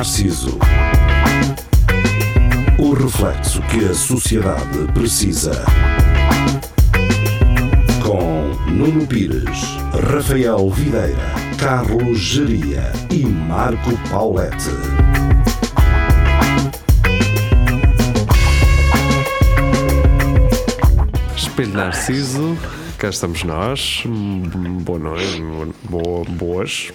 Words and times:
Narciso. 0.00 0.58
O 2.78 2.94
reflexo 2.94 3.60
que 3.64 3.84
a 3.84 3.92
sociedade 3.92 4.90
precisa. 4.94 5.62
Com 8.02 8.48
Nuno 8.72 9.06
Pires, 9.06 9.60
Rafael 10.10 10.70
Videira, 10.70 11.18
Carlos 11.58 12.18
Geria 12.18 12.90
e 13.10 13.26
Marco 13.26 13.90
Paulette. 14.08 14.70
Espelho 21.36 21.74
Narciso, 21.74 22.56
cá 22.96 23.10
estamos 23.10 23.44
nós. 23.44 24.02
Boa 24.06 24.98
noite, 24.98 25.42
boa, 25.90 26.24
boas. 26.24 26.90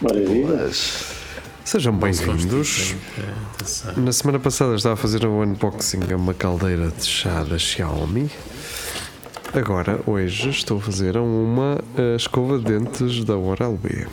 Maravilha. 0.00 1.19
Sejam 1.64 1.92
bem-vindos. 1.96 2.94
Na 3.96 4.12
semana 4.12 4.38
passada 4.40 4.74
estava 4.74 4.94
a 4.94 4.96
fazer 4.96 5.24
um 5.26 5.42
unboxing 5.42 6.00
a 6.12 6.16
uma 6.16 6.34
caldeira 6.34 6.88
de 6.88 7.04
chá 7.04 7.42
da 7.44 7.58
Xiaomi. 7.58 8.30
Agora, 9.52 10.00
hoje, 10.06 10.50
estou 10.50 10.78
a 10.78 10.80
fazer 10.80 11.16
uma 11.16 11.78
escova 12.16 12.58
de 12.58 12.64
dentes 12.64 13.24
da 13.24 13.36
Oral-B. 13.36 14.06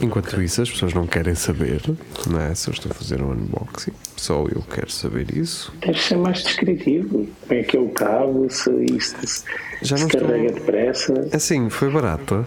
Enquanto 0.00 0.42
isso, 0.42 0.60
as 0.62 0.70
pessoas 0.70 0.92
não 0.92 1.06
querem 1.06 1.34
saber, 1.34 1.80
não 2.28 2.40
é? 2.40 2.52
Se 2.56 2.68
eu 2.68 2.72
estou 2.74 2.90
a 2.90 2.94
fazer 2.94 3.22
um 3.22 3.30
unboxing, 3.30 3.92
só 4.16 4.44
eu 4.52 4.60
quero 4.62 4.90
saber 4.90 5.36
isso. 5.36 5.72
Deve 5.80 6.00
ser 6.00 6.16
mais 6.16 6.42
descritivo. 6.42 7.28
Como 7.46 7.60
é 7.60 7.62
que 7.62 7.76
é 7.76 7.80
o 7.80 7.88
cabo, 7.90 8.48
se 8.50 8.68
isto 8.86 9.24
se, 9.26 9.44
Já 9.80 9.96
se 9.96 10.02
não 10.02 10.08
estou- 10.08 10.22
carrega 10.22 10.52
depressa. 10.54 11.28
Assim, 11.32 11.70
foi 11.70 11.88
barata. 11.90 12.44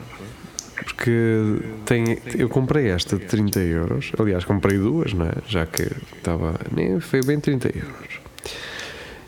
Porque 0.84 1.60
tem, 1.86 2.18
eu 2.38 2.50
comprei 2.50 2.90
esta 2.90 3.18
de 3.18 3.26
30 3.26 3.60
euros. 3.62 4.12
Aliás, 4.20 4.44
comprei 4.44 4.78
duas, 4.78 5.14
não 5.14 5.26
é? 5.26 5.32
Já 5.48 5.66
que 5.66 5.84
estava. 6.18 6.60
Nem 6.76 7.00
foi 7.00 7.22
bem 7.24 7.40
30 7.40 7.70
euros. 7.76 8.20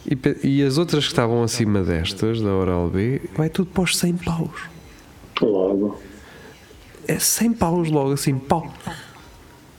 E, 0.06 0.18
e 0.48 0.64
as 0.64 0.78
outras 0.78 1.06
que 1.06 1.12
estavam 1.12 1.44
acima 1.44 1.82
destas, 1.84 2.42
da 2.42 2.50
Oral 2.54 2.90
B, 2.90 3.22
vai 3.36 3.50
tudo 3.50 3.70
para 3.72 3.84
os 3.84 3.98
100 3.98 4.14
paus. 4.18 4.52
Logo. 5.42 6.00
É 7.08 7.18
100 7.20 7.54
paus 7.54 7.90
logo, 7.90 8.12
assim, 8.14 8.38
pau. 8.38 8.74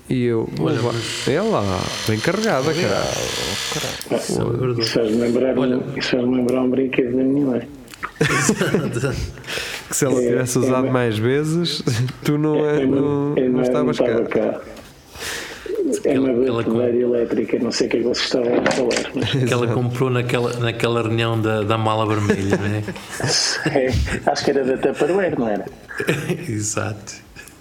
E 0.09 0.25
eu. 0.25 0.49
Olha, 0.61 0.79
vá- 0.81 0.93
é 1.31 1.41
lá, 1.43 1.81
bem 2.09 2.19
carregada, 2.19 2.73
cara. 2.73 3.05
Isso 4.79 4.93
faz-me 4.95 5.17
lembrar, 5.19 5.59
um, 5.59 5.99
isso 5.99 6.11
faz-me 6.11 6.37
lembrar 6.37 6.63
um 6.63 6.71
brinquedo 6.71 7.17
da 7.17 7.23
minha 7.25 7.47
mãe. 7.47 7.69
Que 8.19 9.95
se 9.95 10.05
ela 10.05 10.21
É, 10.23 10.27
tivesse 10.29 10.59
é 10.59 10.61
usado 10.61 10.85
uma- 10.85 10.93
mais 10.93 11.19
vezes, 11.19 11.83
tu 12.25 12.37
não, 12.37 12.69
é, 12.69 12.83
Eu 12.83 12.89
não, 12.89 13.01
não 13.35 13.49
não 13.51 13.63
estavas 13.63 13.99
estava 14.01 14.25
cá. 14.25 14.41
cá. 14.53 14.61
É 16.05 16.19
uma 16.21 16.29
Ela- 16.47 16.91
elétrica, 16.91 17.59
não 17.59 17.71
sei 17.73 17.87
o 17.87 17.91
que 17.91 17.97
é 17.97 18.01
que 18.01 18.07
vocês 18.07 18.27
estavam 18.27 18.53
a 18.59 18.71
falar. 18.71 19.11
mas 19.15 19.31
que 19.31 19.53
ela 19.53 19.67
comprou 19.69 20.11
naquela, 20.11 20.53
naquela 20.59 21.03
reunião 21.03 21.41
da, 21.41 21.63
da 21.63 21.79
mala 21.79 22.07
vermelha, 22.07 22.57
né? 22.59 22.85
é, 23.73 24.31
acho 24.31 24.45
que 24.45 24.51
era 24.51 24.65
da 24.65 24.77
Tupperware, 24.77 25.39
não 25.39 25.49
era? 25.49 25.65
Exato. 26.49 27.15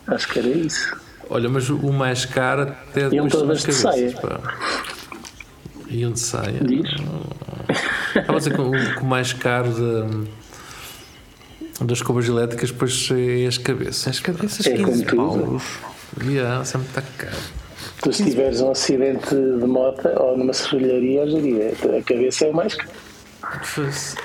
Acho 0.07 0.27
que 0.27 0.39
era 0.39 0.47
isso. 0.49 0.95
Olha, 1.29 1.49
mas 1.49 1.69
o 1.69 1.91
mais 1.93 2.25
caro 2.25 2.63
até 2.63 3.07
Iam 3.13 3.27
todas 3.27 3.49
as 3.49 3.59
de 3.59 3.83
cabeças, 3.83 4.11
saia. 4.11 4.11
pá. 4.21 4.39
Iam 5.89 6.11
de 6.11 6.19
saia. 6.19 6.59
Diz? 6.61 6.89
Estava 8.15 8.33
a 8.33 8.37
dizer 8.37 8.53
que 8.55 8.61
o, 8.61 9.05
mais 9.05 9.33
caro 9.33 9.69
da, 9.71 10.07
das 11.81 11.99
escovas 11.99 12.27
elétricas 12.27 12.71
depois 12.71 13.09
é 13.11 13.45
as 13.47 13.57
cabeças. 13.57 14.07
As 14.07 14.19
cabeças 14.19 14.65
É 14.65 14.71
como 14.77 14.87
15 14.87 15.05
tudo. 15.05 15.17
paus. 15.45 15.63
Yeah, 16.23 16.63
sempre 16.65 16.87
está 16.87 17.01
caro. 17.17 17.35
Tu 18.01 18.13
se 18.13 18.23
tiveres 18.25 18.61
um 18.61 18.71
acidente 18.71 19.29
de 19.29 19.65
moto 19.65 20.07
ou 20.19 20.37
numa 20.37 20.53
serralharia, 20.53 21.21
eu 21.25 21.41
diria, 21.41 21.73
a 21.97 22.03
cabeça 22.03 22.45
é 22.45 22.49
o 22.49 22.53
mais 22.53 22.73
caro. 22.75 22.89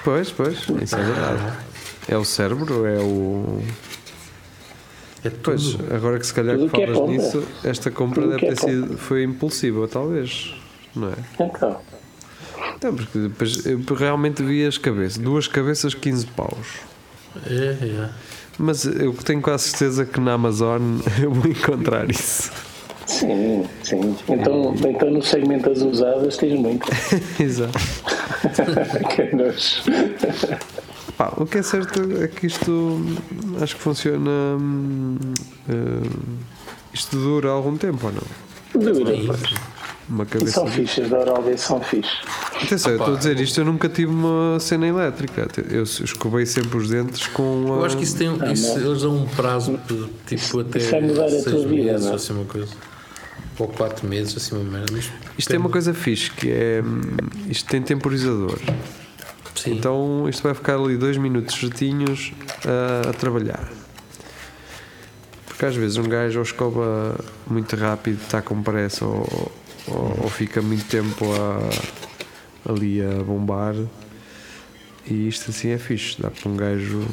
Pois, 0.04 0.30
Pois, 0.30 0.58
isso 0.82 0.96
é 0.96 1.02
verdade. 1.02 1.58
É 2.08 2.16
o 2.16 2.24
cérebro, 2.24 2.86
é 2.86 2.98
o. 2.98 3.60
É 5.24 5.30
Pois, 5.30 5.76
agora 5.94 6.18
que 6.18 6.26
se 6.26 6.34
calhar 6.34 6.56
que 6.58 6.68
que 6.68 6.82
é 6.82 6.86
falas 6.86 6.98
compra. 6.98 7.16
nisso, 7.16 7.44
esta 7.64 7.90
compra 7.90 8.22
Tudo 8.22 8.30
deve 8.34 8.46
é 8.46 8.48
ter 8.54 8.58
sido. 8.58 8.98
foi 8.98 9.22
impulsiva, 9.22 9.86
talvez. 9.86 10.54
Não 10.96 11.08
é? 11.08 11.14
Então, 11.40 11.80
Então, 12.76 12.94
porque 12.96 13.18
depois 13.18 13.64
eu 13.64 13.78
realmente 13.94 14.42
vi 14.42 14.66
as 14.66 14.76
cabeças, 14.78 15.18
duas 15.18 15.46
cabeças 15.46 15.94
15 15.94 16.26
paus. 16.26 16.66
É, 17.46 17.86
é. 17.86 18.08
Mas 18.58 18.84
eu 18.84 19.12
tenho 19.14 19.40
quase 19.40 19.68
certeza 19.70 20.04
que 20.04 20.20
na 20.20 20.34
Amazon 20.34 20.98
eu 21.22 21.30
vou 21.32 21.50
encontrar 21.50 22.10
isso. 22.10 22.50
sim, 23.06 23.64
sim. 23.82 24.16
Então, 24.28 24.74
então 24.86 25.10
no 25.10 25.22
segmento 25.22 25.68
das 25.68 25.82
usadas 25.82 26.36
tens 26.36 26.58
muito. 26.58 26.86
Exato. 27.40 27.72
que 29.14 29.34
nojo. 29.34 29.82
Pá, 31.16 31.32
o 31.36 31.46
que 31.46 31.58
é 31.58 31.62
certo 31.62 32.00
é 32.22 32.28
que 32.28 32.46
isto 32.46 32.70
hum, 32.70 33.16
acho 33.60 33.76
que 33.76 33.82
funciona. 33.82 34.30
hum, 34.30 35.18
hum, 35.68 36.02
isto 36.92 37.16
dura 37.16 37.50
algum 37.50 37.76
tempo 37.76 38.06
ou 38.06 38.12
não? 38.12 38.92
Dura, 38.92 39.12
Uma 40.12 40.24
E 40.24 40.26
cabeça. 40.26 40.52
são 40.52 40.66
fichas 40.66 41.08
da 41.08 41.20
Oral 41.20 41.42
B, 41.42 41.56
são 41.56 41.80
fichas. 41.80 42.12
Atenção, 42.62 42.92
eu 42.92 42.98
estou 42.98 43.14
a 43.14 43.16
dizer 43.16 43.40
isto, 43.40 43.58
eu 43.60 43.64
nunca 43.64 43.88
tive 43.88 44.12
uma 44.12 44.60
cena 44.60 44.86
elétrica. 44.86 45.48
Eu 45.70 45.84
escovei 45.84 46.44
sempre 46.44 46.76
os 46.76 46.90
dentes 46.90 47.26
com. 47.28 47.64
Eu 47.66 47.82
a- 47.82 47.86
acho 47.86 47.96
que 47.96 48.04
isso 48.04 48.16
tem 48.18 48.28
um- 48.28 48.52
isso, 48.52 48.78
eles 48.78 49.00
dão 49.00 49.16
um 49.16 49.26
prazo 49.26 49.80
de, 49.88 50.06
tipo 50.36 50.60
até 50.60 50.78
isso 50.78 50.90
vai 50.90 51.00
mudar 51.00 51.24
a 51.24 51.30
seis 51.30 51.44
tua 51.44 51.66
vida, 51.66 51.92
meses, 51.92 52.04
não 52.04 52.12
é? 52.12 52.14
assim 52.16 52.32
uma 52.34 52.44
coisa. 52.44 52.68
Ou 53.58 53.68
quatro 53.68 54.06
meses, 54.06 54.36
assim 54.36 54.54
uma 54.54 54.64
merda. 54.70 54.92
Mas 54.92 55.10
Isto 55.38 55.54
é 55.54 55.58
uma 55.58 55.70
coisa 55.70 55.94
fixe, 55.94 56.30
que 56.30 56.50
é. 56.50 56.82
Isto 57.48 57.70
tem 57.70 57.80
temporizador. 57.80 58.58
Sim. 59.54 59.72
Então 59.78 60.26
isto 60.28 60.42
vai 60.42 60.52
ficar 60.52 60.74
ali 60.76 60.96
dois 60.98 61.16
minutos 61.16 61.58
certinhos 61.58 62.32
a, 62.66 63.08
a 63.08 63.12
trabalhar. 63.14 63.66
Porque 65.46 65.64
às 65.64 65.74
vezes 65.76 65.96
um 65.96 66.04
gajo 66.08 66.38
ou 66.38 66.42
escova 66.44 67.16
muito 67.46 67.76
rápido, 67.76 68.20
está 68.20 68.42
com 68.42 68.60
pressa, 68.62 69.04
ou, 69.06 69.52
ou, 69.88 70.24
ou 70.24 70.28
fica 70.30 70.60
muito 70.62 70.84
tempo 70.88 71.24
a- 71.32 72.70
ali 72.70 73.00
a 73.02 73.22
bombar. 73.22 73.74
E 75.06 75.28
isto 75.28 75.50
assim 75.50 75.70
é 75.70 75.78
fixe, 75.78 76.20
dá 76.20 76.30
para 76.30 76.48
um 76.50 76.56
gajo. 76.56 77.04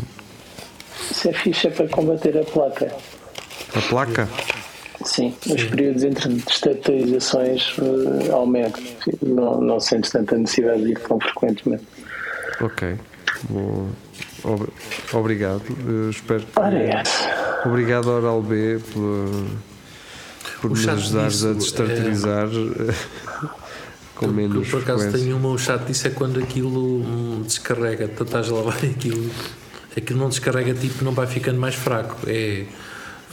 Isso 1.09 1.27
é 1.29 1.33
ficha 1.33 1.71
para 1.71 1.87
combater 1.87 2.37
a 2.37 2.43
placa. 2.43 2.93
A 3.75 3.81
placa? 3.89 4.29
Sim, 5.03 5.33
os 5.47 5.63
períodos 5.63 6.03
entre 6.03 6.29
destabilizações 6.29 7.75
uh, 7.77 8.33
aumentam. 8.35 8.83
Não, 9.23 9.61
não 9.61 9.79
sentes 9.79 10.11
tanta 10.11 10.37
necessidade 10.37 10.83
de 10.83 10.91
ir 10.91 10.99
tão 10.99 11.19
frequentemente. 11.19 11.83
Ok. 12.61 12.95
Ob- 14.43 14.69
obrigado. 15.13 15.61
Eu 15.87 16.09
espero 16.09 16.41
que. 16.41 16.59
É. 16.59 17.03
Obrigado, 17.65 18.07
Oral 18.07 18.41
B, 18.41 18.79
por, 18.93 19.45
por 20.61 20.71
O 20.71 20.75
chato 20.75 20.95
ajudares 20.97 21.33
disso 21.33 21.47
a 21.49 21.53
destartarizar 21.53 22.47
com 24.15 24.25
Eu- 24.25 24.31
menos 24.33 24.55
eu, 24.55 24.71
por 24.71 24.81
acaso 24.81 24.99
frequência. 25.03 25.25
tenho 25.25 25.37
uma, 25.37 25.49
o 25.49 25.57
chato 25.57 25.85
disso 25.85 26.07
é 26.07 26.11
quando 26.11 26.39
aquilo 26.39 27.01
hum, 27.01 27.41
descarrega, 27.45 28.07
tu 28.07 28.23
estás 28.23 28.49
a 28.49 28.53
lavar 28.53 28.75
aquilo, 28.83 29.29
aquilo 29.95 30.19
não 30.19 30.29
descarrega 30.29 30.73
tipo, 30.73 31.03
não 31.03 31.11
vai 31.13 31.27
ficando 31.27 31.59
mais 31.59 31.75
fraco. 31.75 32.17
É. 32.27 32.65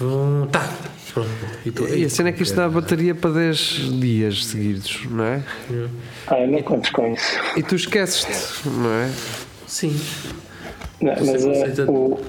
Hum, 0.00 0.47
tá, 0.53 0.70
pronto. 1.14 1.28
E, 1.64 1.70
tu, 1.70 1.88
E 1.88 2.04
a 2.04 2.10
cena 2.10 2.28
é 2.28 2.32
que 2.32 2.42
isto 2.42 2.54
dá 2.54 2.69
bateria 2.69 3.14
para 3.14 3.31
10 3.31 3.58
dias 3.98 4.44
seguidos, 4.44 5.00
não 5.10 5.25
é? 5.25 5.43
Ah, 6.26 6.38
eu 6.40 6.49
não 6.49 6.62
contes 6.62 6.90
com 6.90 7.12
isso. 7.14 7.38
E 7.56 7.62
tu 7.62 7.75
esqueces-te, 7.75 8.69
não 8.69 8.90
é? 8.93 9.11
Sim, 9.67 9.99
Não, 11.00 11.14
mas 11.25 11.44
uh, 11.44 11.49
conceita- 11.49 11.90
o, 11.90 12.20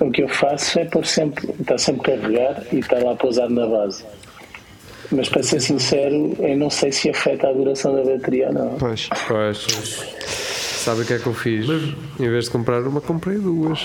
a 0.00 0.04
o 0.04 0.10
que 0.10 0.22
eu 0.22 0.28
faço 0.30 0.78
é 0.78 0.84
pôr 0.86 1.04
sempre, 1.06 1.46
está 1.60 1.76
sempre 1.76 2.12
a 2.14 2.18
carregar 2.18 2.62
e 2.72 2.78
está 2.78 2.96
lá 2.98 3.14
pousado 3.14 3.52
na 3.54 3.66
base. 3.66 4.02
Mas 5.12 5.28
para 5.28 5.42
ser 5.42 5.60
sincero, 5.60 6.36
eu 6.38 6.56
não 6.56 6.70
sei 6.70 6.92
se 6.92 7.10
afeta 7.10 7.48
a 7.48 7.52
duração 7.52 7.94
da 7.94 8.04
bateria 8.04 8.48
ou 8.48 8.54
não. 8.54 8.74
Pois. 8.78 9.08
Pois. 9.26 9.66
Sabe 10.84 11.02
o 11.02 11.04
que 11.04 11.14
é 11.14 11.18
que 11.18 11.26
eu 11.26 11.34
fiz? 11.34 11.66
Em 11.68 12.28
vez 12.30 12.44
de 12.44 12.50
comprar 12.50 12.82
uma, 12.82 13.00
comprei 13.00 13.36
duas. 13.38 13.80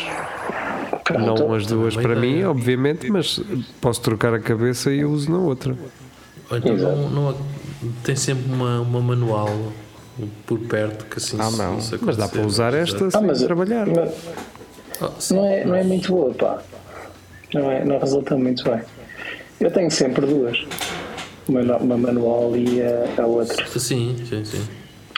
Pronto. 1.04 1.44
Não 1.48 1.54
as 1.54 1.66
duas 1.66 1.96
para 1.96 2.16
mim, 2.16 2.44
obviamente, 2.44 3.10
mas 3.10 3.40
posso 3.82 4.02
trocar 4.02 4.34
a 4.34 4.40
cabeça 4.40 4.92
e 4.92 5.00
eu 5.02 5.12
uso 5.12 5.32
na 5.32 5.38
outra. 5.40 5.76
ou 6.50 6.58
então 6.58 6.76
não, 6.76 7.10
não 7.10 7.36
tem 8.04 8.16
sempre 8.16 8.52
uma, 8.52 8.80
uma 8.82 9.02
manual 9.02 9.50
por 10.46 10.60
perto 10.60 11.06
que 11.06 11.18
assim 11.18 11.38
Ah, 11.40 11.52
se- 11.52 11.58
não. 11.58 11.82
se 11.82 11.98
Mas 12.02 12.18
dá 12.18 12.28
para 12.28 12.42
usar 12.42 12.74
esta 12.74 13.10
Ah, 13.14 13.22
mas, 13.22 13.42
trabalhar. 13.44 13.86
mas 13.88 14.12
Oh, 15.02 15.10
sim. 15.20 15.36
não, 15.36 15.46
é, 15.46 15.66
não 15.66 15.76
é 15.76 15.84
muito 15.84 16.10
boa, 16.10 16.34
pá. 16.34 16.60
Não, 17.54 17.70
é, 17.70 17.84
não 17.84 18.00
resulta 18.00 18.38
muito 18.38 18.64
bem. 18.64 18.82
Eu 19.60 19.70
tenho 19.70 19.92
sempre 19.92 20.26
duas. 20.26 20.66
Uma, 21.48 21.98
manual 21.98 22.56
e 22.56 22.82
a, 22.82 23.22
a 23.22 23.26
outra 23.26 23.66
Sim, 23.80 24.16
sim, 24.28 24.44
sim. 24.44 24.64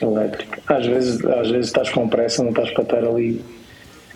elétrica. 0.01 0.59
Às 0.67 0.85
vezes, 0.85 1.25
às 1.25 1.49
vezes 1.49 1.67
estás 1.67 1.89
com 1.89 2.07
pressa, 2.09 2.43
não 2.43 2.49
estás 2.49 2.69
para 2.71 2.83
estar 2.83 3.05
ali 3.05 3.41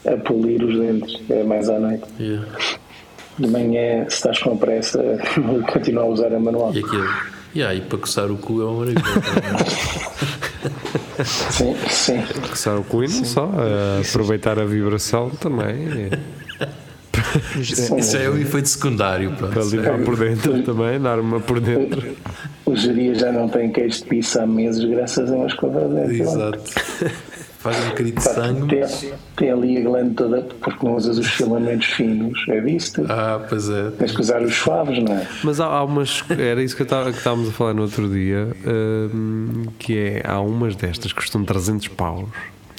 a 0.05 0.17
polir 0.17 0.63
os 0.63 0.77
dentes. 0.77 1.21
É 1.29 1.43
mais 1.43 1.69
à 1.69 1.79
noite. 1.79 2.03
Yeah. 2.19 2.45
de 3.39 3.47
manhã, 3.47 4.05
se 4.09 4.15
estás 4.15 4.39
com 4.39 4.57
pressa, 4.57 5.01
continua 5.71 6.03
a 6.03 6.07
usar 6.07 6.33
a 6.33 6.39
manual. 6.39 6.73
E 6.75 6.79
aquilo. 6.79 7.07
E 7.53 7.63
aí, 7.63 7.81
para 7.81 7.97
coçar 7.97 8.31
o 8.31 8.37
cu 8.37 8.61
é 8.61 8.65
uma 8.65 8.79
maravilha. 8.79 9.01
Sim, 11.23 11.75
sim. 11.87 12.23
Coçar 12.49 12.77
o 12.79 12.83
cu 12.83 13.03
e 13.03 13.07
não 13.07 13.25
só, 13.25 13.43
eh, 13.45 14.01
aproveitar 14.07 14.57
a 14.57 14.65
vibração 14.65 15.29
também. 15.29 16.09
Eh, 17.35 17.59
Isso 17.99 18.17
é 18.17 18.29
o 18.29 18.37
efeito 18.37 18.67
secundário. 18.69 19.31
Pronto. 19.35 19.53
Para 19.53 19.63
limpar 19.63 19.99
por 20.05 20.17
dentro 20.17 20.63
também, 20.63 20.99
dar 20.99 21.19
uma 21.19 21.39
por 21.39 21.59
dentro. 21.59 22.15
O 22.65 22.75
geria 22.75 23.13
já 23.15 23.31
não 23.31 23.47
tem 23.49 23.71
queijo 23.71 23.99
de 23.99 24.03
pizza 24.05 24.43
há 24.43 24.47
meses 24.47 24.83
graças 24.85 25.31
a 25.31 25.35
uma 25.35 25.47
escova 25.47 25.87
de 25.87 25.95
dente. 26.07 26.21
Exato. 26.21 26.59
Faz 27.59 27.77
um 27.85 27.89
bocadinho 27.89 28.15
de 28.15 28.23
sangue. 28.23 28.67
Tem, 28.69 28.79
mas- 28.79 29.13
tem 29.35 29.51
ali 29.51 29.77
a 29.77 29.81
glande 29.81 30.15
toda 30.15 30.41
porque 30.61 30.83
não 30.83 30.95
usas 30.95 31.19
os 31.19 31.27
filamentos 31.27 31.85
finos. 31.87 32.39
É 32.49 32.59
visto? 32.59 33.05
Ah, 33.07 33.39
pois 33.47 33.69
é. 33.69 33.91
Tens 33.91 34.11
que 34.13 34.19
usar 34.21 34.41
os 34.41 34.55
suaves, 34.55 34.97
não 35.03 35.13
é? 35.13 35.27
Mas 35.43 35.59
há, 35.59 35.65
há 35.67 35.83
umas. 35.83 36.23
Era 36.29 36.63
isso 36.63 36.75
que, 36.75 36.81
eu 36.81 36.87
tava- 36.87 37.11
que 37.11 37.19
estávamos 37.19 37.49
a 37.49 37.51
falar 37.51 37.75
no 37.75 37.83
outro 37.83 38.09
dia. 38.09 38.47
hum, 39.13 39.65
que 39.77 39.95
é. 39.95 40.21
Há 40.25 40.39
umas 40.41 40.75
destas 40.75 41.13
que 41.13 41.19
custam 41.19 41.43
300 41.45 41.87
paus. 41.89 42.25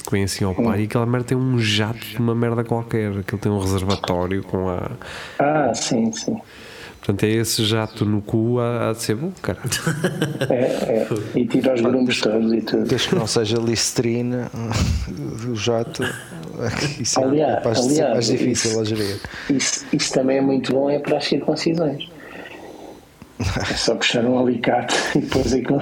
Que 0.04 0.10
vem 0.10 0.24
assim 0.24 0.44
ao 0.44 0.54
par 0.54 0.78
e 0.80 0.84
aquela 0.84 1.06
merda 1.06 1.28
tem 1.28 1.38
um 1.38 1.58
jato 1.58 1.98
de 2.04 2.18
uma 2.18 2.34
merda 2.34 2.64
qualquer. 2.64 3.10
Aquilo 3.18 3.38
tem 3.40 3.50
um 3.52 3.58
reservatório 3.60 4.42
com 4.42 4.68
a. 4.68 4.90
Ah, 5.38 5.72
sim, 5.74 6.10
sim. 6.12 6.36
Portanto, 6.98 7.24
é 7.24 7.30
esse 7.30 7.64
jato 7.64 8.04
no 8.04 8.22
cu 8.22 8.60
a, 8.60 8.90
a 8.90 8.92
de 8.92 9.02
ser 9.02 9.16
bom, 9.16 9.32
cara. 9.42 9.58
É, 10.48 10.54
é. 10.54 11.08
E 11.34 11.44
tira 11.46 11.74
os 11.74 11.80
grumos 11.80 12.20
todos 12.20 12.52
e 12.52 12.60
tudo. 12.60 12.84
Desde 12.84 13.08
que 13.08 13.14
não 13.16 13.26
seja 13.26 13.56
Listerine, 13.58 14.36
o 15.50 15.54
jato, 15.56 16.04
isso 17.00 17.18
é 17.20 17.24
Aliás- 17.24 17.62
de 17.62 17.74
ser 17.74 18.02
aliás, 18.02 18.12
mais 18.12 18.26
difícil 18.26 18.70
isso- 18.70 18.80
a 18.80 18.84
gerir. 18.84 19.20
Isso, 19.50 19.84
isso 19.92 20.12
também 20.12 20.38
é 20.38 20.40
muito 20.40 20.72
bom 20.72 20.88
é 20.88 21.00
para 21.00 21.16
as 21.18 21.24
circuncisões. 21.24 22.08
É 23.70 23.74
só 23.74 23.94
puxar 23.94 24.24
um 24.24 24.38
alicate 24.38 24.94
e 25.18 25.20
depois 25.20 25.52
aquilo, 25.52 25.80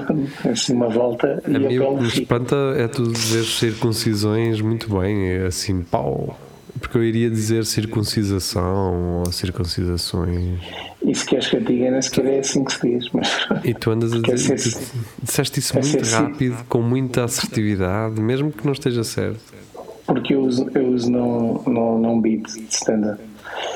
assim 0.50 0.72
uma 0.74 0.88
volta 0.88 1.42
e 1.46 1.56
A 1.56 1.58
mim 1.58 1.78
o 1.78 1.96
que 1.96 2.02
me 2.02 2.08
espanta 2.08 2.56
é 2.76 2.88
tu 2.88 3.04
dizer 3.12 3.44
circuncisões 3.44 4.60
muito 4.60 4.88
bem, 4.98 5.28
é 5.30 5.46
assim, 5.46 5.82
pau. 5.82 6.38
Porque 6.78 6.96
eu 6.96 7.04
iria 7.04 7.28
dizer 7.28 7.64
circuncisação 7.66 9.22
ou 9.24 9.32
circuncisações. 9.32 10.60
E 11.04 11.14
se 11.14 11.26
queres 11.26 11.48
que 11.48 11.56
eu 11.56 11.60
diga, 11.60 11.90
nem 11.90 12.00
sequer 12.00 12.24
é 12.26 12.38
assim 12.38 12.64
que 12.64 12.72
se 12.72 12.80
diz. 12.88 13.10
Mas 13.12 13.28
E 13.64 13.74
tu 13.74 13.90
andas 13.90 14.12
a 14.12 14.20
Quer 14.20 14.34
dizer, 14.34 14.58
ser- 14.58 14.78
tu 14.78 14.90
disseste 15.22 15.58
isso 15.60 15.74
muito 15.78 16.04
rápido, 16.10 16.64
com 16.68 16.80
muita 16.82 17.24
assertividade, 17.24 18.20
mesmo 18.20 18.50
que 18.52 18.64
não 18.64 18.72
esteja 18.72 19.04
certo. 19.04 19.40
porque 20.06 20.34
eu 20.34 20.40
uso, 20.42 20.70
eu 20.74 20.88
uso 20.88 21.10
não, 21.10 21.62
não, 21.66 21.98
não 21.98 22.20
beat 22.20 22.44
de 22.46 22.64
stand-up. 22.70 23.20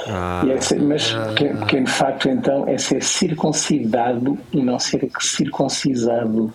Ah, 0.06 0.42
é 0.46 0.74
mas 0.80 1.12
pequeno, 1.12 1.60
pequeno 1.60 1.86
facto 1.86 2.28
então 2.28 2.68
é 2.68 2.76
ser 2.78 3.02
circuncidado 3.02 4.38
e 4.52 4.62
não 4.62 4.78
ser 4.78 5.08
circuncisado. 5.20 6.52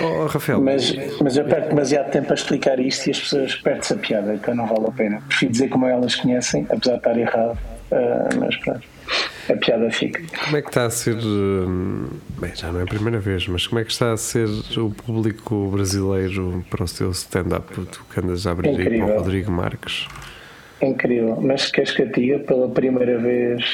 oh, 0.00 0.26
Rafael, 0.26 0.60
Mas, 0.60 0.94
mas 1.20 1.36
eu 1.36 1.44
perco 1.44 1.68
demasiado 1.70 2.10
tempo 2.10 2.32
a 2.32 2.34
explicar 2.34 2.78
isto 2.80 3.06
e 3.06 3.10
as 3.12 3.20
pessoas 3.20 3.54
perdem-se 3.56 3.92
a 3.92 3.96
piada, 3.96 4.34
então 4.34 4.54
não 4.54 4.66
vale 4.66 4.86
a 4.86 4.92
pena. 4.92 5.22
Prefiro 5.28 5.52
dizer 5.52 5.68
como 5.68 5.86
elas 5.86 6.14
conhecem, 6.16 6.66
apesar 6.68 6.92
de 6.92 6.98
estar 6.98 7.18
errado, 7.18 7.58
ah, 7.92 8.28
mas 8.38 8.56
pronto, 8.56 8.82
a 9.48 9.54
piada 9.54 9.90
fica. 9.90 10.20
como 10.44 10.56
é 10.56 10.62
que 10.62 10.68
está 10.68 10.86
a 10.86 10.90
ser. 10.90 11.16
hum, 11.16 12.08
Bem, 12.40 12.54
já 12.54 12.70
não 12.72 12.80
é 12.80 12.82
a 12.82 12.86
primeira 12.86 13.18
vez, 13.20 13.46
mas 13.48 13.66
como 13.66 13.80
é 13.80 13.84
que 13.84 13.92
está 13.92 14.12
a 14.12 14.16
ser 14.16 14.48
o 14.76 14.90
público 14.90 15.70
brasileiro 15.70 16.64
para 16.68 16.84
o 16.84 16.88
teu 16.88 17.10
stand-up? 17.12 17.72
Tu 17.86 18.04
que 18.12 18.20
andas 18.20 18.46
a 18.46 18.50
abrir 18.50 18.70
aí 18.70 18.74
para 18.74 18.84
Incrível. 18.84 19.14
o 19.14 19.18
Rodrigo 19.18 19.50
Marques. 19.52 20.08
É 20.80 20.86
incrível, 20.86 21.38
mas 21.40 21.70
queres 21.70 21.92
que 21.92 22.04
te 22.06 22.20
diga 22.20 22.38
pela 22.40 22.68
primeira 22.68 23.18
vez 23.18 23.64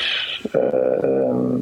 ah, 0.55 1.59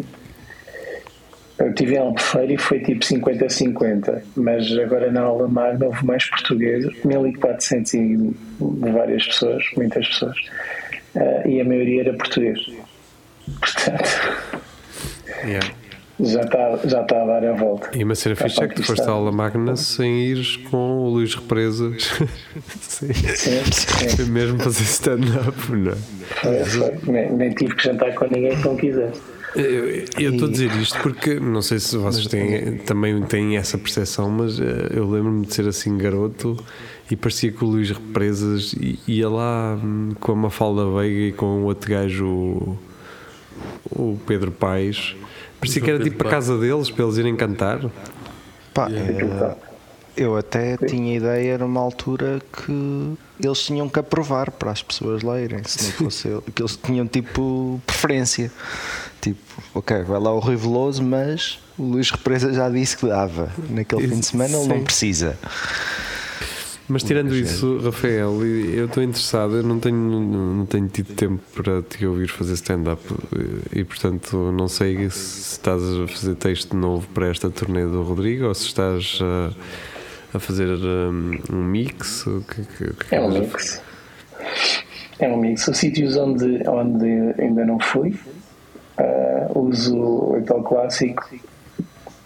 eu 1.58 1.69
estive 1.69 1.94
em 1.94 1.98
Albufeira 1.98 2.52
e 2.54 2.58
foi 2.58 2.81
tipo 2.81 3.04
50-50 3.04 4.22
mas 4.37 4.78
agora 4.78 5.10
na 5.12 5.22
aula 5.22 5.46
magna 5.48 5.87
houve 5.87 6.04
mais 6.04 6.28
portugueses 6.28 6.92
1400 7.04 7.94
e 7.94 8.34
várias 8.92 9.26
pessoas, 9.26 9.64
muitas 9.76 10.06
pessoas 10.08 10.37
ah, 11.16 11.48
e 11.48 11.60
a 11.60 11.64
maioria 11.64 12.02
era 12.02 12.12
português 12.14 12.58
portanto 13.60 14.60
Yeah. 15.44 15.80
Já 16.22 16.40
está 16.43 16.76
já 16.84 17.02
está 17.02 17.22
a 17.22 17.26
dar 17.26 17.44
a 17.44 17.52
volta 17.52 17.90
E 17.96 18.05
uma 18.05 18.14
cena 18.14 18.34
Está 18.34 18.49
fixa 18.49 18.64
é 18.64 18.69
que 18.69 18.75
tu 18.76 18.82
foste 18.82 19.02
à 19.02 19.11
aula 19.11 19.32
magna 19.32 19.76
sem 19.76 20.25
ires 20.26 20.56
com 20.56 20.76
o 20.76 21.11
Luís 21.11 21.34
Represas. 21.34 22.11
Sim. 22.81 23.12
Sim, 23.12 23.62
sim. 23.72 24.31
Mesmo 24.31 24.58
fazer 24.58 24.82
stand-up, 24.82 25.72
não 25.72 25.93
é? 25.93 27.11
Nem, 27.11 27.32
nem 27.32 27.50
tive 27.50 27.75
que 27.75 27.84
jantar 27.84 28.14
com 28.14 28.26
ninguém 28.26 28.56
que 28.56 28.64
não 28.64 28.76
quisesse 28.76 29.20
Eu 30.19 30.32
estou 30.32 30.49
a 30.49 30.50
dizer 30.50 30.70
isto 30.76 30.99
porque 31.00 31.40
não 31.40 31.62
sei 31.62 31.78
se 31.78 31.96
vocês 31.96 32.26
têm, 32.26 32.78
também 32.78 33.23
têm 33.23 33.56
essa 33.56 33.78
percepção, 33.78 34.31
mas 34.31 34.61
eh, 34.61 34.90
eu 34.94 35.08
lembro-me 35.08 35.46
de 35.46 35.55
ser 35.55 35.66
assim 35.66 35.96
garoto 35.96 36.56
e 37.11 37.16
parecia 37.16 37.50
que 37.50 37.64
o 37.64 37.69
Luís 37.69 37.90
Represas 37.90 38.75
ia 39.08 39.28
lá 39.28 39.78
hum, 39.82 40.11
com 40.20 40.32
a 40.32 40.37
Mafalda 40.37 40.84
Veiga 40.90 41.20
e 41.28 41.32
com 41.32 41.62
o 41.62 41.64
outro 41.64 41.90
gajo, 41.90 42.26
o, 42.26 42.78
o 43.90 44.19
Pedro 44.26 44.52
Paes. 44.52 45.16
Parecia 45.61 45.83
que 45.83 45.91
era 45.91 46.03
tipo 46.03 46.17
a 46.23 46.25
Paes. 46.25 46.31
casa 46.31 46.59
deles 46.59 46.91
para 46.91 47.05
eles 47.05 47.17
irem 47.19 47.37
cantar. 47.37 47.81
Pá, 48.73 48.89
eh, 48.91 49.55
eu 50.17 50.37
até 50.37 50.77
tinha 50.77 51.17
ideia 51.17 51.59
numa 51.59 51.81
altura 51.81 52.41
que 52.53 53.17
eles 53.43 53.59
tinham 53.61 53.89
que 53.89 53.99
aprovar 53.99 54.51
para 54.51 54.71
as 54.71 54.83
pessoas 54.83 55.23
lerem, 55.23 55.62
se 55.65 55.85
não 55.85 55.93
fosse 55.93 56.29
eu, 56.29 56.43
que 56.43 56.62
eles 56.62 56.77
tinham 56.77 57.07
tipo 57.07 57.81
preferência. 57.87 58.51
Tipo, 59.21 59.39
ok, 59.75 60.03
vai 60.03 60.19
lá 60.19 60.33
o 60.33 60.39
Rui 60.39 60.57
Veloso, 60.57 61.03
mas 61.03 61.59
o 61.79 61.83
Luís 61.83 62.11
Represa 62.11 62.53
já 62.53 62.69
disse 62.71 62.97
que 62.97 63.07
dava. 63.07 63.51
Naquele 63.69 64.09
fim 64.09 64.21
de 64.21 64.27
semana 64.27 64.57
ele 64.57 64.67
não 64.67 64.77
Sim. 64.79 64.85
precisa. 64.85 65.39
Mas 66.90 67.04
tirando 67.04 67.32
isso, 67.37 67.78
Rafael, 67.78 68.44
eu 68.44 68.87
estou 68.87 69.00
interessado, 69.00 69.58
eu 69.58 69.62
não 69.62 69.78
tenho, 69.78 69.96
não 69.96 70.66
tenho 70.66 70.88
tido 70.88 71.14
tempo 71.14 71.40
para 71.54 71.82
te 71.82 72.04
ouvir 72.04 72.26
fazer 72.26 72.54
stand-up 72.54 73.00
e, 73.72 73.84
portanto, 73.84 74.50
não 74.50 74.66
sei 74.66 75.08
se 75.08 75.52
estás 75.52 75.81
a 75.81 76.08
fazer 76.08 76.34
texto 76.34 76.76
novo 76.76 77.06
para 77.14 77.28
esta 77.28 77.48
turnê 77.48 77.84
do 77.84 78.02
Rodrigo 78.02 78.46
ou 78.46 78.54
se 78.54 78.66
estás 78.66 79.20
a, 79.22 80.37
a 80.37 80.40
fazer 80.40 80.66
um, 80.66 81.38
um 81.52 81.64
mix. 81.64 82.26
O 82.26 82.40
que, 82.40 82.62
que, 82.62 82.85
o 82.85 82.94
que 82.94 83.14
É 83.14 83.20
um 83.20 83.30
mix. 83.30 83.80
É 85.20 85.28
um 85.28 85.37
mix. 85.37 85.68
Os 85.68 85.78
sítios 85.78 86.16
onde, 86.16 86.68
onde 86.68 87.06
ainda 87.40 87.64
não 87.64 87.78
fui, 87.78 88.18
ah, 88.99 89.47
uso 89.54 90.35
aquele 90.35 90.62
clássico, 90.64 91.30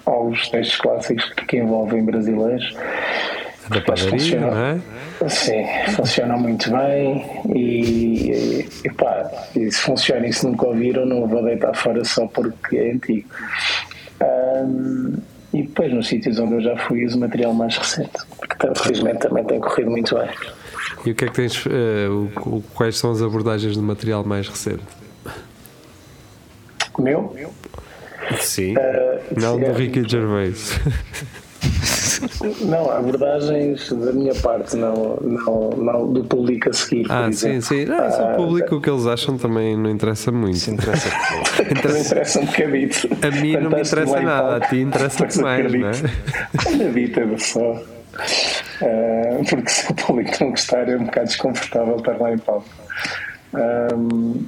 ou 0.06 0.30
os 0.30 0.48
textos 0.48 0.78
clássicos 0.78 1.30
que 1.46 1.58
envolvem 1.58 2.02
brasileiros. 2.02 2.74
Da 3.70 3.80
padaria, 3.80 4.40
não 4.40 4.56
é? 4.58 4.80
Sim, 5.28 5.64
funcionam 5.96 6.38
muito 6.38 6.70
bem 6.70 7.24
e, 7.54 8.68
e 8.84 8.90
pá, 8.92 9.30
e 9.56 9.70
se 9.72 9.80
funciona 9.80 10.26
e 10.26 10.32
se 10.32 10.46
nunca 10.46 10.66
ouviram, 10.66 11.06
não 11.06 11.26
vou 11.26 11.42
deitar 11.42 11.74
fora 11.74 12.04
só 12.04 12.26
porque 12.26 12.76
é 12.76 12.92
antigo. 12.92 13.26
Ahm, 14.20 15.14
e 15.52 15.62
depois, 15.62 15.92
nos 15.92 16.08
sítios 16.08 16.38
onde 16.38 16.54
eu 16.54 16.60
já 16.60 16.76
fui, 16.76 17.04
uso 17.06 17.18
material 17.18 17.54
mais 17.54 17.76
recente, 17.78 18.10
porque 18.38 18.80
felizmente 18.82 19.20
também 19.20 19.44
tem 19.44 19.60
corrido 19.60 19.90
muito 19.90 20.14
bem. 20.16 20.28
E 21.06 21.10
o 21.12 21.14
que 21.14 21.24
é 21.24 21.28
que 21.28 21.34
tens, 21.34 21.64
eh, 21.66 22.08
o- 22.08 22.30
o- 22.56 22.64
quais 22.74 22.98
são 22.98 23.12
as 23.12 23.22
abordagens 23.22 23.74
de 23.74 23.80
material 23.82 24.24
mais 24.24 24.48
recente? 24.48 24.82
Meu? 26.98 27.34
Sim. 28.40 28.74
Ah, 28.76 29.20
não 29.40 29.58
do 29.58 29.66
é- 29.66 29.72
Ricky 29.72 30.06
Gervais. 30.08 30.72
Não, 32.62 32.90
abordagens 32.90 33.90
da 33.92 34.12
minha 34.12 34.34
parte, 34.34 34.76
não, 34.76 35.16
não, 35.20 35.70
não 35.70 36.12
do 36.12 36.24
público 36.24 36.70
a 36.70 36.72
seguir. 36.72 37.06
Ah, 37.10 37.30
sim, 37.32 37.60
sim. 37.60 37.84
Não, 37.84 38.10
se 38.10 38.20
o 38.20 38.24
Ah, 38.24 38.34
público 38.36 38.76
o 38.76 38.80
que 38.80 38.88
eles 38.90 39.06
acham 39.06 39.36
também 39.36 39.76
não 39.76 39.90
interessa 39.90 40.30
muito. 40.32 40.58
Se 40.58 40.70
interessa. 40.70 41.10
Não 41.84 41.98
interessa 42.00 42.40
um 42.40 42.44
bocadito. 42.46 43.08
A 43.26 43.30
mim 43.40 43.52
não 43.56 43.70
me 43.70 43.84
Fantástico 43.84 44.00
interessa 44.00 44.20
nada, 44.22 44.48
palco. 44.48 44.64
a 44.64 44.68
ti 44.68 44.76
interessa 44.80 45.18
Pois 45.18 45.36
mais, 45.38 45.72
não 45.72 45.88
é? 45.88 46.90
Dita 46.92 47.38
só. 47.38 47.82
Ah, 48.82 49.42
porque 49.48 49.68
se 49.70 49.90
o 49.90 49.94
público 49.94 50.32
não 50.40 50.50
gostar 50.50 50.88
é 50.88 50.96
um 50.96 51.04
bocado 51.04 51.26
desconfortável 51.26 51.96
estar 51.96 52.16
lá 52.18 52.32
em 52.32 52.38
palco. 52.38 52.68
Ahm, 53.54 54.44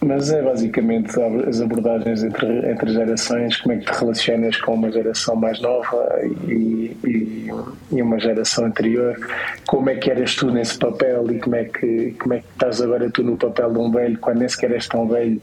mas 0.00 0.30
é 0.30 0.40
basicamente 0.42 1.10
as 1.48 1.60
abordagens 1.60 2.22
entre, 2.22 2.70
entre 2.70 2.92
gerações, 2.92 3.56
como 3.56 3.74
é 3.74 3.78
que 3.78 3.90
te 3.90 3.98
relacionas 3.98 4.56
com 4.58 4.74
uma 4.74 4.92
geração 4.92 5.34
mais 5.34 5.60
nova 5.60 6.20
e, 6.46 6.96
e, 7.04 7.50
e 7.90 8.02
uma 8.02 8.18
geração 8.18 8.66
anterior, 8.66 9.18
como 9.66 9.90
é 9.90 9.96
que 9.96 10.10
eras 10.10 10.36
tu 10.36 10.50
nesse 10.50 10.78
papel 10.78 11.30
e 11.32 11.38
como 11.38 11.56
é 11.56 11.64
que, 11.64 12.14
como 12.20 12.34
é 12.34 12.38
que 12.38 12.46
estás 12.52 12.80
agora 12.80 13.10
tu 13.10 13.22
no 13.24 13.36
papel 13.36 13.72
de 13.72 13.78
um 13.78 13.90
velho 13.90 14.18
quando 14.18 14.38
nem 14.38 14.48
sequer 14.48 14.72
és 14.72 14.86
tão 14.86 15.08
velho 15.08 15.40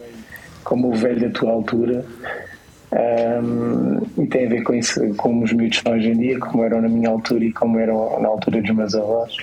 como 0.63 0.89
o 0.89 0.95
velho 0.95 1.21
da 1.21 1.29
tua 1.29 1.51
altura. 1.51 2.03
Um, 2.91 4.23
e 4.23 4.27
tem 4.27 4.45
a 4.45 4.49
ver 4.49 4.63
com 4.63 4.73
isso, 4.73 5.01
como 5.15 5.43
os 5.43 5.51
miúdos 5.51 5.79
são 5.79 5.93
hoje 5.93 6.09
em 6.09 6.17
dia, 6.17 6.39
como 6.39 6.63
eram 6.63 6.81
na 6.81 6.87
minha 6.87 7.09
altura 7.09 7.43
e 7.43 7.51
como 7.51 7.77
eram 7.77 8.19
na 8.21 8.29
altura 8.29 8.61
dos 8.61 8.75
meus 8.75 8.95
avós. 8.95 9.35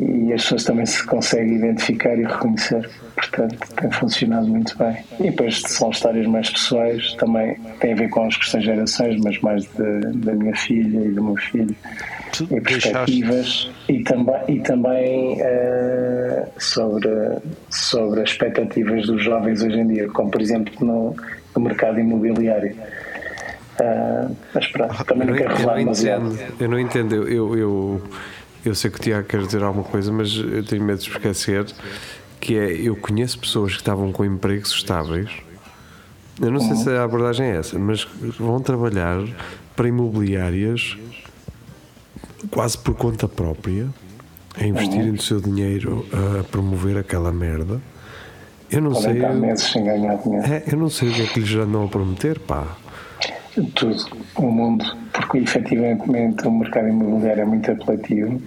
E 0.00 0.32
as 0.32 0.42
pessoas 0.42 0.64
também 0.64 0.86
se 0.86 1.04
conseguem 1.04 1.56
identificar 1.56 2.14
e 2.18 2.24
reconhecer. 2.24 2.88
Portanto, 3.14 3.56
tem 3.76 3.90
funcionado 3.90 4.46
muito 4.48 4.76
bem. 4.76 4.96
E 5.20 5.24
depois 5.24 5.60
são 5.60 5.90
histórias 5.90 6.26
mais 6.26 6.50
pessoais, 6.50 7.14
também 7.14 7.56
tem 7.80 7.92
a 7.92 7.96
ver 7.96 8.08
com 8.10 8.26
as 8.26 8.36
questões 8.36 8.64
de 8.64 8.70
gerações, 8.70 9.20
mas 9.22 9.40
mais 9.40 9.64
de, 9.64 10.00
da 10.18 10.32
minha 10.32 10.54
filha 10.56 10.98
e 10.98 11.10
do 11.10 11.22
meu 11.22 11.36
filho. 11.36 11.74
Tu 12.32 12.48
E 12.50 12.60
perspectivas 12.60 13.70
e 13.88 14.02
também, 14.02 14.40
e 14.48 14.60
também 14.60 15.40
eh, 15.40 16.48
sobre, 16.58 17.10
sobre 17.70 18.22
as 18.22 18.30
expectativas 18.30 19.06
dos 19.06 19.22
jovens 19.22 19.62
hoje 19.62 19.78
em 19.78 19.86
dia, 19.86 20.08
como 20.08 20.30
por 20.30 20.40
exemplo 20.40 20.74
no, 20.80 21.16
no 21.54 21.62
mercado 21.62 22.00
imobiliário. 22.00 22.74
Ah, 23.80 24.28
mas 24.54 24.66
pronto, 24.68 25.04
também 25.04 25.26
não 25.26 25.34
quero 25.34 25.50
revelar 25.50 25.74
não 25.74 25.78
demasiado. 25.80 26.32
entendo, 26.32 26.54
eu 26.60 26.68
não 26.68 26.78
entendo. 26.78 27.14
Eu, 27.14 27.56
eu, 27.56 28.02
eu, 28.64 28.74
sei 28.74 28.90
que 28.90 28.98
o 28.98 29.02
Tiago 29.02 29.26
quer 29.26 29.42
dizer 29.42 29.62
alguma 29.62 29.84
coisa, 29.84 30.12
mas 30.12 30.34
eu 30.36 30.64
tenho 30.64 30.82
medo 30.82 31.00
de 31.00 31.10
esquecer 31.10 31.66
que 32.40 32.56
é, 32.56 32.72
eu 32.72 32.94
conheço 32.96 33.38
pessoas 33.38 33.72
que 33.72 33.78
estavam 33.78 34.12
com 34.12 34.24
empregos 34.24 34.70
estáveis. 34.72 35.30
Eu 36.40 36.50
não 36.50 36.60
sei 36.60 36.76
se 36.76 36.90
a 36.90 37.04
abordagem 37.04 37.46
é 37.46 37.56
essa, 37.56 37.78
mas 37.78 38.06
vão 38.38 38.60
trabalhar 38.60 39.18
para 39.76 39.88
imobiliárias 39.88 40.96
quase 42.50 42.76
por 42.76 42.94
conta 42.94 43.26
própria, 43.26 43.88
a 44.56 44.66
investirem 44.66 45.12
o 45.12 45.20
seu 45.20 45.40
dinheiro 45.40 46.06
a 46.12 46.44
promover 46.44 46.96
aquela 46.96 47.32
merda. 47.32 47.80
Eu 48.70 48.80
não 48.80 48.94
sei. 48.94 49.14
meses 49.14 49.70
sem 49.70 49.84
ganhar 49.84 50.16
dinheiro. 50.16 50.52
É, 50.52 50.64
eu 50.66 50.76
não 50.76 50.90
sei 50.90 51.10
o 51.10 51.14
que 51.14 51.22
é 51.22 51.26
que 51.26 51.40
lhes 51.40 51.54
andam 51.54 51.84
a 51.84 51.88
prometer, 51.88 52.38
pá. 52.40 52.76
Tudo, 53.54 53.96
o 54.36 54.42
mundo, 54.50 54.84
porque 55.12 55.38
efetivamente 55.38 56.46
o 56.46 56.50
mercado 56.50 56.88
imobiliário 56.88 57.42
é 57.42 57.44
muito 57.44 57.70
apelativo, 57.70 58.40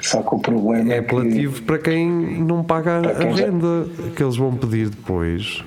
só 0.00 0.22
que 0.22 0.34
o 0.34 0.38
problema 0.38 0.92
É 0.92 0.98
é, 0.98 1.02
que 1.02 1.06
apelativo 1.14 1.62
para 1.62 1.78
quem 1.78 2.08
não 2.08 2.62
paga 2.62 3.00
Para 3.02 3.10
a 3.10 3.14
quem 3.16 3.36
já- 3.36 3.44
renda 3.46 3.86
que 4.14 4.22
eles 4.22 4.36
vão 4.36 4.54
pedir 4.54 4.90
depois. 4.90 5.64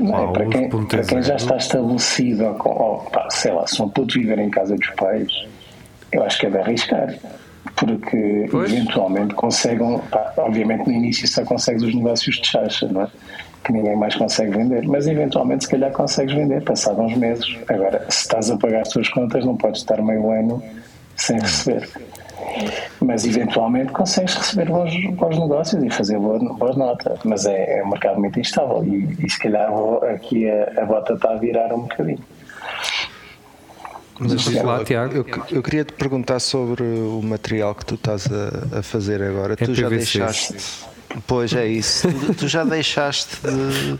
Não, 0.00 0.30
é, 0.30 0.32
para, 0.32 0.46
quem, 0.46 0.68
para 0.68 1.02
quem 1.04 1.22
já 1.22 1.36
está 1.36 1.56
estabelecido, 1.56 2.44
ou, 2.44 2.56
ou, 2.82 2.98
pá, 3.10 3.28
sei 3.30 3.52
lá, 3.52 3.66
se 3.66 3.80
um 3.82 3.88
puto 3.88 4.14
viver 4.18 4.38
em 4.38 4.50
casa 4.50 4.74
dos 4.76 4.90
pais, 4.90 5.30
eu 6.12 6.22
acho 6.24 6.38
que 6.40 6.46
é 6.46 6.50
de 6.50 6.58
arriscar. 6.58 7.14
Porque 7.76 8.48
Pois. 8.50 8.72
eventualmente 8.72 9.34
conseguem, 9.34 10.00
obviamente 10.36 10.86
no 10.86 10.92
início 10.92 11.26
só 11.28 11.44
consegues 11.44 11.82
os 11.84 11.94
negócios 11.94 12.36
de 12.36 12.46
chacha, 12.46 12.86
não 12.88 13.02
é? 13.02 13.06
Que 13.64 13.72
ninguém 13.72 13.96
mais 13.96 14.14
consegue 14.16 14.50
vender, 14.56 14.86
mas 14.88 15.06
eventualmente 15.06 15.64
se 15.64 15.70
calhar 15.70 15.92
consegues 15.92 16.34
vender, 16.34 16.62
passado 16.62 17.00
uns 17.00 17.16
meses. 17.16 17.46
Agora, 17.68 18.04
se 18.08 18.22
estás 18.22 18.50
a 18.50 18.56
pagar 18.56 18.82
as 18.82 18.88
tuas 18.88 19.08
contas, 19.08 19.44
não 19.44 19.56
podes 19.56 19.82
estar 19.82 20.02
meio 20.02 20.30
ano 20.30 20.62
sem 21.16 21.38
receber. 21.38 21.88
Mas 23.00 23.24
eventualmente 23.24 23.92
consegues 23.92 24.34
receber 24.34 24.68
bons, 24.68 24.92
bons 25.14 25.38
negócios 25.38 25.82
e 25.82 25.90
fazer 25.90 26.18
boas, 26.18 26.42
boas 26.58 26.76
notas. 26.76 27.18
Mas 27.24 27.46
é, 27.46 27.78
é 27.78 27.84
um 27.84 27.90
mercado 27.90 28.18
muito 28.18 28.38
instável 28.40 28.84
e, 28.84 29.16
e 29.24 29.30
se 29.30 29.38
calhar 29.38 29.70
vou- 29.70 30.02
aqui 30.04 30.48
a, 30.50 30.82
a 30.82 30.84
bota 30.84 31.14
está 31.14 31.30
a 31.30 31.36
virar 31.36 31.72
um 31.72 31.82
bocadinho. 31.82 32.18
Mas 34.18 34.44
diz 34.44 34.62
lá, 34.62 34.84
Tiago. 34.84 35.14
Eu, 35.16 35.26
eu 35.50 35.62
queria 35.62 35.84
te 35.84 35.92
perguntar 35.94 36.38
sobre 36.40 36.82
o 36.82 37.20
material 37.22 37.74
que 37.74 37.84
tu 37.86 37.94
estás 37.94 38.26
a, 38.30 38.78
a 38.78 38.82
fazer 38.82 39.22
agora. 39.22 39.56
tu 39.56 39.74
já 39.74 39.88
PVC. 39.88 40.18
deixaste. 40.18 40.84
Pois 41.26 41.52
é 41.54 41.66
isso. 41.66 42.08
Tu, 42.08 42.34
tu 42.34 42.48
já 42.48 42.64
deixaste 42.64 43.36
de, 43.42 43.98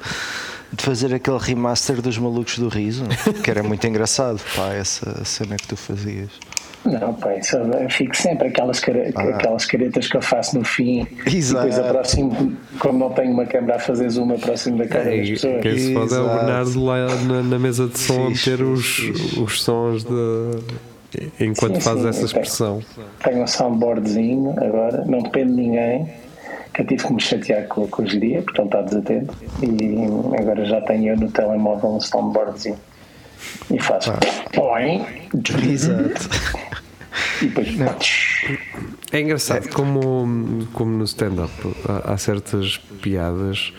de 0.72 0.82
fazer 0.84 1.14
aquele 1.14 1.38
remaster 1.38 2.00
dos 2.00 2.16
malucos 2.18 2.58
do 2.58 2.68
riso, 2.68 3.04
que 3.42 3.50
era 3.50 3.62
muito 3.62 3.86
engraçado, 3.86 4.40
pá, 4.56 4.72
essa 4.72 5.24
cena 5.24 5.56
que 5.56 5.66
tu 5.68 5.76
fazias. 5.76 6.30
Não, 6.84 7.14
pá, 7.14 7.36
isso 7.36 7.56
eu 7.56 7.88
fico 7.90 8.16
sempre 8.16 8.48
aquelas, 8.48 8.80
care- 8.80 9.12
aquelas 9.16 9.64
caretas 9.66 10.08
que 10.08 10.16
eu 10.16 10.22
faço 10.22 10.58
no 10.58 10.64
fim 10.64 11.06
Exato. 11.26 11.68
e 11.68 11.70
depois 11.70 11.78
aproximo, 11.78 12.56
como 12.80 12.98
não 12.98 13.10
tenho 13.10 13.30
uma 13.32 13.46
câmera 13.46 13.76
a 13.76 13.78
fazer 13.78 14.10
zoom, 14.10 14.32
aproximo 14.34 14.78
da 14.78 14.88
cara 14.88 15.04
das 15.04 15.12
É, 15.14 15.30
pessoas. 15.30 15.62
quem 15.62 15.78
se 15.78 15.92
pode 15.94 16.12
é 16.12 16.18
o. 16.18 16.28
Bernardo 16.28 16.84
lá 16.84 17.14
na, 17.24 17.42
na 17.44 17.58
mesa 17.60 17.86
de 17.86 17.98
som 18.00 18.26
a 18.26 18.30
Fixe, 18.30 18.50
meter 18.50 18.64
os, 18.64 18.84
fixe. 18.96 19.38
os 19.40 19.62
sons 19.62 20.02
de. 20.02 21.30
enquanto 21.38 21.74
Sim, 21.76 21.80
faz 21.82 22.00
sim, 22.00 22.08
essa 22.08 22.22
eu 22.22 22.26
tenho. 22.28 22.42
expressão. 22.42 22.82
Tenho 23.22 23.42
um 23.44 23.46
soundboardzinho 23.46 24.50
agora, 24.58 25.04
não 25.06 25.22
depende 25.22 25.50
de 25.50 25.60
ninguém, 25.60 26.08
que 26.72 26.82
eu 26.82 26.86
tive 26.86 27.06
que 27.06 27.12
me 27.12 27.20
chatear 27.20 27.66
com, 27.68 27.86
com 27.86 28.02
o 28.02 28.06
geria, 28.06 28.42
porque 28.42 28.60
ele 28.60 28.68
está 28.68 28.82
desatento, 28.82 29.34
e 29.62 30.38
agora 30.38 30.64
já 30.64 30.80
tenho 30.82 31.12
eu 31.12 31.16
no 31.16 31.30
telemóvel 31.30 31.90
um 31.96 32.00
soundboardzinho. 32.00 32.78
E 33.70 33.78
faço. 33.80 34.12
Põe, 34.54 35.06
Exato. 35.68 36.28
e 37.42 37.46
depois. 37.46 37.68
É 39.10 39.20
engraçado 39.20 39.68
como, 39.70 40.66
como 40.72 40.96
no 40.96 41.04
stand-up 41.04 41.52
há, 41.88 42.12
há 42.12 42.16
certas 42.16 42.78
piadas 43.00 43.72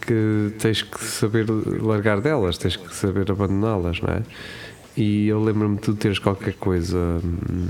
que 0.00 0.52
tens 0.58 0.82
que 0.82 1.02
saber 1.04 1.46
largar 1.48 2.20
delas, 2.20 2.58
tens 2.58 2.76
que 2.76 2.94
saber 2.94 3.30
abandoná-las, 3.30 4.00
não 4.00 4.12
é? 4.12 4.22
E 4.96 5.28
eu 5.28 5.40
lembro-me 5.42 5.76
de 5.76 5.82
tu 5.82 5.94
teres 5.94 6.18
qualquer 6.18 6.54
coisa. 6.54 6.98
hum, 6.98 7.68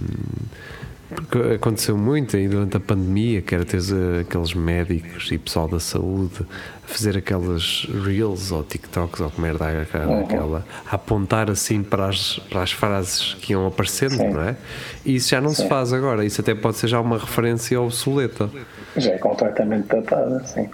Porque 1.14 1.54
aconteceu 1.54 1.96
muito 1.96 2.36
aí 2.36 2.48
durante 2.48 2.76
a 2.76 2.80
pandemia, 2.80 3.42
que 3.42 3.54
era 3.54 3.64
teres 3.64 3.90
eh, 3.90 4.20
aqueles 4.20 4.54
médicos 4.54 5.30
e 5.32 5.38
pessoal 5.38 5.66
da 5.66 5.80
saúde 5.80 6.46
a 6.84 6.88
fazer 6.88 7.16
aquelas 7.16 7.86
reels 8.04 8.52
ou 8.52 8.62
TikToks 8.62 9.20
ou 9.20 9.30
que 9.30 9.40
merda 9.40 9.70
é 9.70 9.82
aquela, 9.82 10.64
a 10.86 10.94
apontar 10.94 11.50
assim 11.50 11.82
para 11.82 12.08
as, 12.08 12.38
para 12.50 12.62
as 12.62 12.70
frases 12.70 13.34
que 13.40 13.52
iam 13.52 13.66
aparecendo, 13.66 14.16
Sim. 14.16 14.28
não 14.28 14.42
é? 14.42 14.56
E 15.04 15.16
isso 15.16 15.30
já 15.30 15.40
não 15.40 15.50
se 15.50 15.66
faz 15.68 15.92
agora, 15.92 16.24
isso 16.24 16.40
até 16.40 16.54
pode 16.54 16.76
ser 16.76 16.86
já 16.86 17.00
uma 17.00 17.18
referência 17.18 17.80
obsoleta. 17.80 18.48
Já 18.96 19.12
é 19.12 19.18
completamente 19.18 19.88
datada, 19.88 20.44
sim. 20.44 20.68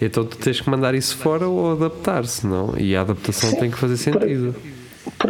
Então 0.00 0.24
tu 0.24 0.36
tens 0.36 0.60
que 0.60 0.70
mandar 0.70 0.94
isso 0.94 1.16
fora 1.16 1.48
ou 1.48 1.72
adaptar-se, 1.72 2.46
não? 2.46 2.74
E 2.78 2.94
a 2.94 3.00
adaptação 3.00 3.52
tem 3.54 3.70
que 3.70 3.78
fazer 3.78 3.96
sentido. 3.96 4.54
Por 4.54 4.77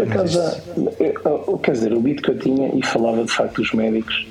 acaso, 0.02 0.40
eu- 0.99 1.59
quer 1.62 1.73
dizer, 1.73 1.92
o 1.92 2.00
beat 2.00 2.21
que 2.23 2.30
eu 2.30 2.38
tinha 2.38 2.71
e 2.75 2.83
falava 2.85 3.25
de 3.25 3.33
facto 3.33 3.57
dos 3.62 3.73
médicos, 3.73 4.26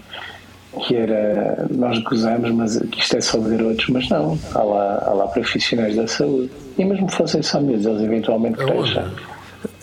que 0.86 0.96
era 0.96 1.66
nós 1.72 1.98
gozamos, 2.04 2.52
mas 2.52 2.78
que 2.78 3.00
isto 3.00 3.18
é 3.18 3.22
só 3.22 3.40
de 3.40 3.50
garotos, 3.56 3.88
mas 3.90 4.08
não, 4.10 4.38
há 4.54 4.62
lá, 4.62 5.04
há 5.08 5.14
lá 5.14 5.28
profissionais 5.28 5.96
da 5.96 6.08
saúde. 6.08 6.52
E 6.78 6.86
mesmo 6.86 7.08
que 7.08 7.16
fossem 7.16 7.42
só 7.42 7.60
miúdos, 7.60 7.86
eles 7.86 8.04
eventualmente 8.04 8.62
Aonde? 8.62 8.92
crescem. 8.94 9.12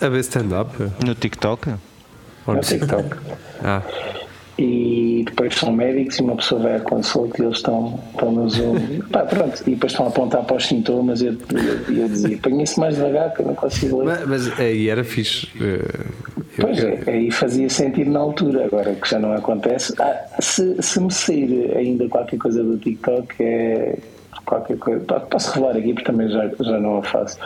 A 0.01 0.07
ver 0.09 0.19
stand-up? 0.19 0.71
No 1.05 1.13
TikTok? 1.15 1.69
Ou 1.69 1.77
No 2.47 2.53
no 2.55 2.59
TikTok? 2.61 3.03
TikTok. 3.03 3.35
Ah, 3.63 3.81
E 4.57 5.23
depois 5.25 5.53
são 5.55 5.73
médicos 5.73 6.17
e 6.17 6.21
uma 6.21 6.35
pessoa 6.37 6.61
vai 6.61 6.75
à 6.77 6.79
consulta 6.79 7.41
e 7.41 7.45
eles 7.45 7.57
estão, 7.57 7.99
estão 8.13 8.31
no 8.31 8.49
Zoom. 8.49 8.75
Pá, 9.11 9.23
pronto, 9.25 9.61
e 9.67 9.71
depois 9.71 9.91
estão 9.91 10.05
a 10.05 10.09
apontar 10.09 10.43
para 10.45 10.55
os 10.55 10.65
sintomas 10.65 11.19
e 11.21 11.25
eu, 11.27 11.33
eu, 11.89 11.97
eu 11.97 12.07
dizia, 12.07 12.37
põe 12.41 12.63
isso 12.63 12.79
mais 12.79 12.95
devagar 12.95 13.33
que 13.33 13.41
eu 13.41 13.47
não 13.47 13.55
consigo 13.55 13.97
ler. 13.99 14.05
mas, 14.25 14.27
mas 14.47 14.59
aí 14.59 14.87
era 14.87 15.03
fixe. 15.03 15.49
eh, 15.59 15.81
eu- 16.57 16.67
Pois 16.67 16.81
é, 16.81 17.03
aí 17.07 17.29
fazia 17.31 17.69
sentido 17.69 18.11
na 18.11 18.19
altura, 18.21 18.63
agora 18.65 18.95
que 18.95 19.09
já 19.09 19.19
não 19.19 19.33
acontece. 19.33 19.93
Ah, 19.99 20.25
se, 20.39 20.81
se 20.81 21.01
me 21.01 21.11
sair 21.11 21.75
ainda 21.75 22.07
qualquer 22.07 22.37
coisa 22.37 22.63
do 22.63 22.77
TikTok, 22.77 23.35
é 23.43 23.97
qualquer 24.45 24.77
coisa. 24.77 25.01
Posso 25.01 25.51
revelar 25.51 25.75
aqui 25.75 25.93
porque 25.93 26.09
também 26.09 26.29
já, 26.29 26.49
já 26.61 26.79
não 26.79 26.99
a 26.99 27.03
faço. 27.03 27.37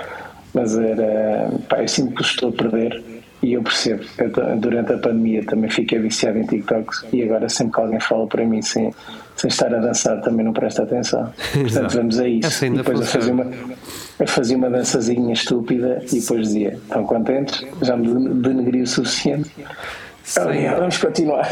Mas 0.53 0.77
era. 0.77 1.49
Pá, 1.67 1.81
eu 1.81 1.87
sinto 1.87 2.13
que 2.13 2.21
estou 2.21 2.49
a 2.49 2.51
perder 2.51 3.03
e 3.41 3.53
eu 3.53 3.63
percebo. 3.63 4.03
Eu, 4.17 4.57
durante 4.57 4.93
a 4.93 4.97
pandemia 4.97 5.43
também 5.45 5.69
fiquei 5.69 5.99
viciado 5.99 6.37
em 6.37 6.45
TikToks 6.45 7.05
e 7.11 7.23
agora 7.23 7.47
sempre 7.49 7.73
que 7.73 7.79
alguém 7.81 7.99
fala 7.99 8.27
para 8.27 8.45
mim 8.45 8.61
sem, 8.61 8.93
sem 9.35 9.47
estar 9.47 9.73
a 9.73 9.79
dançar 9.79 10.21
também 10.21 10.45
não 10.45 10.53
presta 10.53 10.83
atenção. 10.83 11.31
Portanto, 11.53 11.93
vamos 11.95 12.19
a 12.19 12.27
isso. 12.27 12.65
E 12.65 12.69
depois 12.69 13.01
a 13.01 13.05
fazer, 13.05 13.31
uma, 13.31 13.51
a 14.19 14.27
fazer 14.27 14.55
uma 14.55 14.69
dançazinha 14.69 15.33
estúpida 15.33 16.01
e 16.11 16.19
depois 16.19 16.41
dizia: 16.41 16.79
Estão 16.83 17.03
contentes? 17.05 17.65
Já 17.81 17.95
me 17.95 18.29
denegri 18.41 18.81
o 18.81 18.87
suficiente. 18.87 19.49
Sem, 20.29 20.69
Vamos 20.69 20.97
continuar. 20.97 21.45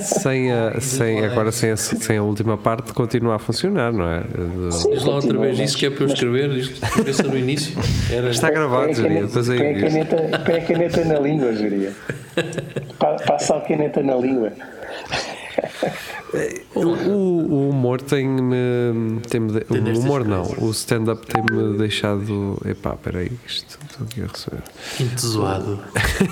sem 0.00 0.52
a, 0.52 0.80
sem, 0.80 1.24
agora 1.24 1.50
sem 1.52 1.70
a, 1.70 1.76
sem 1.76 2.16
a 2.18 2.22
última 2.22 2.56
parte 2.56 2.92
continua 2.92 3.36
a 3.36 3.38
funcionar, 3.38 3.92
não 3.92 4.08
é? 4.10 4.20
De- 4.20 4.90
Diz 4.94 5.04
lá 5.04 5.14
outra 5.16 5.38
vez 5.38 5.58
isso 5.58 5.76
que 5.76 5.86
é 5.86 5.90
para 5.90 6.04
eu 6.04 6.08
mas- 6.08 6.12
escrever, 6.14 6.50
isto 6.50 6.92
começa 6.92 7.22
no 7.22 7.36
início. 7.38 7.76
Era, 8.12 8.30
Está 8.30 8.50
gravado, 8.50 8.82
Põe 8.84 8.90
a 8.90 8.94
Jeria, 8.94 9.08
caneta- 9.08 9.26
depois 9.26 9.50
aí 9.50 9.58
põe 9.58 9.68
a 9.68 9.72
diz. 9.72 9.82
caneta, 9.82 10.38
põe 10.44 10.54
a 10.56 10.60
caneta 10.64 11.04
na 11.04 11.18
língua. 11.20 11.48
Pa- 12.98 13.16
Passa 13.26 13.56
a 13.56 13.60
caneta 13.60 14.02
na 14.02 14.14
língua. 14.16 14.52
O, 16.74 16.80
o- 16.80 17.52
o 17.52 17.70
humor 17.70 18.00
tem-me. 18.02 19.20
Tem 19.28 19.40
o 19.40 19.98
humor 19.98 20.24
não, 20.26 20.42
o 20.58 20.70
stand-up 20.70 21.26
tem-me 21.26 21.78
deixado. 21.78 22.58
Epá, 22.66 22.92
peraí, 22.96 23.32
isto 23.46 23.78
estou 23.88 24.06
aqui 24.06 24.22
a 24.22 24.26
receber. 24.26 24.62
entesoado. 25.00 25.78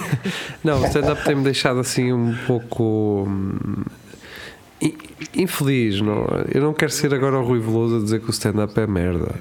Não, 0.62 0.83
o 0.83 0.87
stand-up 0.87 1.25
tem-me 1.25 1.43
deixado 1.45 1.81
assim 1.81 2.12
um 2.12 2.35
pouco. 2.47 3.25
hum, 3.29 3.83
in- 4.83 4.95
Infeliz, 5.35 6.00
não? 6.00 6.26
Eu 6.53 6.61
não 6.62 6.73
quero 6.75 6.91
ser 6.93 7.12
agora 7.15 7.38
o 7.38 7.45
Rui 7.45 7.59
Veloso 7.61 7.97
a 7.97 8.00
dizer 8.03 8.21
que 8.21 8.29
o 8.29 8.31
stand-up 8.31 8.79
é 8.79 8.87
merda. 8.87 9.35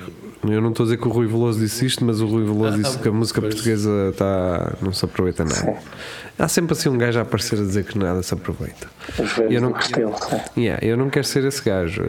Eu 0.48 0.62
não 0.62 0.70
estou 0.70 0.84
a 0.84 0.88
dizer 0.88 0.98
que 0.98 1.08
o 1.08 1.12
Rui 1.12 1.26
Veloso 1.28 1.60
disse 1.60 1.86
isto, 1.86 2.06
mas 2.06 2.22
o 2.22 2.28
Rui 2.28 2.44
Veloso 2.44 2.76
Ah, 2.78 2.82
disse 2.82 3.00
que 3.00 3.08
a 3.08 3.12
música 3.12 3.42
portuguesa 3.42 4.10
está, 4.12 4.76
não 4.82 4.94
se 4.94 5.04
aproveita 5.04 5.44
nada. 5.44 5.78
Há 6.38 6.48
sempre 6.50 6.74
assim 6.74 6.90
um 6.90 6.98
gajo 6.98 7.18
a 7.18 7.22
aparecer 7.22 7.58
a 7.58 7.62
dizer 7.62 7.86
que 7.86 7.98
nada 7.98 8.22
se 8.22 8.34
aproveita. 8.34 8.88
Eu 9.50 9.62
não- 9.62 9.72
Restelo. 9.72 10.14
é. 10.32 10.60
Yeah, 10.60 10.86
eu 10.86 10.98
não 10.98 11.10
quero 11.10 11.26
ser 11.26 11.46
esse 11.46 11.64
gajo. 11.64 12.04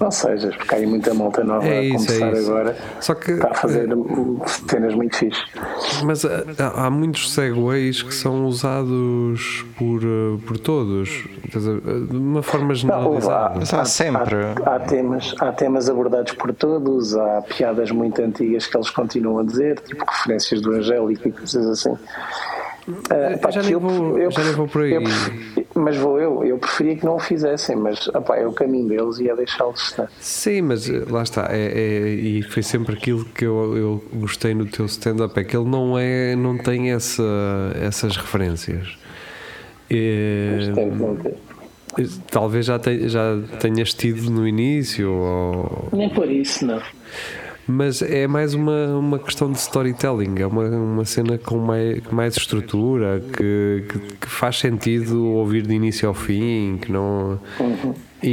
Não 0.00 0.10
sejas, 0.10 0.56
porque 0.56 0.74
há 0.74 0.78
aí 0.78 0.86
muita 0.86 1.14
malta 1.14 1.44
nova 1.44 1.64
É 1.64 1.78
a 1.78 1.82
isso, 1.82 2.10
é 2.12 2.18
começar 2.18 2.32
isso. 2.40 2.50
agora. 2.50 2.76
Só 3.00 3.14
que 3.14 3.30
Está 3.32 3.50
a 3.50 3.54
fazer 3.54 3.94
hum, 3.94 4.40
cenas 4.68 4.94
muito 4.96 5.16
fixe. 5.16 5.40
Mas 6.04 6.24
há, 6.24 6.42
há- 6.58 6.86
há 6.86 6.90
muitos 6.90 7.32
segways 7.32 8.02
que 8.02 8.12
são 8.14 8.46
usados 8.46 9.64
por, 9.78 10.02
eh, 10.02 10.38
por 10.44 10.58
todos, 10.58 11.08
de 11.52 12.16
uma 12.16 12.42
forma 12.42 12.74
Não, 12.84 13.06
houve, 13.06 13.28
há, 13.28 13.50
generalizada. 13.52 13.82
Há 13.82 13.84
sempre. 13.84 14.34
há, 14.64 14.74
há 14.74 14.80
temas, 14.80 15.34
há 15.40 15.52
temas 15.52 15.88
abordados 15.88 16.32
por 16.32 16.52
todos, 16.52 17.16
há 17.16 17.42
piadas 17.42 17.92
muito 17.92 18.20
antigas 18.22 18.66
que 18.66 18.76
eles 18.76 18.90
continuam 18.90 19.38
a 19.38 19.44
dizer, 19.44 19.78
tipo 19.80 20.04
referências 20.04 20.60
do 20.60 20.72
Angélico 20.72 21.28
e 21.28 21.32
coisas 21.32 21.66
assim. 21.66 21.96
Ah, 23.10 23.36
pá, 23.38 23.50
já 23.50 23.62
nem 23.62 23.72
eu- 23.72 23.80
vou- 23.80 24.16
eu 24.18 24.30
já 24.30 24.44
nem 24.44 24.52
vou 24.52 24.68
por 24.68 24.82
aí. 24.82 24.92
eu 24.94 25.02
mas 25.74 25.96
vou 25.96 26.20
eu, 26.20 26.44
eu 26.44 26.56
preferia 26.58 26.96
que 26.96 27.04
não 27.04 27.16
o 27.16 27.18
fizessem, 27.18 27.74
mas 27.76 28.06
opá, 28.08 28.36
é 28.36 28.46
o 28.46 28.52
caminho 28.52 28.88
deles 28.88 29.18
e 29.18 29.28
é 29.28 29.34
deixá-los 29.36 29.80
estar. 29.88 30.08
Sim, 30.20 30.62
mas 30.62 30.88
eh, 30.88 31.02
lá 31.10 31.22
está, 31.22 31.48
é, 31.50 31.66
é- 31.66 32.08
e 32.14 32.42
foi 32.42 32.62
sempre 32.62 32.94
aquilo 32.94 33.24
que 33.24 33.44
eu, 33.44 33.76
eu 33.76 34.04
gostei 34.14 34.54
no 34.54 34.66
teu 34.66 34.86
stand-up, 34.86 35.38
é 35.38 35.44
que 35.44 35.56
ele 35.56 35.68
não, 35.68 35.98
é, 35.98 36.34
não 36.36 36.56
tem 36.56 36.92
essa, 36.92 37.22
essas 37.82 38.16
referências. 38.16 38.96
Ter. 39.88 41.34
talvez 42.30 42.66
já, 42.66 42.78
te- 42.78 43.08
já 43.08 43.38
tenhas 43.60 43.92
tido 43.94 44.30
no 44.30 44.46
início, 44.46 45.10
ou- 45.10 45.88
Nem 45.92 46.08
por 46.10 46.30
isso, 46.30 46.64
não. 46.66 46.80
Mas 47.68 48.00
é 48.02 48.26
mais 48.26 48.54
uma, 48.54 48.96
uma 48.96 49.18
questão 49.18 49.50
de 49.50 49.58
storytelling, 49.58 50.34
é 50.38 50.46
uma, 50.46 50.64
uma 50.68 51.04
cena 51.04 51.36
com 51.38 51.58
mais, 51.58 52.00
mais 52.10 52.36
estrutura, 52.36 53.22
que, 53.36 53.84
que, 53.88 53.98
que 54.20 54.28
faz 54.28 54.58
sentido 54.58 55.24
ouvir 55.26 55.62
de 55.66 55.74
início 55.74 56.06
ao 56.08 56.14
fim, 56.14 56.78
que 56.80 56.92
não. 56.92 57.40
E, 58.22 58.28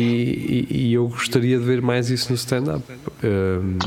e- 0.69 0.87
e 0.89 0.93
eu 0.93 1.07
gostaria 1.07 1.57
de 1.57 1.63
ver 1.65 1.81
mais 1.81 2.09
isso 2.09 2.29
no 2.29 2.35
stand-up. 2.35 2.83
Um, 3.23 3.77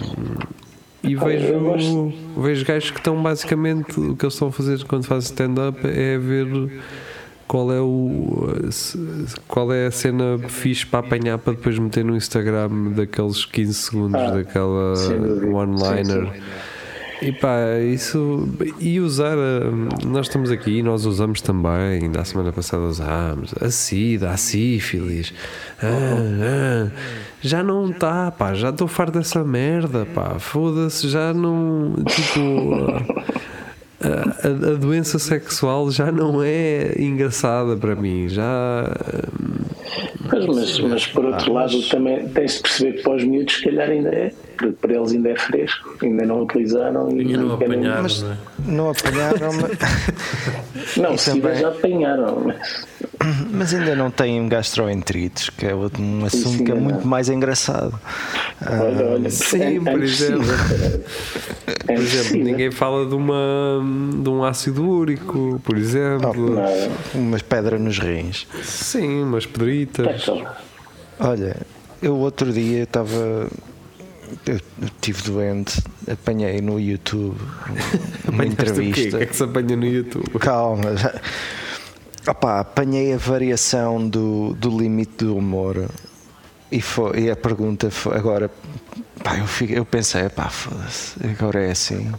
e 1.03 1.15
vejo, 1.15 2.13
vejo 2.37 2.65
gajos 2.67 2.91
que 2.91 2.99
estão 2.99 3.23
basicamente 3.23 3.99
o 4.01 4.17
que 4.17 4.25
eles 4.25 4.35
estão 4.35 4.49
a 4.49 4.53
fazer 4.53 4.83
quando 4.85 5.05
fazem 5.05 5.27
stand-up 5.31 5.79
é 5.85 6.19
ver 6.19 6.47
qual 7.49 7.73
é 7.73 7.81
o 7.81 8.49
qual 9.47 9.73
é 9.73 9.87
a 9.87 9.91
cena 9.91 10.39
fixe 10.49 10.85
para 10.87 11.01
apanhar 11.01 11.39
para 11.39 11.53
depois 11.55 11.79
meter 11.79 12.05
no 12.05 12.17
Instagram 12.17 12.93
daqueles 12.97 13.45
15 13.45 13.75
segundos 13.75 14.21
Ah, 14.21 14.31
daquela 14.31 14.95
one-liner? 15.53 16.33
e 17.23 17.33
pá, 17.33 17.57
isso 17.95 18.47
e 18.79 19.01
usar 19.01 19.37
hum, 19.39 19.89
nós 20.05 20.27
estamos 20.27 20.51
aqui 20.51 20.83
nós 20.83 21.07
usamos 21.07 21.41
também 21.41 22.03
ainda 22.03 22.21
a 22.21 22.25
semana 22.25 22.53
passada 22.53 22.83
usámos 22.83 23.55
a 23.61 23.71
SIDA, 23.71 24.31
a 24.31 24.37
sífilis. 24.37 25.33
Ah, 25.83 25.87
ah, 25.89 26.91
já 27.41 27.63
não 27.63 27.91
está 27.91 28.31
pá, 28.31 28.53
já 28.55 28.69
estou 28.71 28.87
farto 28.89 29.19
dessa 29.19 29.43
merda 29.45 30.05
pá, 30.15 30.39
foda-se, 30.39 31.09
já 31.09 31.33
não 31.33 31.95
tipo 32.07 32.87
a, 34.01 34.49
a- 34.49 34.75
doença 34.77 35.19
sexual 35.19 35.91
já 35.91 36.11
não 36.13 36.43
é 36.43 36.93
engraçada 36.99 37.77
para 37.77 37.95
mim 37.95 38.29
já 38.29 38.85
hum, 39.41 39.57
Pois, 40.29 40.45
mas, 40.47 40.79
mas 40.81 41.07
por 41.07 41.25
outro 41.25 41.53
lado 41.53 41.81
também 41.89 42.29
tens 42.31 42.57
de 42.57 42.63
perceber 42.63 42.93
que 42.97 43.03
para 43.05 43.15
os 43.15 43.25
miúdos 43.25 43.55
se 43.55 43.63
calhar 43.65 43.89
ainda 43.89 44.09
é, 44.09 44.33
porque 44.59 44.73
para 44.73 44.95
eles 44.95 45.13
ainda 45.13 45.29
é 45.31 45.37
fresco, 45.37 45.95
ainda 46.03 46.27
não 46.27 46.43
utilizaram 46.43 47.09
e 47.17 47.21
Ainda 47.21 47.37
não 47.39 47.57
querem- 47.57 47.75
apanharam, 47.79 48.03
Mas 48.03 48.23
não 48.23 48.33
é? 48.33 48.37
não 48.67 48.91
apanharam, 48.91 49.51
mas, 49.61 50.97
Não, 50.97 51.17
se 51.19 51.31
também- 51.31 51.55
já 51.55 51.69
apanharam, 51.69 52.43
mas 52.45 52.87
mas 53.53 53.73
ainda 53.75 53.95
não 53.97 54.11
têm 54.11 54.49
gastroenterites, 54.49 55.51
que 55.51 55.67
é 55.67 55.75
um 55.75 56.25
assunto 56.25 56.65
que 56.65 56.71
é 56.71 56.75
ainda 56.75 56.85
muito 56.85 57.01
não. 57.01 57.07
mais 57.07 57.29
engraçado. 57.29 57.99
olha, 58.67 59.07
olha, 59.13 59.31
sim, 59.31 59.77
é, 59.79 59.81
por 59.81 60.01
é 60.01 60.05
exemplo. 60.05 60.43
impossível. 60.45 61.05
É 61.89 61.95
por 61.95 62.03
exemplo, 62.03 62.45
ninguém 62.45 62.71
fala 62.71 63.07
de 63.07 63.15
uma 63.15 63.81
de 64.23 64.29
um 64.29 64.45
ácido 64.45 64.89
úrico 64.89 65.61
por 65.65 65.77
exemplo 65.77 66.55
Nada. 66.57 66.91
Umas 67.15 67.43
pedras 67.43 67.81
nos 67.81 67.99
rins. 67.99 68.47
sim, 68.63 69.23
umas 69.23 69.47
pedritas 69.47 70.23
Então, 70.23 70.47
Olha, 71.19 71.57
eu 72.03 72.17
outro 72.17 72.53
dia 72.53 72.83
estava. 72.83 73.49
Eu 74.45 74.61
estive 74.83 75.23
doente, 75.23 75.81
apanhei 76.11 76.61
no 76.61 76.79
YouTube 76.81 77.37
uma 78.29 78.43
Apanhaste 78.43 78.73
o? 78.73 78.83
O 78.83 78.83
entrevista. 78.83 79.19
que 79.19 79.23
é 79.25 79.27
que 79.27 79.37
se 79.37 79.43
apanha 79.45 79.77
no 79.77 79.87
YouTube? 79.87 80.29
Calma, 80.41 80.91
Opá, 82.29 82.61
apanhei 82.61 83.13
a 83.13 83.17
variação 83.17 84.09
do, 84.09 84.53
do 84.55 84.69
limite 84.77 85.25
do 85.25 85.37
humor 85.37 85.89
e, 86.73 86.81
foi, 86.81 87.21
e 87.21 87.31
a 87.31 87.37
pergunta 87.37 87.91
foi 87.91 88.17
agora. 88.17 88.51
Pá, 89.23 89.39
eu, 89.39 89.47
fiquei- 89.47 89.79
eu 89.79 89.85
pensei, 89.85 90.29
pá, 90.29 90.49
foda-se, 90.49 91.15
agora 91.25 91.63
é 91.65 91.71
assim. 91.71 92.13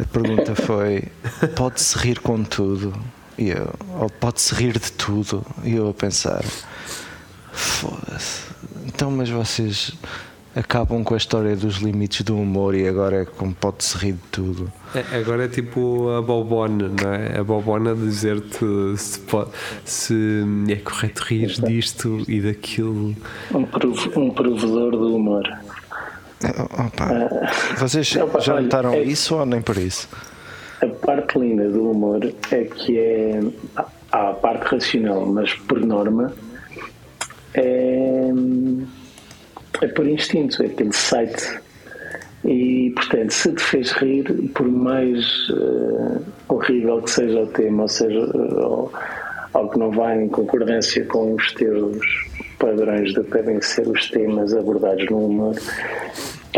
A 0.00 0.04
pergunta 0.04 0.54
foi: 0.54 1.04
pode-se 1.54 1.98
rir 1.98 2.20
com 2.20 2.42
tudo? 2.42 2.94
E 3.36 3.48
eu, 3.50 3.74
ou 4.00 4.08
pode-se 4.08 4.54
rir 4.54 4.78
de 4.78 4.90
tudo? 4.92 5.44
E 5.62 5.74
eu 5.74 5.90
a 5.90 5.94
pensar: 5.94 6.42
foda-se, 7.52 8.42
então, 8.86 9.10
mas 9.10 9.28
vocês 9.28 9.92
acabam 10.56 11.04
com 11.04 11.14
a 11.14 11.16
história 11.16 11.54
dos 11.54 11.76
limites 11.76 12.22
do 12.22 12.36
humor 12.36 12.74
e 12.74 12.88
agora 12.88 13.22
é 13.22 13.24
como 13.24 13.54
pode-se 13.54 13.96
rir 13.98 14.12
de 14.14 14.18
tudo. 14.32 14.72
É, 14.94 15.18
Agora 15.18 15.44
é 15.44 15.48
tipo 15.48 16.08
a 16.10 16.22
bobona, 16.22 16.88
não 16.88 17.12
é? 17.12 17.38
A 17.38 17.44
bobona 17.44 17.94
dizer-te 17.94 18.64
se, 18.96 19.18
pode- 19.20 19.50
se 19.84 20.14
é 20.68 20.76
correto 20.76 21.22
rir 21.24 21.48
disto 21.60 22.24
e 22.26 22.40
daquilo. 22.40 23.14
um, 23.54 23.64
prov- 23.64 24.16
um 24.16 24.30
provedor 24.30 24.92
do 24.92 25.14
humor. 25.16 25.46
Opa, 26.86 27.28
vocês 27.78 28.14
Opa, 28.16 28.40
já 28.40 28.54
olha, 28.54 28.62
notaram 28.62 28.92
é- 28.94 29.02
isso 29.02 29.34
ou 29.36 29.44
nem 29.46 29.60
por 29.60 29.76
isso? 29.76 30.08
A 30.82 30.86
parte 30.86 31.38
linda 31.38 31.68
do 31.70 31.90
humor 31.90 32.20
é 32.50 32.64
que 32.64 32.98
é. 32.98 33.40
Há 34.12 34.30
a 34.30 34.32
parte 34.34 34.62
racional, 34.74 35.26
mas 35.26 35.52
por 35.54 35.80
norma 35.80 36.32
é. 37.54 38.30
É 39.82 39.88
por 39.88 40.06
instinto, 40.06 40.62
é 40.62 40.66
aquele 40.66 40.92
site. 40.92 41.60
E, 42.44 42.92
portanto, 42.94 43.30
se 43.30 43.52
te 43.52 43.62
fez 43.62 43.90
rir, 43.92 44.24
por 44.54 44.68
mais 44.68 45.24
eh, 45.50 46.20
horrível 46.48 47.02
que 47.02 47.10
seja 47.10 47.40
o 47.40 47.46
tema, 47.48 47.82
ou 47.82 47.88
seja, 47.88 48.18
eh, 48.18 48.64
ou, 48.64 48.92
ou 49.52 49.68
que 49.68 49.78
não 49.78 49.90
vai 49.90 50.22
em 50.22 50.28
concordância 50.28 51.04
com 51.06 51.34
os 51.34 51.52
teus 51.54 51.98
padrões 52.58 53.12
de 53.12 53.22
que 53.24 53.30
devem 53.32 53.60
ser 53.60 53.88
os 53.88 54.08
temas 54.10 54.54
abordados 54.54 55.08
no 55.10 55.26
humor, 55.26 55.56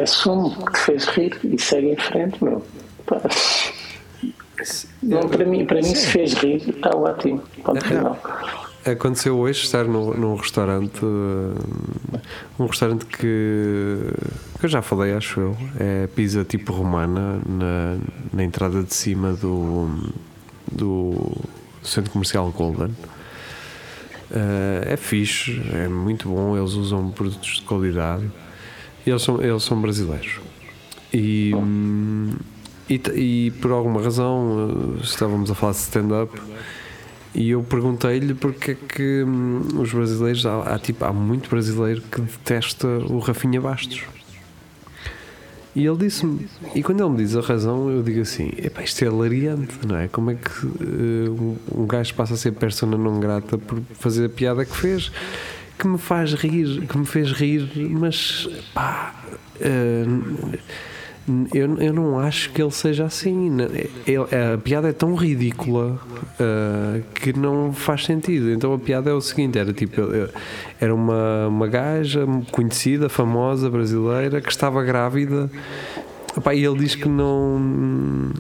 assume 0.00 0.54
que 0.56 0.72
te 0.72 0.78
fez 0.78 1.04
rir 1.06 1.38
e 1.44 1.58
segue 1.58 1.88
em 1.88 1.96
frente, 1.96 2.44
meu. 2.44 2.62
Pá. 3.06 3.22
Não, 5.02 5.20
para 5.28 5.44
mim, 5.44 5.64
para 5.64 5.76
mim 5.76 5.94
se 5.94 6.06
fez 6.08 6.34
rir, 6.34 6.68
está 6.68 6.90
ótimo. 6.94 7.42
Ponto 7.64 7.84
final. 7.84 8.18
Aconteceu 8.92 9.36
hoje 9.36 9.62
estar 9.62 9.84
num, 9.84 10.14
num 10.14 10.34
restaurante, 10.36 11.04
um 12.58 12.66
restaurante 12.66 13.04
que, 13.06 13.96
que 14.58 14.66
eu 14.66 14.68
já 14.68 14.82
falei, 14.82 15.12
acho 15.12 15.40
eu, 15.40 15.56
é 15.78 16.06
pizza 16.06 16.44
tipo 16.44 16.72
romana, 16.72 17.40
na, 17.46 17.98
na 18.32 18.44
entrada 18.44 18.82
de 18.82 18.94
cima 18.94 19.32
do, 19.32 20.12
do 20.70 21.36
centro 21.82 22.10
comercial 22.10 22.50
Golden. 22.50 22.94
Eh, 24.30 24.92
é 24.92 24.96
fixe, 24.96 25.60
é 25.72 25.88
muito 25.88 26.28
bom, 26.28 26.56
eles 26.56 26.74
usam 26.74 27.10
produtos 27.10 27.56
de 27.56 27.62
qualidade 27.62 28.30
e 29.06 29.10
eles 29.10 29.22
são, 29.22 29.40
eles 29.40 29.62
são 29.62 29.80
brasileiros. 29.80 30.40
E, 31.12 31.52
hum, 31.54 32.34
e, 32.88 33.00
e 33.14 33.50
por 33.52 33.70
alguma 33.72 34.02
razão 34.02 34.98
eh, 34.98 35.02
estávamos 35.02 35.50
a 35.50 35.54
falar 35.54 35.72
de 35.72 35.78
stand-up 35.78 36.38
e 37.34 37.50
eu 37.50 37.62
perguntei-lhe 37.62 38.34
porque 38.34 38.72
é 38.72 38.74
que 38.74 39.22
hum, 39.22 39.62
os 39.80 39.92
brasileiros, 39.92 40.44
há, 40.46 40.74
há, 40.74 40.78
tipo, 40.78 41.04
há 41.04 41.12
muito 41.12 41.48
brasileiro 41.48 42.02
que 42.02 42.20
detesta 42.20 42.86
o 42.86 43.18
Rafinha 43.18 43.60
Bastos. 43.60 44.04
E 45.76 45.86
ele 45.86 45.96
disse-me, 45.96 46.48
e 46.74 46.82
quando 46.82 47.04
ele 47.04 47.10
me 47.10 47.16
diz 47.18 47.36
a 47.36 47.40
razão, 47.40 47.88
eu 47.88 48.02
digo 48.02 48.22
assim: 48.22 48.50
epá, 48.56 48.82
isto 48.82 49.04
é 49.04 49.06
hilariante, 49.06 49.78
não 49.86 49.96
é? 49.96 50.08
Como 50.08 50.30
é 50.30 50.34
que 50.34 50.50
eh, 50.66 51.30
um, 51.72 51.86
gajo 51.86 52.14
passa 52.14 52.34
a 52.34 52.36
ser 52.36 52.52
persona 52.52 52.96
não 52.96 53.20
grata 53.20 53.56
por 53.56 53.80
fazer 53.94 54.26
a 54.26 54.28
piada 54.28 54.64
que 54.64 54.76
fez, 54.76 55.12
que 55.78 55.86
me 55.86 55.98
faz 55.98 56.32
rir, 56.32 56.84
que 56.84 56.98
me 56.98 57.06
fez 57.06 57.30
rir, 57.30 57.70
mas 57.90 58.48
pá, 58.74 59.14
eh, 59.60 60.04
Eu, 61.52 61.76
eu 61.78 61.92
não 61.92 62.18
acho 62.18 62.50
que 62.52 62.62
ele 62.62 62.70
seja 62.70 63.04
assim. 63.04 63.50
Ele, 64.06 64.22
a 64.54 64.58
piada 64.58 64.88
é 64.88 64.92
tão 64.92 65.14
ridícula 65.14 65.98
uh, 66.40 67.02
que 67.14 67.38
não 67.38 67.72
faz 67.72 68.04
sentido. 68.04 68.50
Então 68.50 68.72
a 68.72 68.78
piada 68.78 69.10
é 69.10 69.12
o 69.12 69.20
seguinte: 69.20 69.58
era 69.58 69.72
tipo, 69.72 70.00
era 70.80 70.94
uma, 70.94 71.48
uma 71.48 71.66
gaja 71.66 72.26
conhecida, 72.50 73.08
famosa, 73.08 73.68
brasileira, 73.68 74.40
que 74.40 74.50
estava 74.50 74.82
grávida. 74.82 75.50
Epá, 76.36 76.54
e 76.54 76.64
ele 76.64 76.78
diz 76.78 76.94
que 76.94 77.08
não 77.08 78.32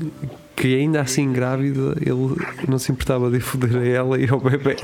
que 0.54 0.74
ainda 0.74 1.00
assim 1.00 1.32
grávida 1.32 1.96
ele 2.00 2.34
não 2.66 2.78
se 2.78 2.90
importava 2.90 3.30
de 3.30 3.38
foder 3.38 3.76
a 3.76 3.86
ela 3.86 4.18
e 4.18 4.28
ao 4.28 4.40
bebê. 4.40 4.76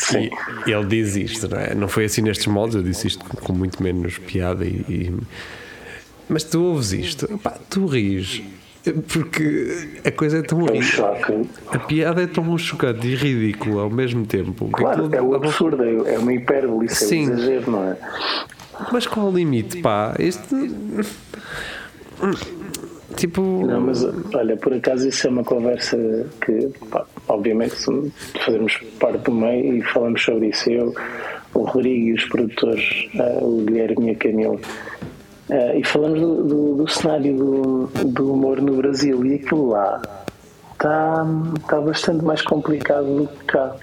Sim. 0.00 0.30
E 0.66 0.72
ele 0.72 0.86
diz 0.86 1.14
isto, 1.14 1.48
não 1.48 1.58
é? 1.58 1.74
Não 1.74 1.88
foi 1.88 2.06
assim 2.06 2.22
nestes 2.22 2.46
modos, 2.46 2.74
eu 2.74 2.82
disse 2.82 3.06
isto 3.06 3.24
com 3.24 3.52
muito 3.52 3.82
menos 3.82 4.18
piada 4.18 4.64
e. 4.64 4.84
e... 4.88 5.12
Mas 6.28 6.44
tu 6.44 6.62
ouves 6.62 6.92
isto, 6.92 7.26
pá, 7.38 7.58
tu 7.68 7.86
ris. 7.86 8.42
Porque 9.12 10.00
a 10.06 10.10
coisa 10.10 10.38
é 10.38 10.42
tão 10.42 10.60
é 10.60 10.72
um 10.72 11.46
A 11.70 11.78
piada 11.80 12.22
é 12.22 12.26
tão 12.26 12.56
chocante 12.56 13.06
e 13.06 13.14
ridícula 13.14 13.82
ao 13.82 13.90
mesmo 13.90 14.24
tempo. 14.24 14.70
Claro, 14.72 15.10
é 15.12 15.20
o 15.20 15.34
absurdo, 15.34 15.82
é 16.06 16.18
uma 16.18 16.32
hipérbole, 16.32 16.86
isso 16.86 17.04
Sim. 17.04 17.26
é 17.26 17.30
um 17.30 17.32
exagero, 17.34 17.70
não 17.70 17.84
é? 17.84 17.96
Mas 18.90 19.06
qual 19.06 19.26
o 19.26 19.36
limite, 19.36 19.82
pá? 19.82 20.14
Este. 20.18 20.70
Tipo. 23.16 23.66
Não, 23.66 23.82
mas 23.82 24.02
olha, 24.32 24.56
por 24.56 24.72
acaso 24.72 25.06
isso 25.06 25.26
é 25.26 25.30
uma 25.30 25.44
conversa 25.44 25.98
que, 26.40 26.70
pá, 26.90 27.04
obviamente, 27.30 27.74
fazemos 28.44 28.76
parte 28.98 29.18
do 29.18 29.32
meio 29.32 29.76
e 29.76 29.82
falamos 29.82 30.22
sobre 30.22 30.48
isso. 30.48 30.70
Eu, 30.70 30.94
o 31.54 31.64
Rodrigo 31.64 32.08
e 32.08 32.12
os 32.12 32.24
produtores, 32.26 33.08
uh, 33.14 33.44
o 33.44 33.64
Guilherme 33.64 34.08
e 34.08 34.10
a 34.10 34.16
Camila. 34.16 34.54
Uh, 34.54 35.78
e 35.78 35.84
falamos 35.84 36.20
do, 36.20 36.44
do, 36.44 36.74
do 36.76 36.88
cenário 36.88 37.36
do, 37.36 37.86
do, 38.04 38.32
humor 38.32 38.60
no 38.60 38.76
Brasil 38.76 39.24
e 39.26 39.34
aquilo 39.34 39.70
lá 39.70 40.00
está 40.72 41.26
tá 41.68 41.80
bastante 41.80 42.24
mais 42.24 42.42
complicado 42.42 43.04
do 43.04 43.26
que 43.26 43.44
cá. 43.46 43.74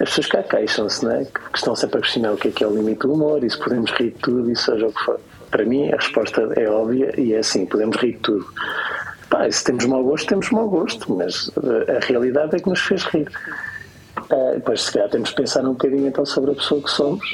As 0.00 0.08
pessoas 0.08 0.28
cá 0.28 0.42
queixam-se, 0.42 1.04
né? 1.04 1.26
que 1.52 1.58
estão 1.58 1.76
sempre 1.76 1.98
a 1.98 2.00
questionar 2.00 2.32
o 2.32 2.36
que 2.36 2.48
é 2.48 2.50
que 2.50 2.64
é 2.64 2.66
o 2.66 2.74
limite 2.74 3.00
do 3.00 3.12
humor 3.12 3.44
e 3.44 3.50
se 3.50 3.58
podemos 3.58 3.90
rir 3.92 4.12
de 4.12 4.18
tudo 4.18 4.50
e 4.50 4.56
seja 4.56 4.86
o 4.86 4.92
que 4.92 5.04
for. 5.04 5.20
Para 5.50 5.64
mim, 5.66 5.92
a 5.92 5.96
resposta 5.96 6.40
é 6.56 6.66
óbvia 6.70 7.12
e 7.20 7.34
é 7.34 7.38
assim: 7.38 7.66
podemos 7.66 7.96
rir 7.98 8.12
de 8.12 8.18
tudo. 8.20 8.46
Pá, 9.40 9.50
se 9.50 9.64
temos 9.64 9.86
mau 9.86 10.04
gosto, 10.04 10.28
temos 10.28 10.50
mau 10.50 10.68
gosto, 10.68 11.14
mas 11.14 11.50
eh, 11.64 11.96
a 11.96 12.04
realidade 12.04 12.56
é 12.56 12.58
que 12.58 12.68
nos 12.68 12.80
fez 12.80 13.04
rir. 13.04 13.26
Uh, 14.30 14.54
depois, 14.56 14.82
se 14.82 14.92
calhar, 14.92 15.08
temos 15.08 15.30
que 15.30 15.36
pensar 15.36 15.64
um 15.64 15.72
bocadinho 15.72 16.08
então 16.08 16.26
sobre 16.26 16.50
a 16.50 16.54
pessoa 16.54 16.82
que 16.82 16.90
somos 16.90 17.24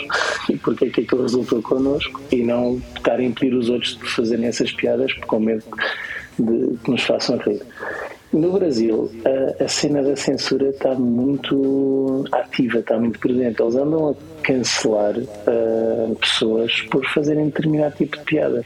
e 0.49 0.57
porque 0.57 0.85
é 0.85 0.91
que 0.91 1.01
aquilo 1.01 1.23
resultou 1.23 1.61
connosco 1.63 2.21
e 2.31 2.45
não 2.45 2.81
estar 2.97 3.19
a 3.19 3.23
impedir 3.23 3.55
os 3.55 3.69
outros 3.69 3.97
de 3.97 4.09
fazerem 4.09 4.47
essas 4.47 4.71
piadas 4.71 5.13
com 5.27 5.41
medo 5.41 5.65
de 6.39 6.77
que 6.77 6.91
nos 6.93 7.03
façam 7.03 7.39
rir. 7.39 7.61
No 8.33 8.53
Brasil, 8.53 9.11
a, 9.25 9.65
a, 9.65 9.69
cena 9.69 10.01
da 10.01 10.15
censura 10.15 10.69
está 10.69 10.95
muito 10.95 12.25
ativa, 12.31 12.79
está 12.79 12.97
muito 13.01 13.19
presente. 13.19 13.61
Eles 13.61 13.75
andam 13.75 14.11
a 14.11 14.43
cancelar 14.43 15.19
uh, 15.19 16.15
pessoas 16.21 16.83
por 16.83 17.05
fazerem 17.07 17.47
determinado 17.47 17.97
tipo 17.97 18.17
de 18.17 18.23
piada. 18.23 18.65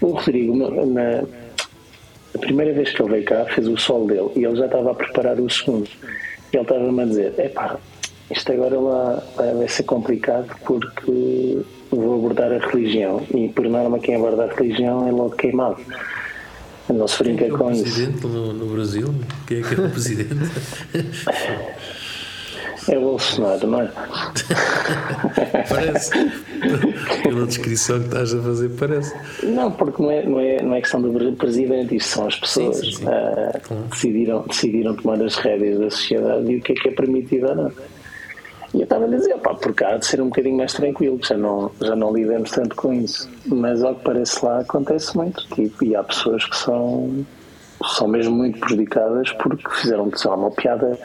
O 0.00 0.12
Rodrigo, 0.12 0.56
na, 0.86 1.22
a 2.34 2.38
primeira 2.38 2.72
vez 2.72 2.90
que 2.90 3.02
ele 3.02 3.10
veio 3.10 3.24
cá, 3.24 3.44
fez 3.46 3.68
o 3.68 3.76
sol 3.76 4.06
dele 4.06 4.30
e 4.36 4.44
ele 4.44 4.56
já 4.56 4.66
estava 4.66 4.90
a 4.90 4.94
preparar 4.94 5.38
o 5.40 5.50
segundo. 5.50 5.88
E 6.52 6.56
ele 6.56 6.62
estava-me 6.62 7.02
a 7.02 7.04
dizer: 7.04 7.34
epá, 7.38 7.76
isto 8.30 8.52
agora 8.52 8.78
lá 8.80 9.22
vai 9.36 9.68
ser 9.68 9.82
complicado 9.84 10.54
porque 10.64 11.58
vou 11.90 12.14
abordar 12.16 12.52
a 12.52 12.58
religião 12.58 13.22
e 13.34 13.48
por 13.48 13.68
norma 13.68 13.98
quem 13.98 14.16
aborda 14.16 14.44
a 14.44 14.54
religião 14.54 15.06
é 15.06 15.10
logo 15.10 15.36
queimado. 15.36 15.80
Não 16.88 17.06
se 17.06 17.22
brinca 17.22 17.48
com 17.48 17.70
isso. 17.70 17.82
presidente 17.82 18.26
no, 18.26 18.52
no 18.52 18.66
Brasil? 18.66 19.14
Quem 19.46 19.58
é 19.58 19.62
que 19.62 19.74
é 19.74 19.84
o 19.84 19.90
presidente? 19.90 20.34
É 22.88 22.98
Bolsonaro, 22.98 23.66
não 23.66 23.82
é? 23.82 23.90
parece. 25.68 26.10
Pela 27.22 27.46
descrição 27.46 28.00
que 28.00 28.06
estás 28.06 28.34
a 28.34 28.42
fazer, 28.42 28.70
parece. 28.70 29.14
Não, 29.44 29.70
porque 29.70 30.02
não 30.02 30.10
é, 30.10 30.26
não 30.26 30.40
é, 30.40 30.62
não 30.62 30.74
é 30.74 30.80
questão 30.80 31.00
do 31.00 31.32
presidente, 31.36 31.94
isto 31.96 32.08
são 32.08 32.26
as 32.26 32.36
pessoas 32.36 32.80
que 32.80 33.04
uh, 33.04 33.74
decidiram, 33.90 34.44
decidiram 34.48 34.96
tomar 34.96 35.22
as 35.22 35.36
rédeas 35.36 35.78
da 35.78 35.90
sociedade 35.90 36.50
e 36.50 36.56
o 36.56 36.60
que 36.60 36.72
é 36.72 36.74
que 36.74 36.88
é 36.88 36.92
permitido 36.92 37.48
ou 37.48 37.54
não. 37.54 37.72
E 38.74 38.78
eu 38.78 38.84
estava 38.84 39.04
a 39.04 39.08
dizer, 39.08 39.36
pá, 39.38 39.54
porque 39.54 39.84
há 39.84 39.98
de 39.98 40.06
ser 40.06 40.20
um 40.20 40.28
bocadinho 40.28 40.56
mais 40.56 40.72
tranquilo, 40.72 41.20
já 41.22 41.36
não, 41.36 41.70
já 41.80 41.94
não 41.94 42.12
lidamos 42.12 42.50
tanto 42.50 42.74
com 42.74 42.92
isso. 42.92 43.30
Mas 43.46 43.82
ao 43.84 43.94
que 43.94 44.02
parece 44.02 44.44
lá 44.44 44.60
acontece 44.60 45.14
muito. 45.14 45.46
Tipo, 45.54 45.84
e 45.84 45.94
há 45.94 46.02
pessoas 46.02 46.44
que 46.46 46.56
são, 46.56 47.24
são 47.84 48.08
mesmo 48.08 48.34
muito 48.34 48.58
prejudicadas 48.58 49.30
porque 49.32 49.68
fizeram 49.70 50.10
sei 50.16 50.30
uma 50.30 50.50
piada 50.50 50.98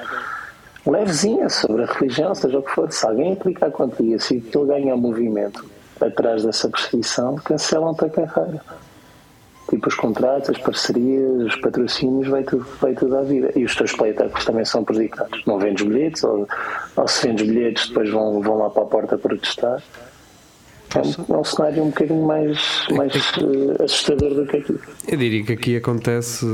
levezinha 0.92 1.50
sobre 1.50 1.84
a 1.84 1.86
religião, 1.86 2.34
seja 2.34 2.60
o 2.60 2.64
que 2.64 2.72
for. 2.72 2.92
Se 2.92 3.06
alguém 3.06 3.34
implicar 3.34 3.72
contra 3.72 4.04
isso 4.04 4.34
e 4.34 4.42
que 4.42 4.58
ele 4.58 4.68
ganha 4.68 4.96
movimento 4.96 5.66
atrás 6.00 6.44
dessa 6.44 6.70
perseguição, 6.70 7.36
cancelam-te 7.36 8.06
a 8.06 8.10
carreira 8.10 8.62
tipo 9.70 9.88
os 9.90 9.96
contratos, 9.96 10.50
as 10.50 10.58
parcerias, 10.58 11.44
os 11.44 11.56
patrocínios, 11.58 12.28
vai 12.28 12.44
tudo, 12.44 12.66
vai 12.80 12.94
tudo 12.94 13.18
à 13.18 13.22
vida. 13.22 13.52
E 13.56 13.66
os 13.66 13.76
teus 13.76 13.92
playtecos 13.92 14.46
também 14.46 14.66
são 14.66 14.84
prejudicados. 14.84 15.44
Não 15.46 15.60
vendes 15.60 15.86
bilhetes, 15.86 16.24
ou, 16.24 16.48
ou 16.96 17.08
se 17.08 17.28
vendes 17.28 17.48
bilhetes, 17.48 17.90
depois 17.90 18.10
vão, 18.10 18.42
vão 18.42 18.58
lá 18.58 18.70
para 18.70 18.84
a 18.84 18.86
porta 18.86 19.18
protestar. 19.18 19.82
É 20.96 21.00
um, 21.00 21.36
é 21.36 21.38
um 21.38 21.44
cenário 21.44 21.84
um 21.84 21.88
bocadinho 21.88 22.26
mais, 22.26 22.88
mais 22.92 23.14
uh, 23.14 23.84
assustador 23.84 24.34
do 24.34 24.46
que 24.46 24.58
aqui. 24.58 24.76
Eu 25.08 25.18
diria 25.18 25.44
que 25.44 25.54
aqui 25.54 25.76
acontece 25.76 26.46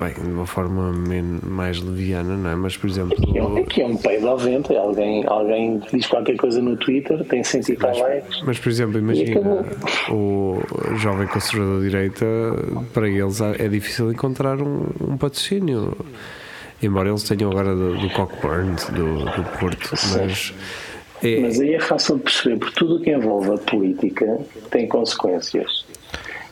bem, 0.00 0.14
de 0.14 0.30
uma 0.30 0.46
forma 0.46 0.92
menos, 0.92 1.42
mais 1.42 1.80
leviana, 1.80 2.36
não 2.36 2.50
é? 2.50 2.54
Mas, 2.54 2.76
por 2.76 2.88
exemplo. 2.88 3.12
Aqui 3.12 3.38
é, 3.38 3.42
um, 3.42 3.56
aqui 3.58 3.82
é 3.82 3.86
um 3.86 3.96
peido 3.96 4.28
ao 4.28 4.38
vento, 4.38 4.72
é 4.72 4.78
alguém, 4.78 5.24
alguém 5.26 5.82
diz 5.92 6.06
qualquer 6.06 6.36
coisa 6.36 6.62
no 6.62 6.76
Twitter, 6.76 7.22
tem 7.24 7.44
100 7.44 7.60
e 7.68 7.76
likes. 7.76 8.42
Mas, 8.46 8.58
por 8.58 8.68
exemplo, 8.70 8.98
imagina 8.98 9.64
o 10.10 10.60
jovem 10.96 11.26
conservador 11.26 11.82
de 11.82 11.90
direita, 11.90 12.26
para 12.92 13.08
eles 13.08 13.40
é 13.40 13.68
difícil 13.68 14.10
encontrar 14.10 14.60
um, 14.62 14.86
um 15.00 15.16
patrocínio. 15.16 15.96
Embora 16.82 17.08
eles 17.08 17.22
tenham 17.22 17.50
agora 17.50 17.74
do, 17.74 17.96
do 17.96 18.10
Cockburn, 18.10 18.76
do, 18.92 19.24
do 19.24 19.58
Porto, 19.58 19.90
mas. 20.12 20.52
É... 21.24 21.40
Mas 21.40 21.60
aí 21.60 21.74
é 21.74 21.80
fácil 21.80 22.16
de 22.16 22.22
perceber, 22.22 22.58
porque 22.58 22.74
tudo 22.78 22.96
o 22.96 23.00
que 23.00 23.10
envolve 23.10 23.50
a 23.50 23.58
política 23.58 24.38
tem 24.70 24.86
consequências. 24.86 25.84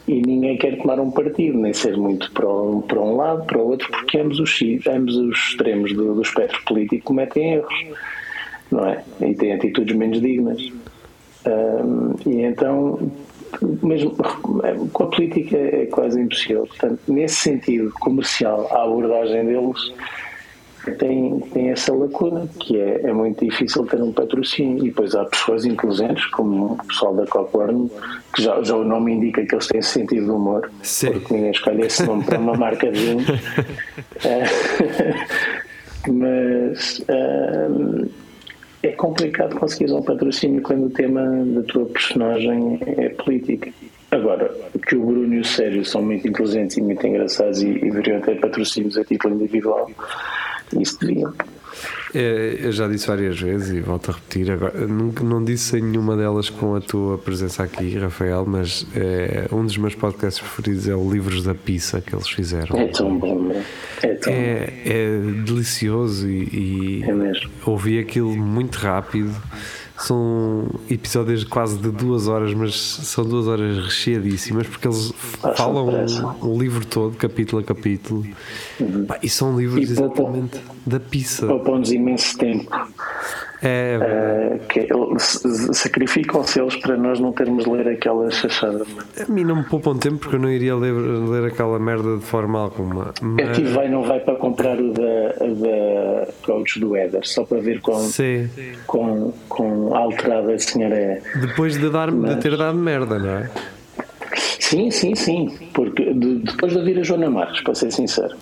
E 0.09 0.21
ninguém 0.21 0.59
quer 0.59 0.79
tomar 0.79 0.99
um 0.99 1.11
partido, 1.11 1.59
nem 1.59 1.73
ser 1.73 1.97
muito 1.97 2.33
para 2.33 2.49
um, 2.49 2.81
para 2.81 3.01
um 3.01 3.17
lado, 3.17 3.45
para 3.45 3.59
o 3.59 3.69
outro, 3.69 3.89
porque 3.91 4.19
ambos 4.19 4.41
os, 4.41 4.61
ambos 4.89 5.17
os 5.17 5.39
extremos 5.39 5.93
do, 5.93 6.15
do 6.15 6.23
espectro 6.23 6.61
político 6.65 7.05
cometem 7.05 7.55
erros, 7.55 7.75
não 8.71 8.85
é? 8.87 9.05
E 9.21 9.35
têm 9.35 9.53
atitudes 9.53 9.95
menos 9.95 10.21
dignas. 10.21 10.61
E 12.27 12.43
então, 12.43 13.13
mesmo 13.83 14.17
com 14.93 15.05
a 15.05 15.07
política 15.07 15.57
é 15.57 15.87
quase 15.87 16.21
impossível. 16.21 16.67
Portanto, 16.67 17.01
nesse 17.07 17.37
sentido 17.37 17.93
comercial, 18.01 18.69
a 18.73 18.85
abordagem 18.85 19.45
deles 19.45 19.93
tem, 20.91 21.41
tem 21.53 21.71
essa 21.71 21.95
lacuna, 21.95 22.49
que 22.59 22.77
é, 22.79 23.03
é 23.05 23.13
muito 23.13 23.45
difícil 23.45 23.87
ter 23.87 24.03
um 24.03 24.13
patrocínio. 24.13 24.79
E 24.85 24.89
depois 24.89 25.15
há 25.15 25.25
pessoas 25.25 25.65
inteligentes, 25.65 26.27
como 26.27 26.73
o 26.73 26.85
pessoal 26.87 27.15
da 27.15 27.27
Cockburn, 27.27 27.91
que 28.35 28.43
já, 28.43 28.61
já 28.63 28.77
o 28.77 28.85
nome 28.85 29.13
indica 29.13 29.45
que 29.47 29.55
eles 29.55 29.67
têm 29.69 29.81
sentido 29.81 30.25
de 30.25 30.31
humor, 30.31 30.71
Sim. 30.83 31.13
porque 31.13 31.35
ninguém 31.35 31.51
escolhe 31.51 31.83
esse 31.83 32.05
nome 32.05 32.25
para 32.25 32.39
uma 32.39 32.55
marca 32.55 32.91
de 32.91 32.99
vinho. 32.99 33.25
Mas 36.09 36.99
uh, 36.99 38.11
é 38.83 38.89
complicado 38.89 39.55
conseguir 39.55 39.93
um 39.93 40.03
patrocínio 40.03 40.61
quando 40.63 40.87
o 40.87 40.91
tema 40.91 41.23
da 41.47 41.63
tua 41.63 41.87
personagem 41.87 42.81
é 42.85 43.11
política. 43.11 43.71
Agora, 44.11 44.53
que 44.87 44.97
o 44.97 45.07
Bruno 45.07 45.33
e 45.35 45.41
o 45.41 45.45
Sérgio 45.45 45.85
são 45.85 46.03
muito 46.03 46.29
inteligentes 46.29 46.77
e 46.77 46.83
muito 46.83 47.07
engraçados 47.07 47.63
e, 47.63 47.69
e 47.69 47.81
deveriam 47.81 48.21
ter 48.21 48.41
patrocínios 48.41 48.99
a 48.99 49.05
título 49.05 49.37
individual, 49.37 49.91
isso 50.81 50.99
deviam. 51.01 51.33
É, 52.15 52.59
eu 52.61 52.73
já 52.73 52.87
disse 52.87 53.07
várias 53.07 53.41
vezes 53.41 53.71
e 53.71 53.81
volto 53.81 54.11
a 54.11 54.15
repetir. 54.15 54.51
Agora, 54.51 54.87
não, 54.87 55.07
não 55.23 55.43
disse 55.43 55.79
em 55.79 55.83
nenhuma 55.83 56.17
delas 56.17 56.51
com 56.51 56.75
a 56.75 56.81
tua 56.81 57.17
presença 57.17 57.63
aqui, 57.63 57.97
Rafael, 57.99 58.45
mas 58.47 58.87
é, 58.95 59.49
um 59.51 59.65
dos 59.65 59.77
meus 59.79 59.95
podcasts 59.95 60.41
preferidos 60.41 60.89
é 60.89 60.95
o 60.95 61.11
Livros 61.11 61.45
da 61.45 61.55
Pizza 61.55 62.01
que 62.01 62.15
eles 62.15 62.29
fizeram. 62.29 62.79
É 62.79 62.89
tão 62.89 63.19
bom, 63.19 63.53
é, 64.03 64.15
tão 64.15 64.33
é, 64.33 64.73
é 64.85 65.19
delicioso 65.45 66.29
e, 66.29 66.43
e 66.53 67.05
é 67.05 67.33
ouvi 67.65 67.99
aquilo 67.99 68.37
muito 68.37 68.77
rápido 68.77 69.35
são 70.05 70.67
episódios 70.91 71.45
quase 71.45 71.79
de 71.79 71.91
duas 71.91 72.27
horas, 72.27 72.53
mas 72.55 72.75
são 72.75 73.25
duas 73.25 73.47
horas 73.47 73.85
recheadíssimas 73.85 74.67
porque 74.67 74.89
eles 74.89 75.13
ah, 75.43 75.53
falam 75.55 75.89
o, 76.41 76.61
livro 76.61 76.85
todo, 76.85 77.17
capítulo 77.17 77.63
a 77.63 77.65
capítulo, 77.65 78.27
uhum. 78.81 79.07
Pá, 79.07 79.19
e 79.23 79.29
são 79.29 79.59
livros 79.59 79.89
e 79.89 79.93
exatamente 79.93 80.61
da 80.85 80.99
pizza. 80.99 81.47
Poupam-nos 81.47 81.93
imenso 81.93 82.37
tempo. 82.37 82.71
É, 83.63 83.97
uh, 83.97 84.59
que 84.67 84.89
sacrificam-se 85.73 86.61
eles 86.61 86.75
para 86.77 86.97
nós 86.97 87.21
não 87.21 87.33
termos 87.33 87.65
de 87.65 87.71
ler 87.71 87.89
aquela 87.89 88.29
chachada. 88.31 88.85
A 89.21 89.31
mim 89.31 89.45
não 89.45 89.57
me 89.57 89.65
poupam 89.65 89.97
tempo 89.97 90.19
porque 90.19 90.35
eu 90.35 90.41
não 90.41 90.51
iria 90.51 90.75
ler, 90.75 90.93
ler 90.93 91.45
aquela 91.45 91.79
merda 91.79 92.17
de 92.17 92.25
forma 92.25 92.59
alguma. 92.59 93.15
Mas... 93.23 93.49
É 93.49 93.53
que 93.53 93.63
vai 93.63 93.89
não 93.89 94.03
vai 94.03 94.19
para 94.19 94.35
comprar 94.35 94.81
o 94.81 94.93
da, 94.93 95.29
da 95.39 96.27
coach 96.45 96.81
do 96.81 96.97
Éder, 96.97 97.25
só 97.25 97.45
para 97.45 97.61
ver 97.61 97.81
com, 97.81 98.11
com, 98.87 99.33
com 99.49 99.95
alterada 99.95 100.53
a 100.53 100.59
senhora 100.59 100.97
é. 100.97 101.23
Depois 101.41 101.79
de, 101.79 101.89
dar, 101.89 102.11
mas... 102.11 102.35
de 102.35 102.41
ter 102.43 102.57
dado 102.57 102.77
merda, 102.77 103.19
não 103.19 103.31
é? 103.31 103.51
Sim, 104.59 104.91
sim, 104.91 105.15
sim. 105.15 105.59
Porque 105.73 106.13
de, 106.15 106.37
depois 106.39 106.73
de 106.73 106.79
ouvir 106.79 106.99
a 106.99 107.03
Joana 107.03 107.31
Marques, 107.31 107.63
para 107.63 107.75
ser 107.75 107.93
sincero. 107.93 108.35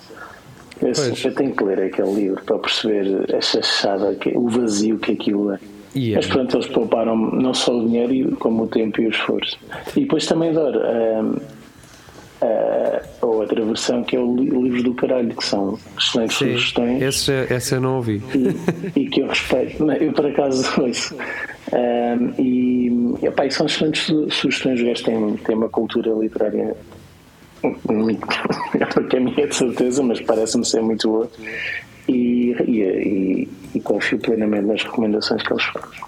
Eu, 0.81 1.13
eu, 1.23 1.35
tenho 1.35 1.55
que 1.55 1.63
ler 1.63 1.81
aquele 1.83 2.13
livro 2.13 2.43
para 2.43 2.57
perceber 2.57 3.35
a 3.35 3.41
chachada, 3.41 4.17
o 4.35 4.49
vazio 4.49 4.97
que 4.97 5.11
aquilo 5.11 5.51
é. 5.51 5.59
Yeah. 5.95 6.15
Mas 6.15 6.27
pronto, 6.27 6.55
eles 6.55 6.67
pouparam 6.67 7.15
não 7.15 7.53
só 7.53 7.77
o 7.77 7.85
dinheiro, 7.85 8.35
como 8.37 8.63
o 8.63 8.67
tempo 8.67 9.01
e 9.01 9.07
o 9.07 9.09
esforço. 9.09 9.57
E 9.95 10.01
depois 10.01 10.25
também 10.25 10.49
adoro 10.49 10.79
um, 10.79 11.35
a, 12.41 13.25
outra 13.25 13.63
versão 13.63 14.03
que 14.03 14.15
é 14.15 14.19
o 14.19 14.35
livro 14.35 14.83
do 14.83 14.93
caralho, 14.93 15.35
que 15.35 15.45
são 15.45 15.77
excelentes 15.97 16.37
Sim, 16.37 16.53
sugestões. 16.53 17.01
Esse, 17.01 17.31
essa 17.53 17.75
eu 17.75 17.81
não 17.81 17.97
ouvi. 17.97 18.21
E, 18.95 19.01
e 19.01 19.09
que 19.09 19.21
eu 19.21 19.27
respeito. 19.27 19.91
Eu 19.91 20.13
por 20.13 20.25
acaso 20.25 20.63
ouço. 20.81 21.15
Um, 21.73 22.41
e, 22.41 23.25
epá, 23.25 23.45
e 23.45 23.51
são 23.51 23.65
excelentes 23.65 24.05
sugestões. 24.29 24.81
O 24.81 24.85
gajo 24.85 25.03
tem, 25.03 25.37
tem 25.37 25.55
uma 25.55 25.69
cultura 25.69 26.11
literária 26.11 26.75
muito, 27.63 28.27
que 29.09 29.17
a 29.17 29.19
minha 29.19 29.47
de 29.47 29.55
certeza, 29.55 30.03
mas 30.03 30.21
parece-me 30.21 30.65
ser 30.65 30.81
muito 30.81 31.07
boa. 31.09 31.29
E, 32.07 32.55
e, 32.67 32.81
e, 32.81 33.49
e, 33.75 33.79
confio 33.79 34.19
plenamente 34.19 34.65
nas 34.65 34.83
recomendações 34.83 35.41
que 35.43 35.53
eles 35.53 35.63
fazem. 35.63 36.01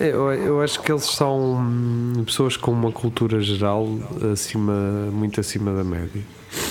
Eu, 0.00 0.32
eu 0.32 0.60
acho 0.60 0.82
que 0.82 0.90
eles 0.90 1.04
são 1.04 1.64
pessoas 2.26 2.56
com 2.56 2.72
uma 2.72 2.90
cultura 2.90 3.40
geral 3.40 3.86
acima, 4.32 4.72
muito 5.12 5.40
acima 5.40 5.72
da 5.72 5.84
média. 5.84 6.22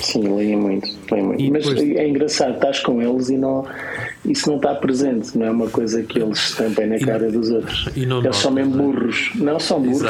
Sim, 0.01 0.35
leem 0.35 0.55
muito, 0.55 0.89
leem 1.11 1.23
muito. 1.23 1.51
Mas 1.51 1.65
depois... 1.65 1.95
é 1.95 2.07
engraçado, 2.07 2.55
estás 2.55 2.79
com 2.79 3.01
eles 3.01 3.29
e 3.29 3.37
não, 3.37 3.65
isso 4.25 4.49
não 4.49 4.57
está 4.57 4.75
presente, 4.75 5.37
não 5.37 5.45
é 5.45 5.51
uma 5.51 5.69
coisa 5.69 6.01
que 6.03 6.19
eles 6.19 6.37
estampem 6.37 6.87
na 6.87 6.99
cara 6.99 7.31
dos 7.31 7.49
outros. 7.49 7.89
eles 7.95 8.07
não, 8.07 8.33
são 8.33 8.51
mesmo 8.51 8.71
burros. 8.77 9.31
Não 9.35 9.59
são 9.59 9.81
burros, 9.81 10.01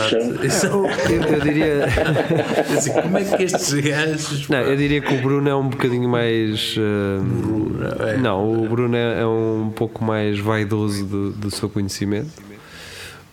são. 0.51 0.85
Eu, 1.09 1.21
eu, 1.23 1.39
diria. 1.41 1.85
assim, 2.77 2.91
como 2.93 3.17
é 3.17 3.23
que 3.23 3.43
estes 3.43 3.73
gajos. 3.73 4.49
Não, 4.49 4.59
eu 4.59 4.75
diria 4.77 5.01
que 5.01 5.13
o 5.13 5.21
Bruno 5.21 5.49
é 5.49 5.55
um 5.55 5.69
bocadinho 5.69 6.09
mais. 6.09 6.75
Uh... 6.77 8.03
é. 8.07 8.17
Não, 8.17 8.63
o 8.63 8.67
Bruno 8.67 8.95
é, 8.95 9.21
é, 9.21 9.25
um 9.25 9.71
pouco 9.75 10.03
mais 10.03 10.39
vaidoso 10.39 11.05
do, 11.05 11.31
do 11.31 11.51
seu 11.51 11.69
conhecimento. 11.69 12.29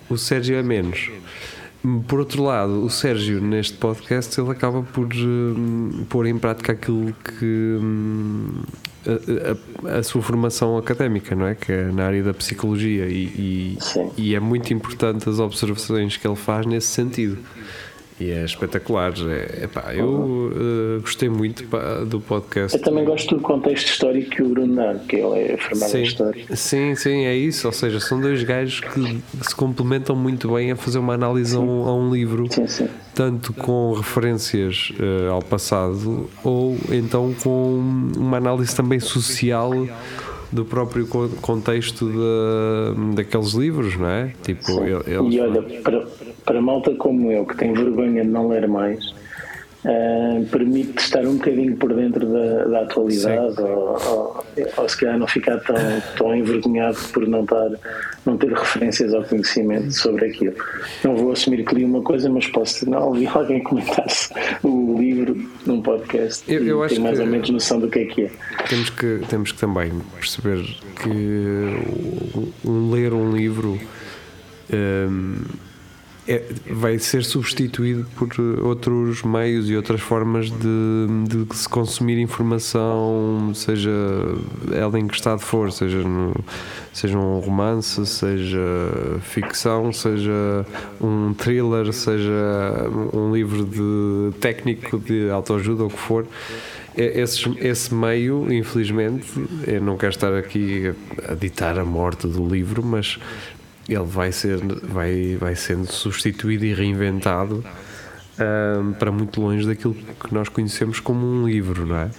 O 0.09 0.16
Sérgio 0.16 0.57
é 0.57 0.62
menos. 0.62 1.11
Por 2.06 2.18
outro 2.18 2.42
lado, 2.42 2.84
o 2.84 2.90
Sérgio, 2.90 3.40
neste 3.40 3.76
podcast, 3.78 4.38
ele 4.38 4.50
acaba 4.50 4.82
por 4.82 5.06
uh, 5.06 6.04
pôr 6.08 6.26
em 6.26 6.38
prática 6.38 6.72
aquilo 6.72 7.14
que. 7.14 7.78
Um, 7.80 8.62
a, 9.06 9.88
a, 9.88 9.98
a, 9.98 10.02
sua 10.02 10.20
formação 10.20 10.76
académica, 10.76 11.34
não 11.34 11.46
é? 11.46 11.54
Que 11.54 11.72
é 11.72 11.84
na 11.84 12.04
área 12.04 12.22
da 12.22 12.34
psicologia, 12.34 13.06
e, 13.06 13.24
e, 13.24 13.78
e 14.18 14.34
é 14.34 14.40
muito 14.40 14.74
importante 14.74 15.26
as 15.26 15.38
observações 15.38 16.18
que 16.18 16.28
ele 16.28 16.36
faz 16.36 16.66
nesse 16.66 16.88
sentido 16.88 17.38
e 18.20 18.30
é 18.30 18.44
espetacular. 18.44 19.12
É, 19.28 19.64
epá, 19.64 19.94
eu 19.94 20.09
uh, 20.09 21.00
gostei 21.00 21.28
muito 21.28 21.64
pá, 21.64 22.04
do 22.06 22.20
podcast. 22.20 22.76
Eu 22.76 22.85
também 22.85 23.04
gosto 23.04 23.35
do 23.35 23.40
contexto 23.40 23.88
histórico 23.88 24.30
que 24.30 24.42
o 24.42 24.48
Bruno 24.50 24.76
dá, 24.76 24.94
que 25.09 25.16
ele 25.16 25.52
é 25.52 25.56
formado 25.56 25.90
sim, 25.90 25.98
em 25.98 26.02
História. 26.02 26.44
Sim, 26.54 26.94
sim, 26.94 27.24
é 27.24 27.35
isso. 27.35 27.66
Ou 27.66 27.72
seja, 27.72 27.98
são 27.98 28.20
dois 28.20 28.42
gajos 28.42 28.80
que 28.80 29.22
se 29.42 29.54
complementam 29.54 30.14
muito 30.14 30.52
bem 30.52 30.70
a 30.70 30.76
fazer 30.76 30.98
uma 30.98 31.14
análise 31.14 31.56
a 31.56 31.61
um, 31.61 31.88
a 31.88 31.94
um, 31.94 32.12
livro, 32.12 32.46
sim, 32.66 32.88
tanto 33.14 33.54
com 33.54 33.92
referências 33.94 34.92
uh, 35.00 35.30
ao 35.30 35.42
passado 35.42 36.28
ou 36.44 36.76
então 36.90 37.35
com 37.42 37.80
uma 38.16 38.37
análise 38.37 38.74
também 38.76 39.00
social 39.00 39.72
do 40.52 40.64
próprio 40.64 41.06
contexto 41.40 42.10
de, 42.10 43.14
daqueles 43.14 43.52
livros, 43.52 43.96
não 43.96 44.08
é? 44.08 44.32
Tipo, 44.42 44.82
eles... 44.84 45.34
E 45.34 45.40
olha, 45.40 45.62
para, 45.82 46.06
para 46.44 46.60
malta 46.60 46.94
como 46.94 47.30
eu, 47.30 47.46
que 47.46 47.56
tem 47.56 47.72
vergonha 47.72 48.22
de 48.22 48.28
não 48.28 48.48
ler 48.48 48.66
mais, 48.66 49.14
uh, 49.84 50.44
permite 50.46 50.98
estar 50.98 51.24
um 51.24 51.36
bocadinho 51.36 51.76
por 51.76 51.94
dentro 51.94 52.26
da, 52.26 52.64
da 52.64 52.80
atualidade 52.82 53.60
ou, 53.60 53.98
ou, 54.06 54.44
ou, 54.76 54.88
se 54.88 54.96
calhar 54.96 55.18
não 55.18 55.26
ficar 55.26 55.58
tão, 55.60 55.76
tão 56.16 56.34
envergonhado 56.34 56.98
por 57.12 57.26
não, 57.26 57.42
estar, 57.42 57.70
não 58.26 58.36
ter 58.36 58.52
referências 58.52 59.14
ao 59.14 59.24
conhecimento 59.24 59.92
sobre 59.92 60.26
aquilo. 60.26 60.54
Não 61.04 61.16
vou 61.16 61.32
assumir 61.32 61.64
que 61.64 61.74
li 61.74 61.84
uma 61.84 62.02
coisa, 62.02 62.28
mas 62.28 62.46
posso 62.46 62.88
não 62.88 63.08
ouvir 63.08 63.28
alguém 63.28 63.62
comentar 63.62 64.06
o 64.62 64.98
livro 64.98 65.36
num 65.66 65.80
podcast 65.82 66.44
eu, 66.52 66.64
eu 66.64 66.84
e 66.84 66.88
ter 66.88 66.98
mais 66.98 67.18
ou 67.18 67.26
menos 67.26 67.48
noção 67.50 67.78
do 67.80 67.88
que 67.88 68.00
é 68.00 68.04
que 68.04 68.22
é. 68.24 68.30
Temos 68.68 68.90
que, 68.90 69.20
temos 69.28 69.52
que 69.52 69.58
também 69.58 69.92
perceber 70.18 70.62
que 71.02 71.08
um, 72.64 72.90
ler 72.90 73.12
um 73.12 73.34
livro. 73.34 73.78
Um, 74.72 75.69
é, 76.28 76.42
vai 76.70 76.98
ser 76.98 77.24
substituído 77.24 78.06
por 78.16 78.28
outros 78.62 79.22
meios 79.22 79.68
e 79.70 79.76
outras 79.76 80.00
formas 80.00 80.50
de, 80.50 81.06
de 81.28 81.56
se 81.56 81.68
consumir 81.68 82.18
informação, 82.18 83.52
seja 83.54 83.90
ela 84.72 84.98
em 84.98 85.06
que 85.06 85.14
estado 85.14 85.40
for, 85.40 85.72
seja, 85.72 86.02
no, 86.02 86.35
seja 86.92 87.18
um 87.18 87.38
romance, 87.38 88.04
seja 88.06 88.61
ficção, 89.22 89.92
seja 89.92 90.66
um 91.00 91.33
thriller, 91.35 91.92
seja 91.92 92.88
um 93.12 93.33
livro 93.33 93.64
de 93.64 94.37
técnico 94.38 94.98
de 94.98 95.30
autoajuda 95.30 95.83
ou 95.85 95.88
o 95.88 95.92
que 95.92 95.98
for. 95.98 96.26
É, 96.96 97.20
esse, 97.20 97.48
esse 97.61 97.94
meio, 97.94 98.52
infelizmente, 98.52 99.26
eu 99.66 99.80
não 99.80 99.96
quero 99.96 100.11
estar 100.11 100.35
aqui 100.35 100.92
a 101.28 101.35
ditar 101.35 101.78
a 101.78 101.85
morte 101.85 102.26
do 102.26 102.46
livro, 102.46 102.85
mas 102.85 103.18
ele 103.94 104.05
vai, 104.05 104.33
ser, 104.33 104.59
vai, 104.83 105.37
vai 105.38 105.55
sendo 105.55 105.90
substituído 105.90 106.64
e 106.64 106.72
reinventado 106.72 107.64
um, 108.40 108.92
para 108.92 109.11
muito 109.12 109.40
longe 109.40 109.66
daquilo 109.66 109.94
que 109.94 110.33
nós 110.33 110.48
conhecemos 110.48 111.00
como 111.00 111.26
um 111.26 111.46
livro, 111.46 111.87
não 111.87 111.96
é? 111.96 112.11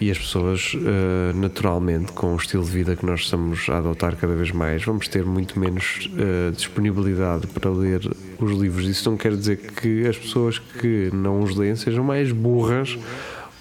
E 0.00 0.10
as 0.10 0.18
pessoas, 0.18 0.74
uh, 0.74 1.36
naturalmente, 1.36 2.12
com 2.12 2.34
o 2.34 2.36
estilo 2.36 2.64
de 2.64 2.70
vida 2.70 2.96
que 2.96 3.06
nós 3.06 3.20
estamos 3.20 3.68
a 3.68 3.78
adotar 3.78 4.16
cada 4.16 4.34
vez 4.34 4.50
mais, 4.50 4.84
vamos 4.84 5.06
ter 5.06 5.24
muito 5.24 5.58
menos 5.58 6.10
uh, 6.12 6.52
disponibilidade 6.52 7.46
para 7.46 7.70
ler 7.70 8.00
os 8.38 8.52
livros. 8.52 8.86
Isso 8.86 9.08
não 9.08 9.16
quer 9.16 9.36
dizer 9.36 9.56
que 9.56 10.06
as 10.06 10.18
pessoas 10.18 10.58
que 10.58 11.10
não 11.12 11.42
os 11.42 11.56
leem 11.56 11.76
sejam 11.76 12.02
mais 12.02 12.32
burras 12.32 12.98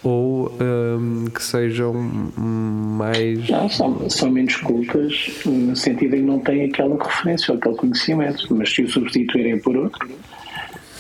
ou 0.04 0.52
um, 0.60 1.26
que 1.34 1.42
sejam 1.42 1.94
mais. 1.94 3.50
Não, 3.50 3.70
são, 3.70 4.10
são 4.10 4.30
menos 4.30 4.56
cultas 4.58 5.42
no 5.46 5.76
sentido 5.76 6.16
em 6.16 6.20
que 6.20 6.26
não 6.26 6.40
têm 6.40 6.66
aquela 6.66 7.02
referência 7.02 7.54
ou 7.54 7.58
aquele 7.58 7.76
conhecimento, 7.76 8.54
mas 8.54 8.74
se 8.74 8.82
o 8.84 8.90
substituírem 8.90 9.60
por 9.60 9.78
outro. 9.78 10.08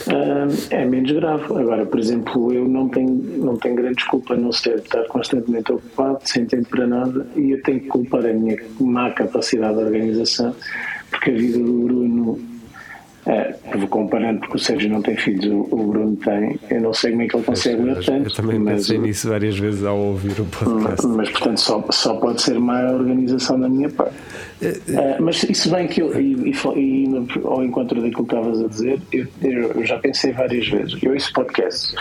Um, 0.08 0.76
é 0.76 0.86
menos 0.86 1.12
grave. 1.12 1.46
Agora, 1.46 1.86
por 1.86 2.00
exemplo, 2.00 2.52
eu 2.52 2.68
não 2.68 2.89
tenho, 2.89 3.13
não 3.38 3.56
tenho 3.56 3.76
grande 3.76 3.96
desculpa 3.96 4.36
não 4.36 4.52
ser 4.52 4.76
estar 4.80 5.04
constantemente 5.06 5.72
ocupado, 5.72 6.20
sem 6.24 6.46
tempo 6.46 6.68
para 6.70 6.88
nada, 6.88 7.26
e 7.36 7.52
eu 7.52 7.62
tenho 7.62 7.80
que 7.80 7.88
culpar 7.88 8.26
a 8.26 8.34
minha 8.34 8.58
má 8.80 9.12
capacidade 9.12 9.78
de 9.78 9.84
organização, 9.84 10.54
porque 11.10 11.30
a 11.30 11.34
vida 11.34 11.58
do 11.58 11.84
Bruno 11.86 12.23
é, 13.26 13.56
vou 13.78 13.88
comparando 13.88 14.42
porque 14.42 14.58
o 14.58 14.60
Sérgio 14.60 14.90
não 14.90 15.02
tem 15.02 15.16
filhos, 15.16 15.46
o, 15.46 15.68
o 15.72 15.88
Bruno 15.88 16.16
tem. 16.18 16.60
Eu 16.70 16.82
não 16.82 16.94
sei 16.94 17.12
como 17.12 17.24
é 17.24 17.28
que 17.28 17.36
ele 17.38 17.44
consegue 17.44 17.82
ler 17.82 18.04
tanto. 18.04 18.30
Eu 18.30 18.34
também 18.34 18.60
mas, 18.60 18.82
pensei 18.82 18.98
nisso 18.98 19.30
várias 19.30 19.58
vezes 19.58 19.86
ao 19.86 19.98
ouvir 19.98 20.40
o 20.42 20.46
podcast. 20.46 21.08
Mas, 21.08 21.30
portanto, 21.30 21.58
só, 21.60 21.86
só 21.90 22.16
pode 22.16 22.42
ser 22.42 22.60
má 22.60 22.82
organização 22.92 23.58
da 23.58 23.70
minha 23.70 23.90
parte. 23.90 24.16
É, 24.62 25.20
mas 25.22 25.44
isso 25.44 25.70
vem 25.72 25.88
que 25.88 26.02
eu, 26.02 26.20
e, 26.20 26.52
e, 26.52 26.54
e, 26.76 27.28
ao 27.46 27.64
encontro 27.64 28.02
daquilo 28.02 28.26
que 28.26 28.36
estavas 28.36 28.62
a 28.62 28.68
dizer, 28.68 29.02
eu, 29.14 29.28
eu, 29.42 29.86
já 29.86 29.98
pensei 30.00 30.34
várias 30.34 30.68
vezes. 30.68 31.02
Eu 31.02 31.14
ouço 31.14 31.32
podcast 31.32 31.96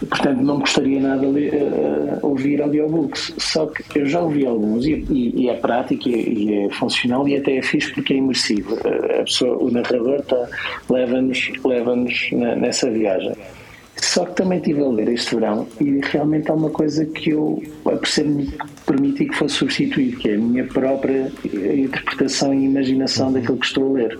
Portanto, 0.00 0.42
não 0.42 0.58
gostaria 0.58 1.00
nada 1.00 1.26
de 1.32 1.48
uh, 1.48 2.18
ouvir 2.22 2.60
audiobooks. 2.60 3.32
Só 3.38 3.66
que 3.66 4.00
eu 4.00 4.06
já 4.06 4.20
ouvi 4.20 4.44
alguns 4.46 4.84
e, 4.86 5.04
e, 5.08 5.42
e 5.42 5.48
é 5.48 5.54
prático 5.54 6.08
e, 6.08 6.12
e, 6.12 6.66
é 6.66 6.70
funcional 6.70 7.26
e 7.28 7.36
até 7.36 7.56
é 7.56 7.62
fixe 7.62 7.92
porque 7.92 8.14
é 8.14 8.16
imersivo. 8.16 8.74
Uh, 8.74 9.20
a 9.20 9.24
pessoa, 9.24 9.56
o 9.56 9.70
narrador 9.70 10.22
tá, 10.22 10.48
leva-nos 10.90 11.50
leva 11.64 11.94
nessa 12.56 12.90
viagem. 12.90 13.34
Só 13.96 14.24
que 14.24 14.34
também 14.34 14.58
estive 14.58 14.82
a 14.82 14.88
ler 14.88 15.08
este 15.08 15.36
verão 15.36 15.66
e 15.80 16.00
realmente 16.02 16.50
há 16.50 16.54
uma 16.54 16.70
coisa 16.70 17.06
que 17.06 17.30
eu 17.30 17.62
percebo 17.84 18.44
permiti 18.84 19.26
que 19.26 19.36
fosse 19.36 19.54
substituído, 19.54 20.18
que 20.18 20.30
é 20.30 20.34
a 20.34 20.38
minha 20.38 20.64
própria 20.64 21.32
interpretação 21.44 22.52
e 22.52 22.64
imaginação 22.64 23.32
daquilo 23.32 23.56
que 23.56 23.66
estou 23.66 23.90
a 23.90 23.92
ler. 23.92 24.18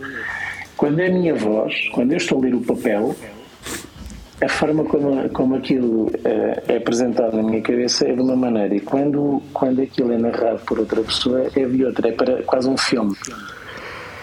Quando 0.76 1.00
é 1.00 1.08
a 1.08 1.12
minha 1.12 1.34
voz, 1.34 1.74
quando 1.92 2.12
eu 2.12 2.16
estou 2.16 2.38
a 2.38 2.42
ler 2.42 2.54
o 2.54 2.60
papel, 2.60 3.14
a 4.42 4.48
forma 4.48 4.84
como, 4.84 5.28
como 5.30 5.54
aquilo 5.56 6.10
eh, 6.24 6.62
é 6.68 6.76
apresentado 6.76 7.36
na 7.36 7.42
minha 7.42 7.62
cabeça 7.62 8.06
é 8.06 8.12
de 8.12 8.20
uma 8.20 8.34
maneira 8.34 8.74
e 8.74 8.80
quando, 8.80 9.40
quando 9.52 9.80
aquilo 9.80 10.12
é 10.12 10.18
narrado 10.18 10.60
por 10.66 10.78
outra 10.78 11.00
pessoa 11.02 11.46
é 11.54 11.64
de 11.64 11.84
outra, 11.84 12.08
é 12.08 12.12
para 12.12 12.42
quase 12.42 12.68
um 12.68 12.76
filme. 12.76 13.14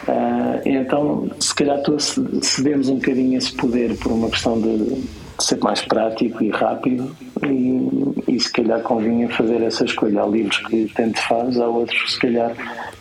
Ah, 0.07 0.59
então, 0.65 1.29
se 1.39 1.53
calhar 1.55 1.81
tu 1.83 1.97
cedemos 1.99 2.89
um 2.89 2.95
bocadinho 2.95 3.37
esse 3.37 3.53
poder 3.53 3.95
por 3.97 4.11
uma 4.11 4.29
questão 4.29 4.59
de 4.59 5.03
ser 5.39 5.57
mais 5.59 5.81
prático 5.81 6.43
e 6.43 6.49
rápido 6.49 7.15
e, 7.43 8.33
e 8.35 8.39
se 8.39 8.51
calhar 8.51 8.81
convinha 8.81 9.29
fazer 9.29 9.61
essa 9.61 9.85
escolha. 9.85 10.23
Há 10.23 10.27
livros 10.27 10.57
que 10.67 10.91
tanto 10.95 11.21
faz, 11.21 11.59
há 11.59 11.67
outros 11.67 12.01
que 12.03 12.11
se 12.11 12.19
calhar 12.19 12.53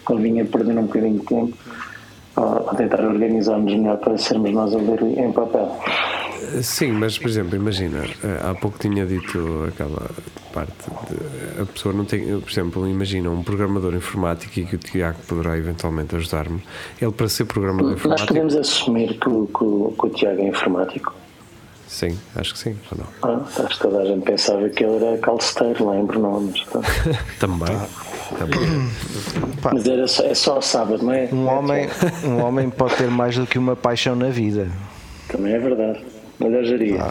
convinha 0.04 0.44
perder 0.44 0.78
um 0.78 0.82
bocadinho 0.82 1.18
de 1.18 1.26
tempo 1.26 1.52
ou 2.40 2.74
tentar 2.74 3.00
organizar-nos 3.04 3.72
melhor 3.72 3.96
para 3.98 4.16
sermos 4.18 4.50
nós 4.52 4.74
a 4.74 4.78
ler 4.78 5.02
em 5.02 5.32
papel. 5.32 5.78
Sim, 6.62 6.92
mas 6.92 7.16
por 7.18 7.28
exemplo, 7.28 7.54
imagina, 7.54 8.02
eh, 8.24 8.40
há 8.42 8.54
pouco 8.54 8.76
tinha 8.78 9.06
dito 9.06 9.66
aquela 9.68 10.10
parte 10.52 10.72
de 11.08 11.62
a 11.62 11.66
pessoa 11.66 11.94
não 11.94 12.04
tem, 12.04 12.40
por 12.40 12.50
exemplo, 12.50 12.88
imagina 12.88 13.30
um 13.30 13.42
programador 13.42 13.94
informático 13.94 14.58
e 14.58 14.64
que 14.64 14.74
o 14.74 14.78
Tiago 14.78 15.18
poderá 15.28 15.56
eventualmente 15.56 16.16
ajudar-me. 16.16 16.60
Ele 17.00 17.12
para 17.12 17.28
ser 17.28 17.44
programador 17.44 17.90
Nós 17.90 17.98
informático. 18.00 18.28
podemos 18.28 18.56
assumir 18.56 19.14
que, 19.18 19.28
o- 19.28 19.46
que, 19.46 20.00
que 20.00 20.06
o 20.06 20.10
Tiago 20.10 20.40
é 20.40 20.48
informático. 20.48 21.14
Sim, 21.86 22.18
acho 22.36 22.52
que 22.54 22.58
sim, 22.58 22.76
ou 22.92 22.98
não? 22.98 23.06
Ah, 23.22 23.44
acho 23.64 23.76
que 23.76 23.80
toda 23.80 23.98
a 24.00 24.04
gente 24.06 24.24
pensava 24.24 24.68
que 24.70 24.82
ele 24.84 25.04
era 25.04 25.18
calceteiro, 25.18 25.90
lembro 25.90 26.18
nomes. 26.20 26.64
Também. 27.38 27.76
Também. 28.38 28.88
Mas 29.72 29.86
era 29.86 30.06
só, 30.08 30.22
é 30.24 30.34
só 30.34 30.60
sábado, 30.60 31.02
não 31.04 31.12
é? 31.12 31.28
Um 31.32 31.46
homem, 31.46 31.88
um 32.24 32.42
homem 32.42 32.70
pode 32.70 32.94
ter 32.96 33.10
mais 33.10 33.36
do 33.36 33.46
que 33.46 33.58
uma 33.58 33.74
paixão 33.76 34.14
na 34.14 34.28
vida. 34.30 34.68
Também 35.28 35.52
é 35.54 35.58
verdade. 35.58 36.04
Geria. 36.62 37.10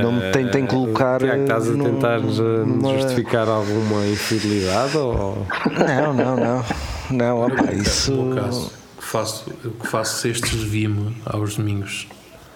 Não 0.00 0.12
me 0.12 0.30
tentem 0.30 0.64
colocar. 0.64 1.18
Tiago, 1.18 1.42
estás 1.42 1.68
a 1.68 1.72
num- 1.72 1.84
tentar 1.84 2.18
eh, 2.18 2.64
numa- 2.64 2.96
justificar 2.96 3.48
alguma 3.48 4.06
infidelidade 4.06 4.96
ou. 4.96 5.44
Não, 5.76 6.14
não, 6.14 6.36
não. 6.36 6.64
Não, 7.10 7.40
opa, 7.46 7.72
isso. 7.72 8.12
No 8.12 8.36
caso, 8.36 8.70
que 8.98 9.04
faço, 9.04 9.50
que 9.80 9.86
faço 9.88 10.20
cestos 10.20 10.50
de 10.50 10.64
vime 10.64 11.16
aos 11.26 11.56
domingos 11.56 12.06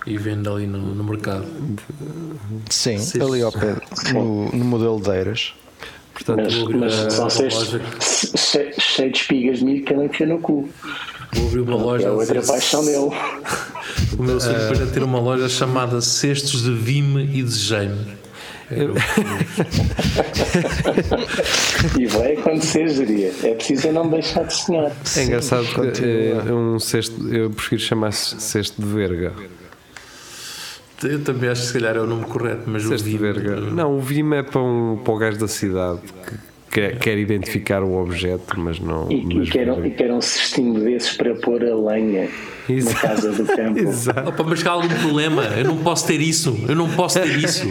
e 0.07 0.16
vendo 0.16 0.48
ali 0.55 0.66
no, 0.68 0.79
no 0.79 1.03
mercado. 1.03 1.44
Sim, 2.70 2.98
Sim. 2.98 3.20
ali 3.20 3.42
ao 3.42 3.51
pé, 3.51 3.77
no, 4.12 4.48
no 4.53 4.64
modelo 4.64 5.01
de 5.01 5.11
Eiras. 5.11 5.55
Portanto, 6.12 6.42
Mas, 6.44 6.55
abrir 6.62 6.77
mas 6.77 6.94
são 7.12 7.29
che- 7.31 7.51
cheio 8.79 9.11
de 9.11 9.18
espigas 9.18 9.59
de 9.59 9.64
milho 9.64 9.85
que 9.85 9.92
ele 9.92 10.05
enfia 10.05 10.27
no 10.27 10.38
cu. 10.38 10.68
Vou 11.35 11.46
abrir 11.48 11.61
uma 11.61 11.77
loja. 11.77 12.07
É 12.07 12.11
outra 12.11 12.40
dizer- 12.40 12.53
paixão 12.53 12.85
dele. 12.85 13.11
O 14.18 14.22
meu 14.22 14.38
sonho 14.38 14.57
era 14.57 14.87
ter 14.87 15.03
uma 15.03 15.18
loja 15.18 15.48
chamada 15.48 16.01
Cestos 16.03 16.62
de 16.62 16.72
Vime 16.75 17.25
e 17.33 17.42
Desejei-me. 17.42 18.07
Era 18.70 18.92
o- 18.92 18.96
E 21.98 22.07
vai 22.07 22.35
acontecer, 22.35 22.88
geria. 22.88 23.33
É 23.42 23.55
preciso 23.55 23.88
é 23.88 23.92
não 23.92 24.09
deixar 24.09 24.44
de 24.44 24.55
sonhar. 24.55 24.92
é 25.16 25.22
engraçado 25.25 25.64
que 25.66 25.75
continua. 25.75 26.44
é 26.48 26.53
um 26.53 26.79
cesto, 26.79 27.29
eu 27.35 27.51
prefiro 27.51 27.81
chamar 27.81 28.12
cesto 28.12 28.81
de 28.83 28.88
verga. 28.88 29.33
Eu 31.05 31.23
também 31.25 31.49
acho 31.51 31.62
que 31.62 31.67
se 31.69 31.73
calhar 31.75 31.97
é 31.97 32.01
o 32.01 32.07
nome 32.07 32.25
correto, 32.25 32.62
mas 32.67 32.85
o 32.85 32.97
Vime. 32.97 33.19
verga. 33.19 33.57
Não, 33.61 33.97
o 33.97 34.01
Vime 34.01 34.37
é 34.37 34.43
para, 34.43 34.61
um, 34.61 34.99
para 35.03 35.12
o 35.12 35.19
gajo 35.19 35.38
da 35.38 35.49
cidade 35.49 36.01
que 36.71 36.81
quer, 36.81 36.99
quer 36.99 37.19
identificar 37.19 37.83
o 37.83 37.95
objeto, 38.01 38.59
mas 38.59 38.79
não. 38.81 39.11
E, 39.11 39.21
e, 39.21 39.35
mas 39.35 39.51
quer, 39.51 39.71
um- 39.71 39.85
e 39.85 39.91
quer 39.91 40.11
um 40.12 40.21
cestinho 40.21 40.81
desses 40.81 41.17
para 41.17 41.35
pôr 41.35 41.62
a 41.65 41.75
lenha 41.77 42.29
na 42.69 42.75
Exato. 42.75 43.01
casa 43.01 43.33
do 43.33 43.45
campo. 43.55 43.79
Exato. 43.79 44.29
Opa, 44.31 44.43
mas 44.45 44.67
há 44.67 44.71
algum 44.71 44.88
problema? 44.88 45.43
Eu 45.57 45.65
não 45.65 45.77
posso 45.79 46.07
ter 46.07 46.21
isso. 46.21 46.57
Eu 46.69 46.75
não 46.77 46.88
posso 46.91 47.21
ter 47.21 47.27
isso. 47.38 47.67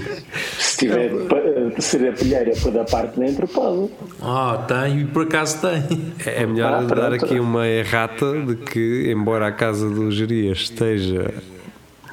Se 0.59 0.87
tiver 0.87 2.09
a 2.09 2.13
pilheira 2.13 2.51
por 2.61 2.71
da 2.71 2.83
parte 2.83 3.13
de 3.19 3.25
dentro, 3.25 3.47
pode. 3.47 3.89
Ah, 4.21 4.65
tem, 4.67 5.01
e 5.01 5.05
por 5.05 5.23
acaso 5.23 5.59
tem. 5.61 6.13
É 6.25 6.45
melhor 6.45 6.73
Ah, 6.73 6.81
dar 6.95 7.13
aqui 7.13 7.39
uma 7.39 7.67
errata 7.67 8.33
de 8.45 8.55
que, 8.55 9.11
embora 9.11 9.47
a 9.47 9.51
casa 9.51 9.89
do 9.89 10.11
Gerias 10.11 10.59
esteja 10.59 11.33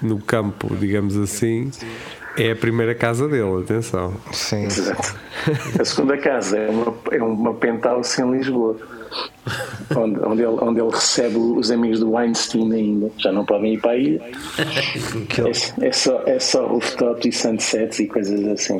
no 0.02 0.20
campo, 0.20 0.74
digamos 0.76 1.16
assim, 1.16 1.70
é 2.36 2.52
a 2.52 2.56
primeira 2.56 2.94
casa 2.94 3.26
dele, 3.26 3.62
atenção. 3.62 4.14
Sim. 4.32 4.64
Exato. 4.64 5.16
A 5.78 5.84
segunda 5.84 6.16
casa 6.18 6.56
é 6.56 6.68
uma, 6.68 6.94
é 7.10 7.22
uma 7.22 7.54
penthouse 7.54 8.22
em 8.22 8.30
Lisboa. 8.30 8.76
Onde, 9.96 10.20
onde, 10.20 10.42
ele, 10.42 10.56
onde 10.60 10.80
ele 10.80 10.90
recebe 10.90 11.36
os 11.36 11.70
amigos 11.70 12.00
do 12.00 12.12
Weinstein 12.12 12.72
ainda. 12.72 13.10
Já 13.18 13.32
não 13.32 13.44
podem 13.44 13.74
ir 13.74 13.80
para 13.80 13.92
a 13.92 13.96
ilha. 13.96 14.22
É, 15.80 15.86
é 15.86 15.92
só, 15.92 16.22
é 16.26 16.38
só 16.38 16.66
rooftops 16.66 17.24
e 17.24 17.32
sunsets 17.32 17.98
e 17.98 18.06
coisas 18.06 18.46
assim. 18.46 18.78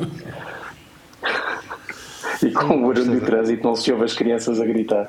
E 2.43 2.53
com 2.53 2.77
o 2.77 2.89
barulho 2.89 3.19
de 3.19 3.21
trânsito 3.21 3.65
não 3.65 3.75
se 3.75 3.91
ouve 3.91 4.05
as 4.05 4.15
crianças 4.15 4.61
a 4.61 4.65
gritar 4.65 5.09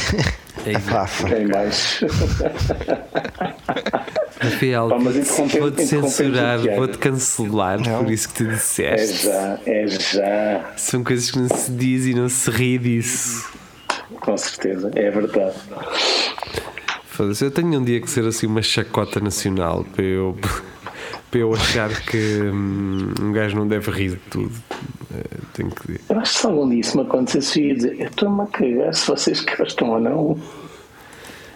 Epá, 0.66 1.06
cá 1.06 1.38
em 1.38 1.48
baixo. 1.48 2.06
Rafael, 4.50 4.88
Pá, 4.88 4.98
vou-te 4.98 5.86
censurar, 5.86 6.60
Tiago. 6.60 6.76
vou-te 6.78 6.98
cancelar 6.98 7.80
Não. 7.80 8.04
por 8.04 8.12
isso 8.12 8.28
que 8.28 8.34
tu 8.34 8.44
É 8.44 8.54
disseste. 8.54 9.26
já, 9.26 9.58
é 9.66 9.86
já, 9.88 10.72
São 10.76 11.02
coisas 11.04 11.30
que 11.30 11.38
não 11.38 11.48
se 11.48 11.70
diz 11.72 12.06
e 12.06 12.14
não 12.14 12.28
se 12.28 12.50
ri 12.50 12.78
disso. 12.78 13.48
com 14.20 14.36
certeza, 14.36 14.90
é 14.94 15.10
verdade. 15.10 15.54
Foda-se, 17.06 17.44
eu 17.44 17.50
tenho 17.50 17.78
um 17.78 17.84
dia 17.84 18.00
que 18.00 18.10
ser 18.10 18.24
assim 18.26 18.46
uma 18.46 18.62
chacota 18.62 19.20
nacional 19.20 19.84
para 19.94 20.04
eu, 20.04 20.36
para 21.30 21.40
eu 21.40 21.54
achar 21.54 21.88
que 22.04 22.40
hum, 22.42 23.12
um 23.20 23.32
gajo 23.32 23.56
não 23.56 23.68
deve 23.68 23.90
rir 23.90 24.10
de 24.10 24.16
tudo. 24.30 24.52
Eh, 25.14 25.22
Tenho 25.52 25.70
que 25.70 25.86
dizer. 25.86 26.00
Eu 26.08 26.18
acho 26.18 26.32
que 26.34 26.38
se 26.40 26.46
algum 26.46 26.68
dia 26.68 26.80
isso 26.80 26.96
me 26.96 27.04
acontecesse, 27.04 27.60
eu 27.60 27.66
ia 27.68 27.74
dizer: 27.76 28.00
Eu 28.00 28.06
estou-me 28.08 28.42
a 28.42 28.46
cagar 28.46 28.92
se 28.94 29.06
vocês 29.06 29.40
gostam 29.56 29.90
ou 29.90 30.00
não. 30.00 30.36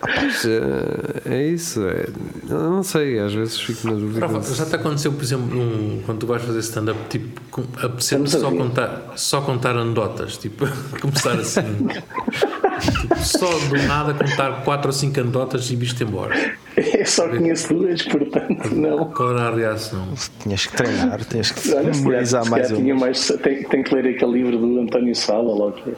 Mas, 0.01 0.45
eh, 0.45 1.23
é 1.35 1.47
isso, 1.49 1.85
é, 1.87 2.07
eu 2.49 2.59
não 2.71 2.83
sei, 2.83 3.19
às 3.19 3.33
vezes 3.35 3.61
fico 3.61 3.87
na 3.89 3.95
dúvida. 3.95 4.27
Rafa, 4.27 4.55
já 4.55 4.65
te 4.67 4.77
aconteceu, 4.77 5.13
por 5.13 5.23
exemplo, 5.23 5.47
num- 5.57 6.03
quando 6.07 6.19
tu 6.19 6.27
vais 6.27 6.43
fazer 6.43 6.61
stand-up, 6.61 6.99
tipo, 7.09 7.41
com- 7.51 7.63
apetecer-me 7.83 8.27
Estamos 8.27 8.35
a 8.35 8.39
só 8.39 8.51
contar, 8.57 9.13
só 9.17 9.41
contar 9.41 9.77
anedotas, 9.77 10.37
tipo, 10.37 10.67
começar 11.01 11.33
assim, 11.33 11.63
tipo, 11.89 13.17
só 13.19 13.49
do 13.51 13.77
nada 13.87 14.15
contar 14.15 14.63
quatro 14.65 14.89
ou 14.89 14.93
cinco 14.93 15.19
anedotas 15.21 15.69
e 15.71 15.77
viste 15.77 16.05
embora. 16.05 16.35
Eu 16.77 17.05
só 17.05 17.29
conheço 17.29 17.75
duas, 17.75 18.03
portanto, 18.03 18.73
não. 18.73 19.07
Qual 19.11 19.33
era 19.33 19.49
a 19.49 19.55
reação? 19.55 20.07
Tinhas 20.41 20.65
que 20.67 20.77
treinar, 20.77 21.25
tinhas 21.25 21.51
que 21.51 21.75
memorizar 21.75 22.49
mais 22.49 22.69
tinha 22.69 22.95
um. 22.95 22.99
mais 23.01 23.27
tem, 23.43 23.65
tem 23.65 23.83
que 23.83 23.93
ler 23.95 24.15
aquele 24.15 24.33
livro 24.33 24.57
do 24.59 24.79
António 24.81 25.15
Sala, 25.17 25.43
logo 25.53 25.77
é. 25.89 25.93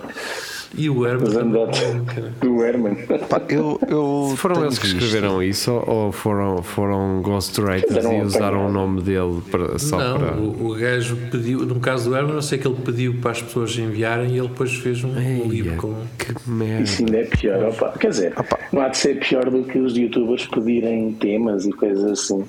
E 0.76 0.88
o 0.88 1.04
Herman 1.04 2.04
cara. 2.06 2.32
do 2.40 2.64
Herman. 2.64 2.94
Pá, 3.28 3.42
eu, 3.48 3.78
eu 3.88 4.34
Foram 4.36 4.62
eles 4.64 4.78
que 4.78 4.86
visto. 4.86 5.02
escreveram 5.02 5.42
isso 5.42 5.72
ou 5.86 6.12
foram, 6.12 6.62
foram 6.62 7.20
ghostwriters 7.22 8.04
e 8.04 8.20
usaram 8.22 8.66
o 8.68 8.72
nome 8.72 9.02
dele 9.02 9.42
para, 9.50 9.78
só 9.78 9.98
Não, 9.98 10.18
para. 10.18 10.36
o, 10.36 10.70
o 10.70 10.74
gajo 10.76 11.16
pediu, 11.30 11.60
no 11.60 11.80
caso 11.80 12.08
do 12.10 12.16
Herman, 12.16 12.34
eu 12.36 12.42
sei 12.42 12.58
que 12.58 12.68
ele 12.68 12.76
pediu 12.84 13.14
para 13.20 13.32
as 13.32 13.42
pessoas 13.42 13.76
enviarem 13.76 14.34
e 14.34 14.38
ele 14.38 14.48
depois 14.48 14.72
fez 14.76 15.02
um, 15.02 15.10
um 15.10 15.48
livro 15.48 15.76
com. 15.76 15.94
Que 16.16 16.34
merda. 16.48 16.82
Isso 16.84 17.02
ainda 17.04 17.16
é 17.18 17.24
pior. 17.24 17.64
Opa. 17.68 17.92
Quer 17.98 18.10
dizer, 18.10 18.34
não 18.72 18.82
há 18.82 18.88
de 18.88 18.96
ser 18.98 19.18
pior 19.18 19.50
do 19.50 19.64
que 19.64 19.78
os 19.78 19.96
youtubers 19.96 20.46
pedirem 20.46 21.12
temas 21.14 21.66
e 21.66 21.72
coisas 21.72 22.04
assim 22.12 22.44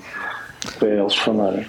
para 0.78 0.88
eles 0.88 1.16
falarem. 1.16 1.66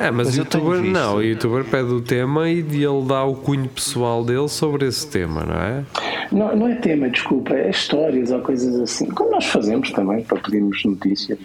É, 0.00 0.10
mas, 0.12 0.28
Mas 0.28 0.36
o 0.36 0.38
youtuber 0.38 0.80
não, 0.82 1.16
o 1.16 1.22
youtuber 1.22 1.64
pede 1.64 1.92
o 1.92 2.00
tema 2.00 2.48
e 2.48 2.60
ele 2.60 3.04
dá 3.06 3.24
o 3.24 3.34
cunho 3.34 3.68
pessoal 3.68 4.24
dele 4.24 4.48
sobre 4.48 4.86
esse 4.86 5.06
tema, 5.06 5.44
não 5.44 5.56
é? 5.56 5.84
Não, 6.30 6.54
não 6.56 6.68
é 6.68 6.76
tema, 6.76 7.08
desculpa, 7.08 7.54
é 7.54 7.70
histórias 7.70 8.30
ou 8.30 8.40
coisas 8.40 8.78
assim. 8.80 9.06
Como 9.06 9.30
nós 9.32 9.46
fazemos 9.46 9.90
também 9.90 10.22
para 10.22 10.38
pedirmos 10.38 10.84
notícias. 10.84 11.38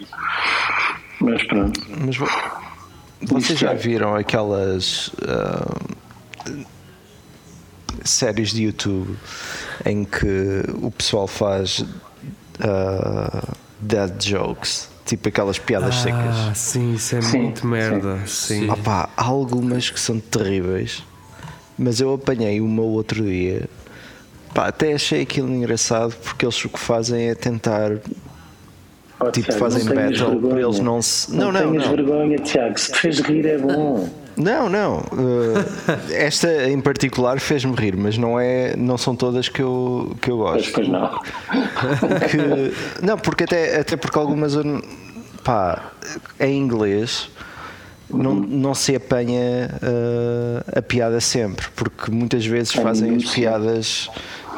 Mas 1.20 1.42
pronto. 1.44 1.80
Mas 2.04 2.16
vo- 2.16 2.28
vocês 3.22 3.58
já 3.58 3.72
viram 3.72 4.14
aquelas 4.14 5.10
ah, 5.26 5.74
séries 8.04 8.50
de 8.52 8.64
YouTube 8.64 9.16
em 9.84 10.04
que 10.04 10.62
o 10.80 10.90
pessoal 10.90 11.26
faz 11.26 11.84
ah, 12.60 13.52
dead 13.80 14.22
jokes, 14.22 14.88
tipo 15.04 15.28
aquelas 15.28 15.58
piadas 15.58 15.94
secas? 15.96 16.20
Ah, 16.50 16.52
sim, 16.54 16.94
isso 16.94 17.16
é 17.16 17.20
Sim, 17.22 17.42
muito 17.42 17.66
merda. 17.66 18.18
Sim. 18.26 18.60
Sim. 18.66 18.70
Opá, 18.70 19.08
há 19.16 19.24
algumas 19.24 19.90
que 19.90 20.00
são 20.00 20.18
terríveis, 20.18 21.02
mas 21.78 22.00
eu 22.00 22.12
apanhei 22.14 22.60
uma 22.60 22.82
outro 22.82 23.22
dia. 23.24 23.68
Pá, 24.54 24.68
até 24.68 24.92
achei 24.94 25.22
aquilo 25.22 25.50
engraçado 25.52 26.14
porque 26.22 26.44
eles 26.44 26.64
o 26.64 26.68
que 26.68 26.78
fazem 26.78 27.28
é 27.28 27.34
tentar 27.34 27.92
Ó, 29.18 29.30
tipo 29.30 29.46
Tiago, 29.48 29.60
fazem 29.60 29.84
battle 29.84 30.40
para 30.48 30.60
eles 30.60 30.78
não 30.78 31.02
se. 31.02 31.30
Não, 31.32 31.50
Não, 31.50 31.52
não, 31.52 31.70
tenhas 31.72 31.86
não. 31.86 31.96
vergonha, 31.96 32.38
Tiago. 32.38 32.78
Se 32.78 32.92
te 32.92 32.98
fez 32.98 33.18
rir 33.20 33.46
é 33.46 33.58
bom. 33.58 34.08
Não, 34.36 34.68
não. 34.68 34.98
uh, 34.98 35.64
esta 36.12 36.68
em 36.68 36.80
particular 36.80 37.38
fez-me 37.40 37.74
rir, 37.76 37.96
mas 37.96 38.18
não 38.18 38.38
é, 38.38 38.74
não 38.76 38.98
são 38.98 39.14
todas 39.14 39.48
que 39.48 39.62
eu 39.62 40.16
que 40.20 40.30
eu 40.30 40.38
Mas 40.38 40.52
gosto. 40.54 40.66
depois 40.66 40.88
não. 40.88 41.20
Que- 42.30 43.04
não, 43.04 43.16
porque 43.18 43.44
até 43.44 43.80
até 43.80 43.96
porque 43.96 44.18
algumas 44.18 44.54
eu 44.54 44.64
pá, 45.44 45.92
em 46.40 46.58
inglês 46.58 47.28
não, 48.10 48.34
não 48.34 48.74
se 48.74 48.94
apanha 48.94 49.70
uh, 49.74 50.78
a 50.78 50.82
piada 50.82 51.20
sempre, 51.20 51.66
porque 51.76 52.10
muitas 52.10 52.44
vezes 52.44 52.72
fazem 52.72 53.16
as 53.16 53.24
piadas, 53.24 54.10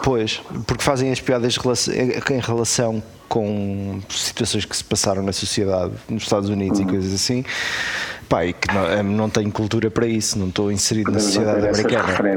pois, 0.02 0.40
porque 0.66 0.82
fazem 0.82 1.10
as 1.10 1.20
piadas 1.20 1.56
em 1.88 2.40
relação 2.40 3.02
com 3.28 4.00
situações 4.08 4.64
que 4.64 4.76
se 4.76 4.84
passaram 4.84 5.22
na 5.22 5.32
sociedade, 5.32 5.92
nos 6.08 6.22
Estados 6.22 6.48
Unidos 6.48 6.78
uhum. 6.78 6.86
e 6.86 6.90
coisas 6.90 7.12
assim. 7.12 7.44
Pá, 8.28 8.44
e 8.44 8.52
que 8.52 8.66
não, 8.74 9.02
não 9.04 9.30
tenho 9.30 9.52
cultura 9.52 9.88
para 9.88 10.06
isso, 10.06 10.36
não 10.36 10.48
estou 10.48 10.72
inserido 10.72 11.12
na 11.12 11.20
sociedade 11.20 11.68
americana. 11.68 12.36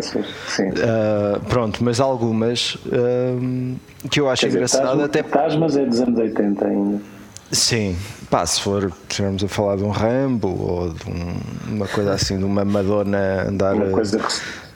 Uh, 0.59 1.39
pronto, 1.45 1.83
mas 1.83 1.99
algumas 1.99 2.75
uh, 2.75 3.75
que 4.09 4.19
eu 4.19 4.29
acho 4.29 4.41
Quer 4.41 4.51
engraçado 4.51 4.91
dizer, 4.91 5.05
até. 5.05 5.19
Estás, 5.21 5.55
mas 5.55 5.75
é 5.75 5.85
dos 5.85 5.99
anos 5.99 6.19
80 6.19 6.67
ainda. 6.67 7.18
Sim, 7.51 7.97
pá, 8.29 8.45
se 8.45 8.61
for 8.61 8.93
estivermos 9.09 9.43
a 9.43 9.47
falar 9.47 9.77
de 9.77 9.83
um 9.83 9.89
Rambo 9.89 10.49
ou 10.49 10.93
de 10.93 11.09
um, 11.09 11.73
uma 11.73 11.87
coisa 11.87 12.13
assim, 12.13 12.37
de 12.37 12.43
uma 12.43 12.63
Madonna 12.63 13.47
andar. 13.47 13.73
Uma 13.73 13.89
coisa 13.89 14.19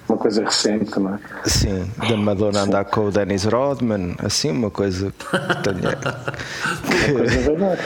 uma 0.07 0.17
coisa 0.17 0.43
recente, 0.43 0.99
não 0.99 1.15
é? 1.15 1.19
Sim, 1.45 1.89
da 2.09 2.17
Madonna 2.17 2.59
Sim. 2.59 2.67
andar 2.67 2.85
com 2.85 3.05
o 3.05 3.11
Dennis 3.11 3.45
Rodman, 3.45 4.15
assim, 4.23 4.51
uma 4.51 4.69
coisa 4.69 5.11
que 5.11 5.25
tenha. 5.63 5.95
Que... 5.95 7.11
Uma 7.11 7.19
coisa 7.19 7.41
de 7.41 7.51
agora. 7.51 7.79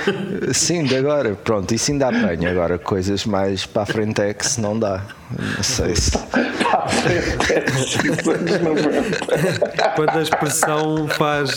Sim, 0.53 0.83
de 0.83 0.95
agora, 0.95 1.35
pronto, 1.35 1.73
isso 1.73 1.91
ainda 1.91 2.07
apanha. 2.07 2.51
Agora, 2.51 2.77
coisas 2.77 3.25
mais 3.25 3.65
para 3.65 3.83
a 3.83 3.85
frente 3.85 4.21
é 4.21 4.33
que 4.33 4.45
se 4.45 4.59
não 4.61 4.77
dá. 4.77 5.03
Não 5.37 5.63
sei 5.63 5.95
se. 5.95 6.17
para 6.17 6.79
a 6.79 6.87
frente 6.87 7.53
é 7.53 7.65
Quando 9.95 10.17
a 10.17 10.21
expressão 10.21 11.07
faz 11.09 11.55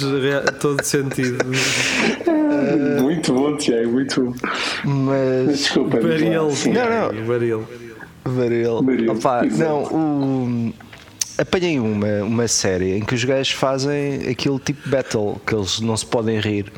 todo 0.61 0.83
sentido. 0.83 1.45
Muito 3.01 3.33
bom, 3.33 3.57
Tiago, 3.57 3.93
muito 3.93 4.25
bom. 4.25 4.35
Mas. 4.85 5.59
Desculpa, 5.59 6.01
Baril. 6.01 6.53
Não, 6.67 7.13
não. 7.13 7.27
Baril. 7.27 7.67
Varel. 8.25 8.81
Opa, 9.11 9.43
não, 9.45 9.85
o, 9.85 10.75
apanhei 11.39 11.79
uma, 11.79 12.23
uma 12.23 12.49
série 12.49 12.99
em 12.99 13.01
que 13.01 13.14
os 13.14 13.25
gajos 13.25 13.53
fazem 13.53 14.29
aquele 14.29 14.59
tipo 14.59 14.83
de 14.85 14.91
battle 14.91 15.41
que 15.47 15.55
eles 15.55 15.81
não 15.81 15.97
se 15.97 16.07
podem 16.07 16.39
rir 16.39 16.73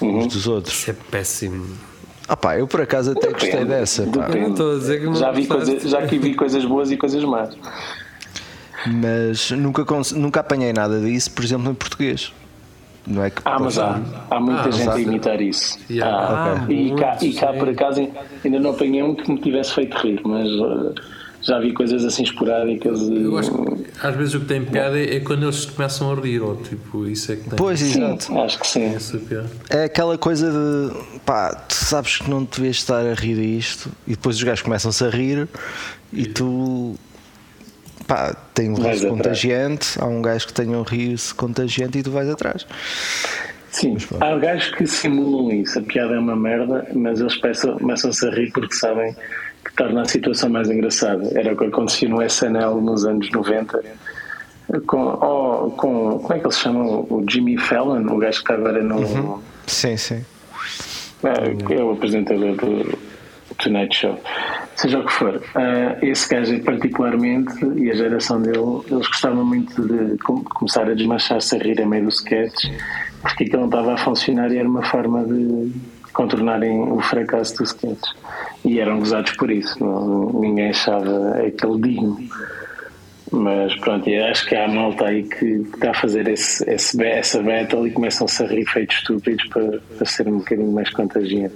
uhum. 0.00 0.18
uns 0.18 0.28
dos 0.28 0.46
outros. 0.46 0.74
Isso 0.74 0.90
é 0.90 0.94
péssimo. 1.10 1.66
Ah 2.28 2.56
eu 2.56 2.68
por 2.68 2.80
acaso 2.80 3.10
até 3.10 3.26
Depende. 3.26 3.40
gostei 3.40 3.64
dessa. 3.64 4.04
Estou 4.04 4.22
a 4.22 4.78
dizer 4.78 5.00
que 5.00 5.06
não 5.06 5.16
já, 5.16 5.32
vi 5.32 5.46
coisa, 5.46 5.88
já 5.88 5.98
aqui 5.98 6.16
vi 6.18 6.34
coisas 6.34 6.64
boas 6.64 6.90
e 6.90 6.96
coisas 6.96 7.24
más. 7.24 7.56
Mas 8.86 9.50
nunca, 9.50 9.84
nunca 10.14 10.40
apanhei 10.40 10.72
nada 10.72 11.00
disso, 11.00 11.32
por 11.32 11.44
exemplo, 11.44 11.70
em 11.70 11.74
português. 11.74 12.32
Não 13.06 13.24
é 13.24 13.30
que 13.30 13.42
ah, 13.44 13.58
mas 13.58 13.78
há, 13.78 14.00
há 14.30 14.40
muita 14.40 14.68
ah, 14.68 14.70
gente 14.70 14.88
a 14.88 15.00
imitar 15.00 15.40
isso. 15.40 15.78
Yeah. 15.90 16.16
Ah, 16.16 16.62
okay. 16.62 16.86
e, 16.86 16.94
cá, 16.94 17.18
e 17.20 17.32
cá, 17.32 17.52
por 17.52 17.68
acaso, 17.68 18.08
ainda 18.44 18.60
não 18.60 18.70
apanhei 18.70 19.02
um 19.02 19.14
que 19.14 19.30
me 19.30 19.38
tivesse 19.40 19.74
feito 19.74 19.96
rir, 19.96 20.20
mas 20.24 20.48
uh, 20.50 20.94
já 21.42 21.58
vi 21.58 21.72
coisas 21.72 22.04
assim 22.04 22.22
esporádicas. 22.22 23.00
Eu 23.08 23.38
acho 23.38 23.50
que 23.50 24.06
às 24.06 24.14
vezes 24.14 24.34
o 24.34 24.40
que 24.40 24.46
tem 24.46 24.64
piada 24.64 24.98
é, 24.98 25.16
é 25.16 25.20
quando 25.20 25.44
eles 25.44 25.64
começam 25.64 26.12
a 26.12 26.14
rir, 26.14 26.40
ou 26.40 26.56
tipo, 26.56 27.06
isso 27.06 27.32
é 27.32 27.36
que 27.36 27.48
tem. 27.48 27.56
Pois, 27.56 27.80
exato. 27.80 28.38
Acho 28.38 28.58
que 28.58 28.66
sim. 28.66 28.96
É 29.70 29.84
aquela 29.84 30.18
coisa 30.18 30.50
de 30.50 31.20
pá, 31.20 31.54
tu 31.54 31.74
sabes 31.74 32.18
que 32.18 32.30
não 32.30 32.44
devias 32.44 32.76
estar 32.76 33.04
a 33.04 33.14
rir 33.14 33.36
disto, 33.36 33.90
e 34.06 34.10
depois 34.10 34.36
os 34.36 34.42
gajos 34.42 34.62
começam-se 34.62 35.04
a 35.04 35.08
rir 35.08 35.48
e 36.12 36.26
tu 36.26 36.96
pá, 38.06 38.36
tem 38.54 38.70
um 38.70 38.74
riso 38.74 39.08
contagiante, 39.08 40.00
há 40.00 40.06
um 40.06 40.20
gajo 40.22 40.46
que 40.46 40.52
tem 40.52 40.68
um 40.74 40.82
riso 40.82 41.34
contagiante 41.34 41.98
e 41.98 42.02
tu 42.02 42.10
vais 42.10 42.28
atrás. 42.28 42.66
Sim, 43.70 43.96
há 44.20 44.36
gajos 44.36 44.74
que 44.74 44.86
simulam 44.86 45.52
isso, 45.52 45.78
a 45.78 45.82
piada 45.82 46.14
é 46.14 46.18
uma 46.18 46.34
merda, 46.34 46.86
mas 46.92 47.20
eles 47.20 47.36
começam-se 47.36 48.26
a 48.26 48.30
rir 48.30 48.50
porque 48.52 48.74
sabem 48.74 49.14
que 49.64 49.72
torna 49.74 50.02
a 50.02 50.04
situação 50.04 50.50
mais 50.50 50.68
engraçada. 50.68 51.30
Era 51.38 51.52
o 51.52 51.56
que 51.56 51.66
acontecia 51.66 52.08
no 52.08 52.22
SNL 52.22 52.80
nos 52.80 53.04
anos 53.04 53.30
90. 53.30 53.82
Com, 54.86 55.18
oh, 55.20 55.70
com 55.72 56.18
como 56.18 56.32
é 56.32 56.38
que 56.38 56.46
ele 56.46 56.54
se 56.54 56.60
chama? 56.60 56.84
O 56.84 57.24
Jimmy 57.28 57.58
Fallon, 57.58 58.06
o 58.06 58.18
gajo 58.18 58.44
que 58.44 58.52
estava 58.52 58.72
no. 58.72 58.98
Uhum. 58.98 59.42
Sim, 59.66 59.96
sim. 59.96 60.24
É, 61.22 61.74
é 61.74 61.82
o 61.82 61.92
apresentador 61.92 62.56
do 62.56 62.98
Tonight 63.58 63.96
Show 63.96 64.18
seja 64.80 64.98
o 64.98 65.04
que 65.04 65.12
for, 65.12 65.36
uh, 65.36 66.04
esse 66.04 66.28
gajo 66.28 66.58
particularmente 66.60 67.52
e 67.76 67.90
a 67.90 67.94
geração 67.94 68.40
dele, 68.40 68.80
eles 68.90 69.06
gostavam 69.06 69.44
muito 69.44 69.82
de 69.82 70.16
começar 70.18 70.88
a 70.88 70.94
desmanchar-se 70.94 71.54
a 71.54 71.58
rir 71.58 71.80
a 71.82 71.86
meio 71.86 72.04
do 72.04 72.08
sketch, 72.08 72.64
porque 73.20 73.44
aquilo 73.44 73.60
não 73.60 73.68
estava 73.68 73.94
a 73.94 73.96
funcionar 73.98 74.50
e 74.50 74.56
era 74.56 74.68
uma 74.68 74.82
forma 74.82 75.22
de 75.24 75.70
contornarem 76.14 76.80
o 76.80 77.00
fracasso 77.00 77.58
do 77.58 77.64
sketch. 77.64 78.08
E 78.64 78.80
eram 78.80 78.98
gozados 78.98 79.32
por 79.32 79.50
isso, 79.50 79.78
não, 79.84 80.40
ninguém 80.40 80.70
achava 80.70 81.36
aquele 81.46 81.80
digno. 81.80 82.16
Mas 83.32 83.76
pronto, 83.76 84.10
acho 84.30 84.48
que 84.48 84.56
há 84.56 84.66
malta 84.66 85.04
aí 85.06 85.22
que 85.22 85.44
está 85.74 85.90
a 85.90 85.94
fazer 85.94 86.26
esse, 86.26 86.68
esse, 86.68 87.00
essa 87.04 87.40
battle 87.42 87.86
e 87.86 87.90
começam-se 87.90 88.42
a 88.42 88.46
rir 88.46 88.64
feitos 88.64 88.96
estúpidos 88.96 89.46
para, 89.48 89.78
para 89.96 90.06
ser 90.06 90.26
um 90.26 90.38
bocadinho 90.38 90.72
mais 90.72 90.90
contagiante. 90.90 91.54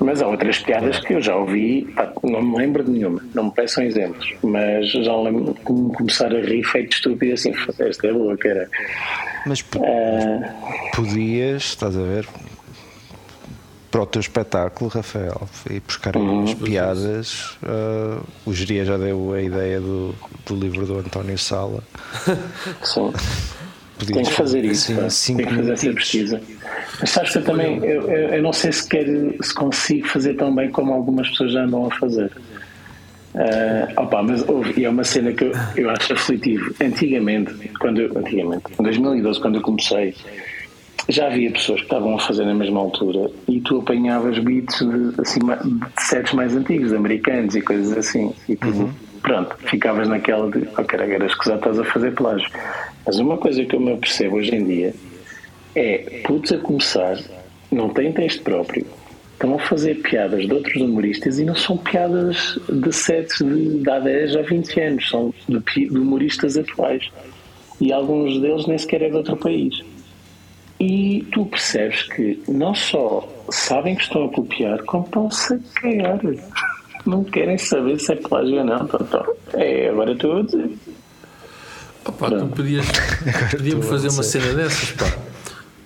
Mas 0.00 0.22
há 0.22 0.26
outras 0.26 0.58
piadas 0.58 0.98
que 1.00 1.12
eu 1.12 1.20
já 1.20 1.36
ouvi, 1.36 1.82
pá, 1.94 2.10
não 2.22 2.42
me 2.42 2.56
lembro 2.56 2.82
de 2.82 2.90
nenhuma, 2.90 3.22
não 3.34 3.44
me 3.44 3.50
peçam 3.50 3.84
exemplos, 3.84 4.34
mas 4.42 4.90
já 4.90 5.14
lembro 5.14 5.52
de 5.52 5.60
começar 5.60 6.34
a 6.34 6.40
rir 6.40 6.64
feito 6.64 6.94
estúpido 6.94 7.34
assim, 7.34 7.52
esta 7.78 8.06
é 8.06 8.12
boa, 8.12 8.36
cara. 8.36 8.68
Mas 9.46 9.60
uh... 9.60 10.96
podias, 10.96 11.62
estás 11.64 11.96
a 11.98 12.02
ver, 12.02 12.26
para 13.90 14.02
o 14.02 14.06
teu 14.06 14.20
espetáculo, 14.20 14.88
Rafael, 14.88 15.48
e 15.68 15.80
buscar 15.80 16.16
uhum. 16.16 16.44
as 16.44 16.54
piadas. 16.54 17.58
Uh, 17.62 18.24
o 18.46 18.54
Geria 18.54 18.84
já 18.84 18.96
deu 18.96 19.32
a 19.32 19.42
ideia 19.42 19.80
do, 19.80 20.14
do 20.46 20.54
livro 20.54 20.86
do 20.86 20.98
António 20.98 21.36
Sala. 21.36 21.82
Sim. 22.82 23.12
Tem 24.06 24.22
que 24.22 24.32
fazer 24.32 24.64
isso, 24.64 24.98
assim, 25.00 25.36
tem 25.36 25.46
que 25.46 25.54
fazer 25.54 25.72
essa 25.72 25.92
pesquisa. 25.92 26.40
Mas 27.00 27.10
sabes 27.10 27.32
que 27.32 27.38
eu 27.38 27.44
também, 27.44 27.76
eu, 27.78 28.02
eu, 28.10 28.28
eu, 28.34 28.42
não 28.42 28.52
sei 28.52 28.72
se, 28.72 28.88
quer, 28.88 29.06
se 29.42 29.54
consigo 29.54 30.06
fazer 30.08 30.34
tão 30.34 30.54
bem 30.54 30.70
como 30.70 30.92
algumas 30.92 31.28
pessoas 31.28 31.52
já 31.52 31.64
andam 31.64 31.86
a 31.86 31.90
fazer. 31.96 32.30
Uh, 33.34 34.00
opa, 34.02 34.22
mas 34.22 34.46
houve, 34.48 34.80
e 34.80 34.84
é 34.84 34.90
uma 34.90 35.04
cena 35.04 35.32
que 35.32 35.44
eu, 35.44 35.52
eu 35.76 35.90
acho 35.90 36.12
aflitivo. 36.12 36.74
Antigamente, 36.80 37.52
quando 37.78 38.00
eu, 38.00 38.18
antigamente, 38.18 38.64
em 38.78 38.82
2012, 38.82 39.40
quando 39.40 39.54
eu 39.56 39.62
comecei, 39.62 40.14
já 41.08 41.26
havia 41.26 41.50
pessoas 41.50 41.80
que 41.80 41.86
estavam 41.86 42.16
a 42.16 42.18
fazer 42.18 42.44
na 42.44 42.54
mesma 42.54 42.80
altura 42.80 43.30
e 43.48 43.60
tu 43.60 43.78
apanhavas 43.78 44.38
beats 44.38 44.78
de, 44.78 45.20
assim, 45.20 45.40
de 45.40 46.02
sets 46.02 46.32
mais 46.32 46.54
antigos, 46.54 46.92
americanos 46.92 47.54
e 47.54 47.62
coisas 47.62 47.96
assim. 47.96 48.32
E 48.48 48.56
tu, 48.56 48.66
uhum. 48.66 48.92
Pronto, 49.22 49.56
ficavas 49.68 50.08
naquela 50.08 50.50
de, 50.50 50.66
ok, 50.76 51.00
agora 51.00 51.26
escusado 51.26 51.58
estás 51.58 51.78
a 51.78 51.84
fazer 51.84 52.14
plágio. 52.14 52.48
Mas 53.06 53.18
uma 53.18 53.36
coisa 53.36 53.64
que 53.64 53.74
eu 53.74 53.80
me 53.80 53.96
percebo 53.96 54.36
hoje 54.36 54.54
em 54.54 54.64
dia 54.64 54.94
é 55.74 56.22
putos 56.24 56.52
a 56.52 56.58
começar, 56.58 57.18
não 57.70 57.88
têm 57.90 58.12
texto 58.12 58.42
próprio, 58.42 58.86
estão 59.32 59.54
a 59.54 59.58
fazer 59.58 59.96
piadas 60.02 60.46
de 60.46 60.52
outros 60.52 60.82
humoristas 60.82 61.38
e 61.38 61.44
não 61.44 61.54
são 61.54 61.76
piadas 61.78 62.58
de 62.68 62.92
sets 62.92 63.38
de, 63.38 63.82
de 63.82 63.90
há 63.90 63.98
10 63.98 64.36
ou 64.36 64.44
20 64.44 64.80
anos, 64.80 65.08
são 65.08 65.34
de, 65.48 65.60
de 65.88 65.98
humoristas 65.98 66.58
atuais. 66.58 67.10
E 67.80 67.92
alguns 67.92 68.38
deles 68.40 68.66
nem 68.66 68.76
sequer 68.76 69.02
é 69.02 69.08
de 69.08 69.16
outro 69.16 69.36
país. 69.38 69.82
E 70.78 71.26
tu 71.32 71.46
percebes 71.46 72.02
que 72.02 72.42
não 72.46 72.74
só 72.74 73.26
sabem 73.50 73.94
que 73.94 74.02
estão 74.02 74.24
a 74.24 74.28
copiar, 74.28 74.82
como 74.84 75.04
estão-se 75.04 75.54
a 75.54 75.58
cagar. 75.74 76.20
Não 77.06 77.24
querem 77.24 77.58
saber 77.58 77.98
se 77.98 78.12
é 78.12 78.16
plágio 78.16 78.58
ou 78.58 78.64
não. 78.64 78.84
Então, 78.84 79.00
então, 79.00 79.34
é, 79.54 79.88
agora 79.88 80.12
estou 80.12 80.38
a 80.38 80.42
dizer. 80.42 80.70
Opa, 82.04 82.30
tu 82.30 82.46
podias, 82.48 82.86
podíamos 83.50 83.86
fazer 83.86 84.08
uma 84.08 84.22
cena 84.22 84.52
dessas, 84.54 84.92
pá. 84.92 85.18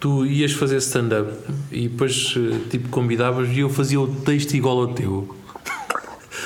Tu 0.01 0.27
ias 0.27 0.53
fazer 0.53 0.77
stand-up 0.79 1.33
e 1.73 1.89
depois 1.89 2.35
eh, 2.37 2.69
tipo 2.69 2.91
combinavas 2.91 3.49
e 3.49 3.61
eu 3.61 3.71
fazia 3.71 3.99
o 3.99 4.07
texto 4.07 4.55
igual 4.55 4.81
ao 4.81 4.89
teu. 4.89 5.35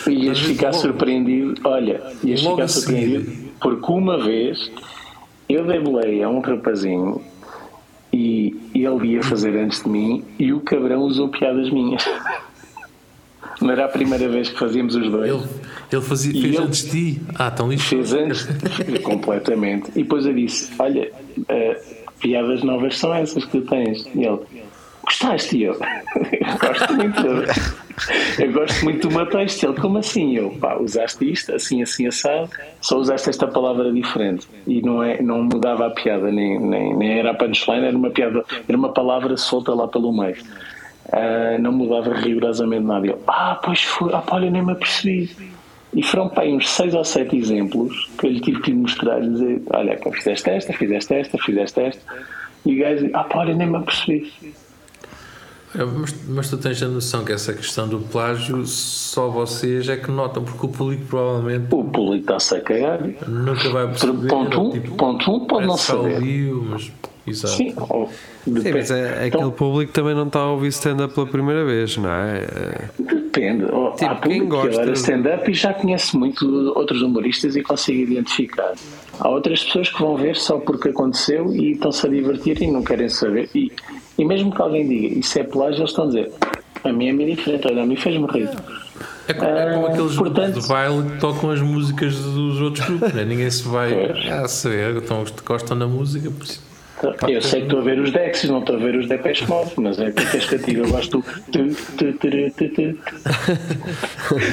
Ias 0.07 0.39
ficar 0.39 0.73
surpreendido, 0.73 1.61
olha, 1.65 2.01
ias 2.23 2.41
ficar 2.41 2.69
surpreendido 2.69 3.49
porque 3.61 3.93
uma 3.93 4.23
vez 4.23 4.71
eu 5.49 5.67
dei 5.67 5.81
boleia 5.81 6.27
a 6.27 6.31
um 6.31 6.41
rapazinho 6.41 7.21
e 8.13 8.57
ele 8.75 9.15
ia 9.15 9.23
fazer 9.23 9.57
antes 9.57 9.83
de 9.83 9.89
mim 9.89 10.25
e 10.39 10.53
o 10.53 10.61
cabrão 10.61 11.01
usou 11.01 11.29
piadas 11.29 11.71
minhas. 11.71 12.05
Não 13.61 13.71
era 13.71 13.87
a 13.87 13.89
primeira 13.89 14.29
vez 14.29 14.49
que 14.49 14.59
fazíamos 14.59 14.95
os 14.95 15.11
dois. 15.11 15.31
Ele, 15.31 15.43
ele 15.93 16.03
fazia, 16.03 16.33
fez 16.33 16.45
ele 16.45 16.59
antes 16.59 16.85
de 16.85 16.91
ti. 16.91 17.23
Ah, 17.35 17.51
tão 17.51 17.69
lixo. 17.69 17.89
Fez 17.89 18.13
antes, 18.13 18.47
completamente. 19.03 19.91
E 19.91 20.03
depois 20.03 20.27
eu 20.27 20.35
disse: 20.35 20.71
Olha, 20.79 21.11
uh, 21.39 22.05
piadas 22.21 22.63
novas 22.63 22.97
são 22.97 23.13
essas 23.15 23.45
que 23.45 23.51
tu 23.51 23.63
tens. 23.63 24.07
E 24.15 24.25
ele: 24.25 24.39
Gostaste? 25.03 25.57
E 25.57 25.63
eu: 25.65 25.77
Gosto 26.61 26.95
muito. 26.95 27.27
Eu 28.39 28.53
gosto 28.53 28.85
muito 28.85 29.09
do 29.09 29.15
meu 29.15 29.27
texto. 29.27 29.65
Ele: 29.65 29.81
Como 29.81 29.99
assim? 29.99 30.37
Eu: 30.37 30.51
Pá, 30.61 30.77
usaste 30.77 31.29
isto, 31.29 31.53
assim, 31.53 31.83
assim, 31.83 32.07
assado, 32.07 32.49
só 32.81 32.97
usaste 32.97 33.31
esta 33.31 33.49
palavra 33.49 33.93
diferente. 33.93 34.47
E 34.69 34.81
não, 34.83 35.03
é, 35.03 35.21
não 35.21 35.43
mudava 35.43 35.87
a 35.87 35.91
piada, 35.91 36.31
nem, 36.31 36.61
nem, 36.61 36.97
nem 36.97 37.19
era 37.19 37.33
a 37.33 37.35
punchline, 37.35 37.87
era 37.87 37.97
uma 37.97 38.11
piada, 38.11 38.45
era 38.69 38.79
uma 38.79 38.93
palavra 38.93 39.37
solta 39.37 39.75
lá 39.75 39.89
pelo 39.89 40.13
meio. 40.13 40.37
Uh, 41.09 41.61
não 41.61 41.73
mudava 41.73 42.15
rigorosamente 42.15 42.85
nada. 42.85 43.07
Eu, 43.07 43.21
ah, 43.27 43.61
pois 43.63 43.83
foi, 43.83 44.13
ah, 44.15 44.19
pá, 44.19 44.37
olha, 44.37 44.51
nem 44.51 44.65
me 44.65 44.73
apercebi. 44.73 45.31
E 45.95 46.03
foram 46.03 46.29
para 46.29 46.49
uns 46.49 46.69
seis 46.69 46.95
ou 46.95 47.05
sete 47.05 47.37
exemplos 47.37 48.11
que 48.19 48.27
eu 48.27 48.31
lhe 48.31 48.41
tive 48.41 48.61
que 48.61 48.71
lhe 48.71 48.77
mostrar 48.77 49.23
e 49.23 49.29
dizer: 49.29 49.63
Olha, 49.71 49.97
pá, 49.99 50.11
fizeste 50.13 50.51
esta, 50.51 50.73
fizeste 50.73 51.15
esta, 51.15 51.39
fizeste 51.39 51.81
esta. 51.81 52.03
E 52.67 52.75
o 52.75 52.79
gajo, 52.79 53.11
ah, 53.15 53.25
pá, 53.25 53.39
olha, 53.39 53.55
nem 53.55 53.67
me 53.67 53.77
apercebi. 53.77 54.33
É, 55.75 55.85
mas, 55.85 56.15
mas, 56.27 56.49
tu 56.49 56.57
tens 56.57 56.83
a 56.83 56.89
noção 56.89 57.25
que 57.25 57.33
essa 57.33 57.53
questão 57.53 57.87
do 57.87 58.01
plágio 58.01 58.65
só 58.67 59.29
vocês 59.29 59.89
é 59.89 59.97
que 59.97 60.11
notam, 60.11 60.43
porque 60.43 60.65
o 60.65 60.69
público 60.69 61.05
provavelmente. 61.07 61.67
O 61.75 61.85
público 61.85 62.23
está-se 62.23 62.55
a 62.57 62.61
cagar. 62.61 63.01
Nunca 63.27 63.69
vai 63.69 63.87
perceber. 63.87 64.29
Ponto 64.29 64.61
um, 64.61 64.71
tipo, 64.71 64.95
ponto 64.97 65.31
um 65.31 65.47
pode 65.47 65.67
não 65.67 65.77
saber. 65.77 66.21
Liu, 66.21 66.67
mas, 66.71 66.91
exato. 67.29 67.55
Sim, 67.55 67.75
ou, 67.77 68.09
Sim, 68.09 68.73
mas 68.73 68.91
é, 68.91 69.11
aquele 69.13 69.27
então, 69.29 69.51
público 69.51 69.93
também 69.93 70.15
não 70.15 70.27
está 70.27 70.41
a 70.41 70.51
ouvir 70.51 70.69
stand-up 70.69 71.15
pela 71.15 71.27
primeira 71.27 71.65
vez, 71.65 71.97
não 71.97 72.11
é? 72.11 72.47
Depende. 72.99 73.65
Tipo, 73.65 74.05
Há 74.05 74.15
público 74.15 74.47
gosta 74.47 74.69
que 74.69 74.77
adora 74.77 74.93
stand-up 74.93 75.51
e 75.51 75.55
já 75.55 75.75
conhece 75.75 76.17
muito 76.17 76.47
outros 76.77 77.03
humoristas 77.03 77.57
e 77.57 77.63
consegue 77.63 78.03
identificar. 78.03 78.75
Há 79.21 79.29
outras 79.29 79.65
pessoas 79.65 79.89
que 79.91 80.01
vão 80.01 80.17
ver 80.17 80.37
só 80.37 80.59
porque 80.59 80.91
aconteceu 80.91 81.53
e 81.53 81.73
estão-se 81.73 82.07
a 82.07 82.11
divertir 82.11 82.63
e 82.63 82.71
não 82.71 82.83
querem 82.83 83.09
saber. 83.09 83.49
E, 83.55 83.73
e 84.17 84.25
mesmo 84.25 84.55
que 84.55 84.63
alguém 84.63 84.89
diga 84.89 85.19
isso 85.19 85.39
é 85.39 85.45
plágio, 85.45 85.81
eles 85.81 85.91
estão 85.91 86.05
a 86.05 86.07
dizer 86.09 86.33
a 86.85 86.93
mim 86.93 87.23
é 87.23 87.27
diferente, 87.35 87.67
olha, 87.67 87.83
a 87.83 87.87
mim 87.87 87.97
fez-me 87.97 88.27
rir. 88.27 88.51
É 89.27 89.35
como, 89.35 89.51
é 89.51 89.75
como 89.75 89.87
aqueles 89.87 90.17
portanto, 90.17 90.53
grupos 90.53 90.63
de 90.63 90.69
baile 90.69 91.11
que 91.11 91.21
tocam 91.21 91.51
as 91.51 91.61
músicas 91.61 92.17
dos 92.17 92.61
outros 92.61 92.87
grupos, 92.87 93.13
né? 93.13 93.25
ninguém 93.25 93.51
se 93.51 93.67
vai 93.69 93.93
a 94.31 94.41
ah, 94.43 94.49
saber, 94.49 94.97
então, 94.97 95.25
gostam 95.45 95.79
da 95.79 95.87
música, 95.87 96.31
por 96.31 96.45
isso. 96.45 96.68
Eu 97.29 97.41
sei 97.41 97.61
que 97.61 97.67
estou 97.67 97.81
a 97.81 97.83
ver 97.83 97.99
os 97.99 98.11
Dexys, 98.11 98.51
não 98.51 98.61
estou 98.61 98.77
a 98.77 98.79
ver 98.79 98.97
os 98.97 99.07
Depeche 99.07 99.47
Mode, 99.47 99.73
mas 99.77 99.99
é 99.99 100.11
cativo. 100.11 100.85
Eu 100.85 100.91
gosto 100.91 101.19
do. 101.19 101.25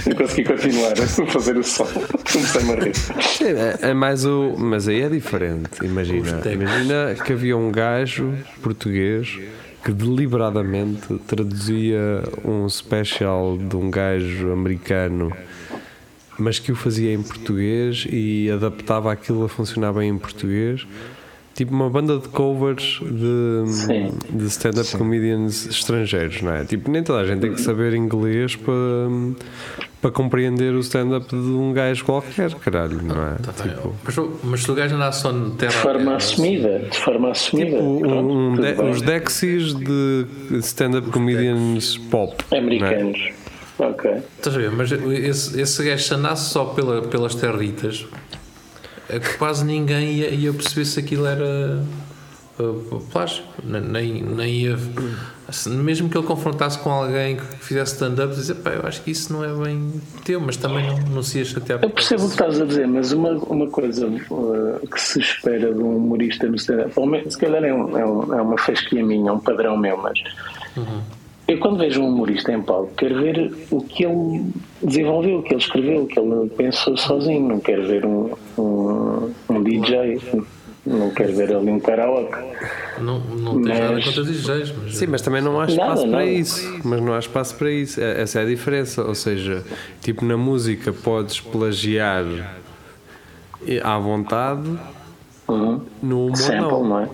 Eu 0.08 0.16
consegui 0.16 0.44
continuar 0.44 0.92
a 0.92 1.08
fazer 1.28 1.58
o 1.58 1.64
som. 1.64 1.88
Comecei-me 2.32 2.72
a 2.72 2.76
rir. 2.76 2.94
É, 3.82 3.90
é 3.90 3.94
mais 3.94 4.26
o. 4.26 4.56
Mas 4.58 4.88
aí 4.88 5.02
é 5.02 5.10
diferente. 5.10 5.84
Imagina, 5.84 6.42
imagina 6.52 7.16
que 7.24 7.34
havia 7.34 7.58
um 7.58 7.72
gajo 7.72 8.34
português 8.62 9.40
que 9.84 9.92
deliberadamente 9.92 11.16
traduzia 11.28 12.24
um 12.44 12.68
special 12.70 13.58
de 13.58 13.76
um 13.76 13.90
gajo 13.92 14.52
americano 14.52 15.32
mas 16.38 16.60
que 16.60 16.72
o 16.72 16.76
fazia 16.76 17.14
em 17.14 17.22
português 17.22 18.06
e 18.10 18.50
adaptava 18.52 19.12
aquilo 19.12 19.46
a 19.46 19.50
funcionar 19.50 19.94
bem 19.94 20.10
em 20.10 20.18
português 20.18 20.86
tipo 21.56 21.74
uma 21.74 21.90
banda 21.90 22.18
de 22.20 22.28
covers 22.28 23.00
de, 23.02 24.12
de 24.30 24.46
stand-up 24.48 24.98
comedians 24.98 25.66
estrangeiros, 25.66 26.42
não 26.42 26.54
é? 26.54 26.66
Tipo, 26.66 26.92
nem 26.92 27.02
toda 27.02 27.22
a 27.22 27.26
gente 27.26 27.40
tem 27.40 27.54
que 27.54 27.62
saber 27.62 27.94
inglês 27.94 28.58
para, 28.58 28.74
para 30.02 30.12
compreender 30.12 30.74
o 30.74 30.80
stand-up 30.80 31.28
de 31.30 31.36
um 31.36 31.72
gajo 31.72 32.04
qualquer, 32.04 32.54
caralho, 32.56 33.02
não 33.02 33.16
é? 33.16 33.36
Tá 33.36 33.54
tipo, 33.54 33.96
mas, 34.04 34.16
mas 34.44 34.64
se 34.64 34.72
o 34.72 34.76
gajo 34.76 34.96
anda 34.96 35.12
só 35.14 35.32
de 35.32 35.52
terra. 35.52 35.72
De 35.72 35.78
forma 35.78 36.16
assumida, 36.16 36.80
de 36.80 37.00
forma 37.00 37.32
assumida. 37.32 37.72
Tipo, 37.72 37.84
um, 37.84 38.50
um 38.50 38.56
de, 38.56 38.82
os 38.82 39.02
Dexys 39.02 39.74
de 39.74 40.26
stand-up 40.60 41.10
comedians 41.10 41.98
pop. 41.98 42.36
É? 42.52 42.60
Americanos. 42.60 43.30
É? 43.42 43.46
Ok. 43.78 44.12
Estás 44.38 44.56
a 44.56 44.60
ver? 44.60 44.72
Mas 44.72 44.92
esse, 44.92 45.60
esse 45.60 45.84
gajo 45.84 46.04
se 46.04 46.14
andasse 46.14 46.50
só 46.50 46.66
pela, 46.66 47.02
pelas 47.02 47.36
territas 47.36 48.06
quase 49.38 49.66
ninguém 49.66 50.14
ia, 50.14 50.30
ia 50.30 50.54
perceber 50.54 50.86
se 50.86 51.00
aquilo 51.00 51.26
era 51.26 51.84
uh, 52.60 53.02
plágio. 53.12 53.44
Nem, 53.64 54.22
nem 54.24 54.54
ia. 54.54 54.78
Assim, 55.48 55.78
mesmo 55.78 56.10
que 56.10 56.18
ele 56.18 56.26
confrontasse 56.26 56.80
com 56.80 56.90
alguém 56.90 57.38
que 57.38 57.44
fizesse 57.58 57.94
stand-up, 57.94 58.34
dizer, 58.34 58.56
pá, 58.56 58.72
eu 58.72 58.88
acho 58.88 59.04
que 59.04 59.12
isso 59.12 59.32
não 59.32 59.44
é 59.44 59.66
bem 59.66 60.02
teu, 60.24 60.42
mas 60.42 60.58
também 60.58 60.88
não, 60.88 60.98
não 61.16 61.24
se 61.24 61.38
ia 61.38 61.46
chatear. 61.46 61.80
Eu 61.84 61.90
percebo 61.92 62.24
o 62.24 62.28
que 62.28 62.34
estás 62.34 62.60
a 62.60 62.66
dizer, 62.66 62.88
mas 62.88 63.12
uma, 63.12 63.32
uma 63.32 63.68
coisa 63.68 64.08
uh, 64.08 64.88
que 64.88 65.00
se 65.00 65.20
espera 65.20 65.72
de 65.72 65.80
um 65.80 65.98
humorista 65.98 66.48
no 66.48 66.56
stand-up, 66.56 66.94
se 67.30 67.38
calhar 67.38 67.64
é, 67.64 67.72
um, 67.72 67.98
é, 67.98 68.06
um, 68.06 68.34
é 68.34 68.42
uma 68.42 68.58
fasquia 68.58 69.06
minha, 69.06 69.30
é 69.30 69.34
um 69.34 69.40
padrão 69.40 69.78
meu, 69.78 69.98
mas. 69.98 70.20
Uhum 70.76 71.02
eu 71.48 71.60
quando 71.60 71.78
vejo 71.78 72.02
um 72.02 72.08
humorista 72.08 72.52
em 72.52 72.62
palco 72.62 72.92
quero 72.98 73.22
ver 73.22 73.54
o 73.70 73.82
que 73.82 74.06
ele 74.06 74.46
desenvolveu, 74.82 75.40
o 75.40 75.44
que 75.44 75.54
ele 75.54 75.62
escreveu, 75.62 76.04
o 76.04 76.08
que 76.08 76.20
ele 76.20 76.50
pensou 76.50 76.98
sozinho, 76.98 77.48
não 77.48 77.60
quero 77.60 77.86
ver 77.88 78.06
um, 78.06 78.34
um, 78.58 79.32
um 79.50 79.64
DJ, 79.64 80.20
não 80.86 81.12
quero 81.12 81.36
ver 81.36 81.56
ali 81.56 81.70
um 81.70 81.80
karaoke. 81.80 82.38
Não, 83.00 83.20
não 83.20 83.62
tem 83.62 83.74
mas... 83.74 83.80
nada 83.80 84.02
contra 84.02 84.24
DJs. 84.24 84.74
Mas... 84.84 84.96
Sim, 84.96 85.08
mas 85.08 85.22
também 85.22 85.42
não 85.42 85.60
há 85.60 85.66
espaço 85.66 85.88
nada, 85.88 86.02
para 86.02 86.10
nada. 86.10 86.26
isso. 86.26 86.80
Mas 86.84 87.02
não 87.02 87.14
há 87.14 87.20
espaço 87.20 87.56
para 87.56 87.72
isso. 87.72 88.02
É, 88.02 88.22
essa 88.22 88.40
é 88.40 88.44
a 88.44 88.46
diferença. 88.46 89.04
Ou 89.04 89.16
seja, 89.16 89.64
tipo 90.02 90.24
na 90.26 90.38
música 90.38 90.94
podes 90.94 91.40
plagiar 91.40 92.24
à 93.84 93.98
vontade, 93.98 94.78
uhum. 95.48 95.82
no 96.02 96.26
humor 96.26 96.38
Sample, 96.38 96.62
não. 96.62 96.84
não 96.84 97.00
é? 97.00 97.10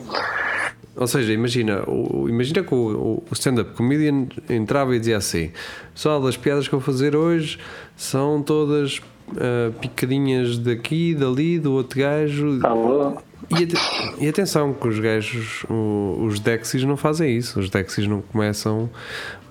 Ou 0.96 1.08
seja, 1.08 1.32
imagina, 1.32 1.84
o, 1.88 2.28
imagina 2.28 2.64
que 2.64 2.74
o, 2.74 3.24
o 3.30 3.34
stand-up 3.34 3.74
comedian 3.74 4.28
entrava 4.50 4.96
e 4.96 5.00
dizia 5.00 5.18
assim: 5.18 5.52
Pessoal, 5.94 6.26
as 6.28 6.36
piadas 6.36 6.68
que 6.68 6.76
eu 6.76 6.80
vou 6.80 6.86
fazer 6.86 7.16
hoje 7.16 7.58
são 7.96 8.42
todas 8.42 8.98
uh, 8.98 9.72
picadinhas 9.80 10.58
daqui, 10.58 11.16
dali, 11.16 11.60
do 11.60 11.74
outro 11.74 12.00
gajo. 12.00 12.60
Alô? 12.64 13.18
E, 13.50 14.24
e 14.26 14.30
atenção, 14.30 14.74
que 14.74 14.88
os 14.88 15.00
gajos, 15.00 15.66
os 15.70 16.40
Dexys 16.40 16.84
não 16.84 16.96
fazem 16.96 17.36
isso. 17.36 17.60
Os 17.60 17.70
Dexys 17.70 18.08
não 18.08 18.22
começam 18.22 18.90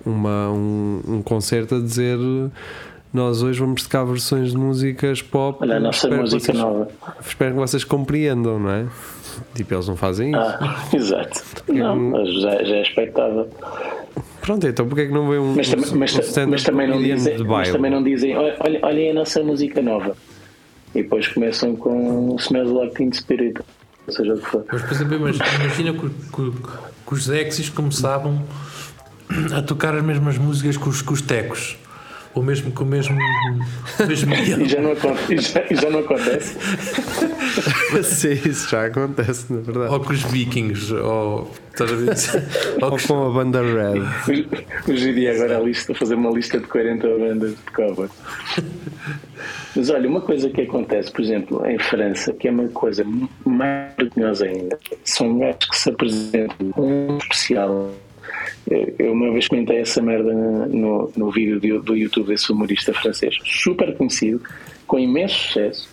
uma, 0.05 0.49
um, 0.49 1.01
um 1.07 1.21
concerto 1.21 1.75
a 1.75 1.79
dizer 1.79 2.17
nós 3.13 3.43
hoje 3.43 3.59
vamos 3.59 3.83
tocar 3.83 4.05
versões 4.05 4.51
de 4.51 4.57
músicas 4.57 5.21
pop. 5.21 5.59
Olha, 5.61 5.75
a 5.75 5.79
nossa 5.79 6.07
música 6.07 6.39
vocês, 6.39 6.57
nova. 6.57 6.87
Espero 7.19 7.51
que 7.51 7.59
vocês 7.59 7.83
compreendam, 7.83 8.57
não 8.57 8.71
é? 8.71 8.85
Tipo, 9.55 9.73
eles 9.73 9.87
não 9.87 9.95
fazem 9.95 10.31
isso. 10.31 10.39
Ah, 10.39 10.85
exato. 10.93 11.43
Não, 11.67 11.95
mas 11.95 12.41
já, 12.41 12.63
já 12.63 12.75
é 12.75 12.81
expectável. 12.81 13.49
Pronto, 14.41 14.67
então 14.67 14.87
porquê 14.87 15.01
é 15.01 15.05
que 15.05 15.13
não 15.13 15.29
vem 15.29 15.39
um, 15.39 15.55
mas, 15.55 15.71
um, 15.71 15.77
mas, 15.77 15.91
um 15.91 16.47
mas, 16.47 16.63
também 16.63 16.87
não 16.87 17.01
dizem, 17.01 17.37
de 17.37 17.43
mas 17.43 17.71
também 17.71 17.91
não 17.91 18.03
dizem 18.03 18.35
olha, 18.35 18.79
olhem 18.81 19.11
a 19.11 19.13
nossa 19.13 19.43
música 19.43 19.81
nova 19.83 20.17
e 20.95 21.03
depois 21.03 21.27
começam 21.27 21.75
com 21.75 22.35
Smells 22.39 22.73
Like 22.73 22.95
Teen 22.95 23.13
Spirit 23.13 23.61
ou 24.07 24.13
seja 24.13 24.33
o 24.33 24.39
que 24.39 24.45
for 24.47 24.65
mas 24.71 24.81
por 24.81 24.91
exemplo 24.93 25.15
imagina, 25.15 25.45
imagina 25.59 25.93
que, 25.93 26.09
que, 26.09 26.51
que 27.05 27.13
os 27.13 27.29
Exis 27.29 27.69
começavam 27.69 28.43
a 29.55 29.61
tocar 29.61 29.95
as 29.95 30.03
mesmas 30.03 30.39
músicas 30.39 30.75
que 30.75 30.89
os, 30.89 31.03
que 31.03 31.13
os 31.13 31.21
Tecos 31.21 31.77
o 32.33 32.41
mesmo 32.41 32.71
com 32.71 32.83
o 32.83 32.87
mesmo, 32.87 33.17
mesmo 34.07 34.33
e, 34.35 34.65
já 34.67 34.81
não, 34.81 34.91
e, 35.29 35.37
já, 35.37 35.63
e 35.69 35.75
já 35.75 35.89
não 35.89 35.99
acontece 35.99 36.57
Sim, 38.03 38.31
isso 38.49 38.69
já 38.69 38.85
acontece, 38.85 39.51
na 39.51 39.59
verdade. 39.59 39.93
Ou 39.93 39.99
com 39.99 40.13
os 40.13 40.23
vikings, 40.23 40.93
ou, 40.93 41.51
ou, 42.81 42.91
ou 42.91 42.97
com 43.07 43.27
a 43.27 43.29
banda 43.29 43.61
Red. 43.61 44.01
Hoje 44.87 45.09
iria 45.09 45.33
agora 45.33 45.57
a 45.57 45.59
lista, 45.59 45.93
fazer 45.93 46.15
uma 46.15 46.31
lista 46.31 46.59
de 46.59 46.67
40 46.67 47.07
bandas 47.07 47.51
de 47.51 47.71
cover. 47.73 48.09
Mas 49.75 49.89
olha, 49.89 50.09
uma 50.09 50.21
coisa 50.21 50.49
que 50.49 50.61
acontece, 50.61 51.11
por 51.11 51.21
exemplo, 51.21 51.65
em 51.65 51.79
França, 51.79 52.33
que 52.33 52.47
é 52.47 52.51
uma 52.51 52.67
coisa 52.69 53.05
mais 53.45 53.93
vergonhosa 53.97 54.45
ainda, 54.45 54.77
são 55.03 55.37
gajos 55.37 55.69
que 55.69 55.77
se 55.77 55.89
apresentam 55.89 56.73
um 56.77 57.17
especial 57.17 57.91
eu 58.99 59.11
uma 59.13 59.31
vez 59.31 59.47
comentei 59.47 59.79
essa 59.79 60.01
merda 60.01 60.33
no, 60.33 61.11
no 61.15 61.31
vídeo 61.31 61.59
do, 61.59 61.81
do 61.81 61.95
YouTube 61.95 62.27
desse 62.27 62.51
humorista 62.51 62.93
francês, 62.93 63.37
super 63.43 63.95
conhecido, 63.95 64.41
com 64.87 64.99
imenso 64.99 65.35
sucesso, 65.35 65.89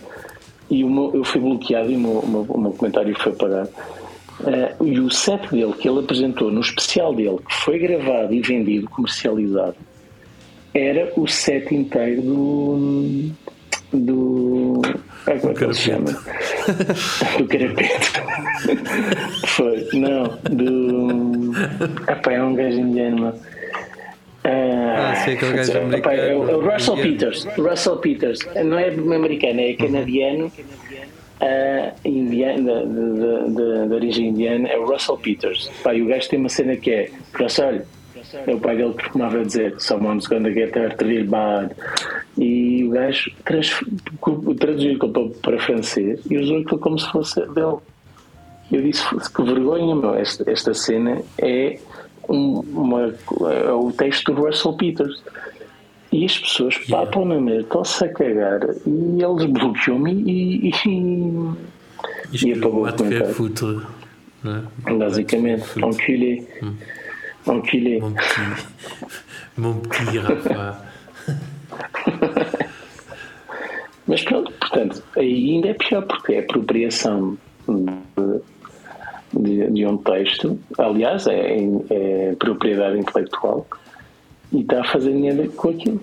e 0.70 0.84
meu, 0.84 1.10
eu 1.14 1.24
fui 1.24 1.40
bloqueado 1.40 1.90
e 1.90 1.96
o 1.96 1.98
meu, 1.98 2.46
meu, 2.58 2.72
comentário 2.72 3.16
foi 3.18 3.32
apagado. 3.32 3.70
Uh, 4.40 4.84
e 4.84 5.00
o 5.00 5.10
set 5.10 5.48
dele 5.50 5.72
que 5.72 5.88
ele 5.88 6.00
apresentou 6.00 6.50
no 6.50 6.60
especial 6.60 7.14
dele, 7.14 7.38
que 7.38 7.54
foi 7.54 7.78
gravado 7.78 8.32
e 8.32 8.40
vendido, 8.40 8.88
comercializado, 8.88 9.76
era 10.74 11.12
o 11.16 11.26
set 11.26 11.74
inteiro 11.74 12.22
do. 12.22 13.30
do. 13.92 14.82
Como 15.24 15.52
é 15.52 15.54
que 15.54 15.74
se 15.74 15.80
chama? 15.80 16.10
do 17.38 17.46
carapete. 17.48 18.12
foi, 19.48 19.88
não, 19.94 20.38
do. 20.50 21.37
Epá, 22.08 22.32
é 22.32 22.42
um 22.42 22.54
gajo 22.54 22.78
indiano, 22.78 23.34
ah, 24.44 25.14
sei 25.24 25.34
aquele 25.34 25.52
gajo 25.52 25.78
americano. 25.78 26.16
É 26.16 26.34
o, 26.34 26.50
é 26.50 26.56
o 26.56 26.70
Russell 26.70 26.96
Peters. 26.96 27.44
Russell 27.56 27.96
Peters. 27.96 28.38
Não 28.64 28.78
é 28.78 28.88
americano, 28.88 29.60
é 29.60 29.74
canadiano. 29.74 30.52
Uh, 31.40 31.94
indiano, 32.04 32.84
de, 32.84 33.54
de, 33.54 33.88
de, 33.88 33.94
origem 33.94 34.28
indiana, 34.28 34.68
é 34.68 34.76
o 34.76 34.86
Russell 34.86 35.16
Peters. 35.18 35.70
Pá, 35.84 35.94
e 35.94 36.02
o 36.02 36.06
gajo 36.06 36.28
tem 36.28 36.38
uma 36.38 36.48
cena 36.48 36.76
que 36.76 36.90
é: 36.90 37.10
Russell, 37.38 37.82
é 38.46 38.54
o 38.54 38.58
pai 38.58 38.76
dele 38.76 38.94
que 38.94 39.04
costumava 39.04 39.44
dizer 39.44 39.74
Someone's 39.78 40.26
gonna 40.26 40.50
get 40.52 40.74
hurt 40.74 41.00
real 41.00 41.26
bad. 41.26 41.74
E 42.36 42.84
o 42.84 42.90
gajo 42.90 43.30
traduziu 44.58 44.98
para, 44.98 45.28
para 45.42 45.58
francês 45.60 46.20
e 46.28 46.38
usou 46.38 46.58
aquilo 46.58 46.78
como 46.80 46.98
se 46.98 47.08
fosse 47.10 47.40
dele. 47.48 47.76
Eu 48.70 48.82
disse 48.82 49.02
que 49.34 49.42
vergonha, 49.42 49.94
meu. 49.94 50.14
Esta, 50.14 50.50
esta 50.50 50.74
cena 50.74 51.22
é 51.38 51.78
um, 52.28 52.60
uma, 52.60 53.14
é 53.50 53.72
o 53.72 53.90
texto 53.92 54.32
do 54.32 54.42
Russell 54.42 54.74
Peters. 54.74 55.22
E 56.10 56.24
as 56.24 56.38
pessoas 56.38 56.78
papam 56.78 57.26
na 57.26 57.38
mesa, 57.38 57.60
estão-se 57.60 58.02
a 58.02 58.08
cagar 58.08 58.60
e 58.86 59.22
eles 59.22 59.44
bloqueou-me 59.44 60.12
e, 60.12 60.70
e, 60.70 60.72
e 62.32 62.52
apagou 62.54 62.86
o 62.86 62.92
comentário. 62.94 63.34
Futre, 63.34 63.80
não 64.42 64.56
é? 64.56 64.92
Basicamente, 64.94 65.66
enculé. 65.78 66.46
Enculé. 67.46 67.98
Mon 68.00 68.14
petit, 68.14 68.66
mon 69.58 69.74
petit 69.80 70.18
Rafa. 70.18 70.88
Mas 74.06 74.22
pronto, 74.22 74.50
portanto, 74.52 75.02
ainda 75.14 75.68
é 75.68 75.74
pior 75.74 76.06
porque 76.06 76.32
é 76.32 76.38
apropriação 76.38 77.36
de, 77.68 78.40
de, 79.32 79.70
de 79.70 79.86
um 79.86 79.96
texto, 79.98 80.58
aliás, 80.78 81.26
é, 81.26 81.56
é 81.90 82.34
propriedade 82.38 82.98
intelectual 82.98 83.66
e 84.52 84.60
está 84.60 84.80
a 84.80 84.84
fazer 84.84 85.12
dinheiro 85.12 85.50
com 85.52 85.70
aquilo. 85.70 86.00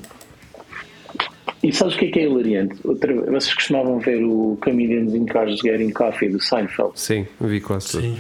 E 1.64 1.74
sabes 1.74 1.96
o 1.96 1.98
que 1.98 2.06
é 2.06 2.12
que 2.12 2.20
é 2.20 2.24
hilariante? 2.24 2.76
Outra, 2.84 3.14
vocês 3.14 3.54
costumavam 3.54 3.98
ver 4.00 4.24
o 4.24 4.58
Comedians 4.64 5.16
in 5.16 5.26
Cars 5.26 5.60
Getting 5.62 5.90
Coffee 5.92 6.30
do 6.30 6.40
Seinfeld? 6.40 6.92
Sim, 7.00 7.26
vi 7.42 7.60
quase 7.60 7.92
tudo. 7.92 8.04
Sim. 8.04 8.18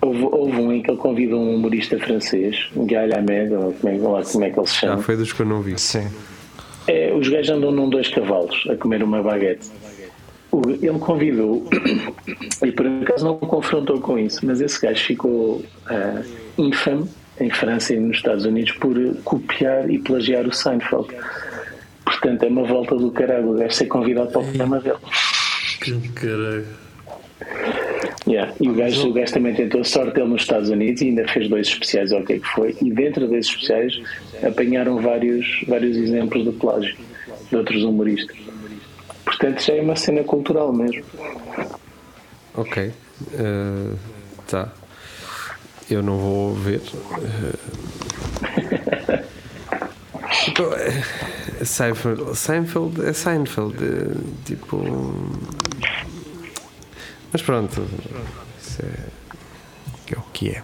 Houve, 0.00 0.22
houve 0.24 0.56
um 0.56 0.72
em 0.72 0.82
que 0.82 0.90
ele 0.90 0.98
convida 0.98 1.36
um 1.36 1.54
humorista 1.56 1.98
francês, 1.98 2.68
Guy 2.76 2.94
Lamed, 3.06 3.54
ou 3.54 3.72
como 3.72 3.92
é, 4.18 4.22
como 4.24 4.44
é 4.44 4.50
que 4.50 4.58
ele 4.60 4.66
se 4.66 4.76
Ah, 4.76 4.80
chama. 4.90 5.02
foi 5.02 5.16
dos 5.16 5.32
que 5.32 5.40
eu 5.42 5.46
não 5.46 5.60
vi. 5.62 5.78
Sim. 5.78 6.08
É, 6.88 7.12
os 7.14 7.28
gajos 7.28 7.50
andam 7.50 7.70
num 7.70 7.88
dois 7.88 8.08
cavalos 8.08 8.64
a 8.68 8.76
comer 8.76 9.02
uma 9.02 9.22
baguete. 9.22 9.68
Ele 10.82 10.98
convidou 10.98 11.66
e 12.62 12.72
por 12.72 12.86
acaso 12.86 13.24
não 13.24 13.32
o 13.32 13.38
confrontou 13.38 14.00
com 14.00 14.18
isso, 14.18 14.44
mas 14.44 14.60
esse 14.60 14.80
gajo 14.80 15.02
ficou 15.02 15.64
ah, 15.86 16.22
infame 16.58 17.08
em 17.40 17.50
França 17.50 17.94
e 17.94 18.00
nos 18.00 18.18
Estados 18.18 18.44
Unidos 18.44 18.72
por 18.72 18.94
copiar 19.24 19.90
e 19.90 19.98
plagiar 19.98 20.46
o 20.46 20.52
Seinfeld. 20.52 21.08
Portanto, 22.04 22.42
é 22.42 22.48
uma 22.48 22.64
volta 22.64 22.94
do 22.96 23.10
caralho 23.10 23.50
o 23.50 23.54
gajo 23.54 23.74
ser 23.74 23.86
convidado 23.86 24.30
para 24.30 24.40
o 24.40 24.44
programa 24.44 24.80
dele. 24.80 24.98
Que 25.80 26.08
caralho. 26.10 26.66
Yeah. 28.26 28.52
E 28.60 28.68
o 28.68 28.74
gajo, 28.74 29.08
o 29.08 29.12
gajo 29.12 29.32
também 29.32 29.54
tentou 29.54 29.80
a 29.80 29.84
sorte 29.84 30.14
dele 30.14 30.28
nos 30.28 30.42
Estados 30.42 30.70
Unidos 30.70 31.02
e 31.02 31.06
ainda 31.06 31.26
fez 31.28 31.48
dois 31.48 31.66
especiais, 31.66 32.12
ou 32.12 32.20
o 32.20 32.24
que 32.24 32.34
é 32.34 32.38
que 32.38 32.48
foi. 32.48 32.76
E 32.80 32.90
dentro 32.90 33.26
desses 33.26 33.50
especiais 33.52 34.00
apanharam 34.42 35.00
vários, 35.00 35.64
vários 35.66 35.96
exemplos 35.96 36.44
de 36.44 36.52
plágio 36.52 36.96
de 37.48 37.56
outros 37.56 37.82
humoristas. 37.82 38.36
Portanto, 39.24 39.60
já 39.62 39.74
é 39.74 39.80
uma 39.80 39.96
cena 39.96 40.22
cultural 40.24 40.72
mesmo. 40.72 41.04
Ok. 42.54 42.92
eh, 43.34 43.94
tá. 44.48 44.68
Eu 45.90 46.02
não 46.02 46.18
vou 46.18 46.54
ver. 46.54 46.80
eh, 47.22 47.56
Seinfeld, 51.64 52.36
Seinfeld 52.36 53.04
é 53.04 53.12
Seinfeld. 53.12 53.76
tipo. 54.44 54.78
Mas 57.32 57.42
pronto. 57.42 57.86
Isso 58.60 58.82
é, 58.82 60.14
é 60.14 60.18
o 60.18 60.22
que 60.32 60.50
é. 60.50 60.62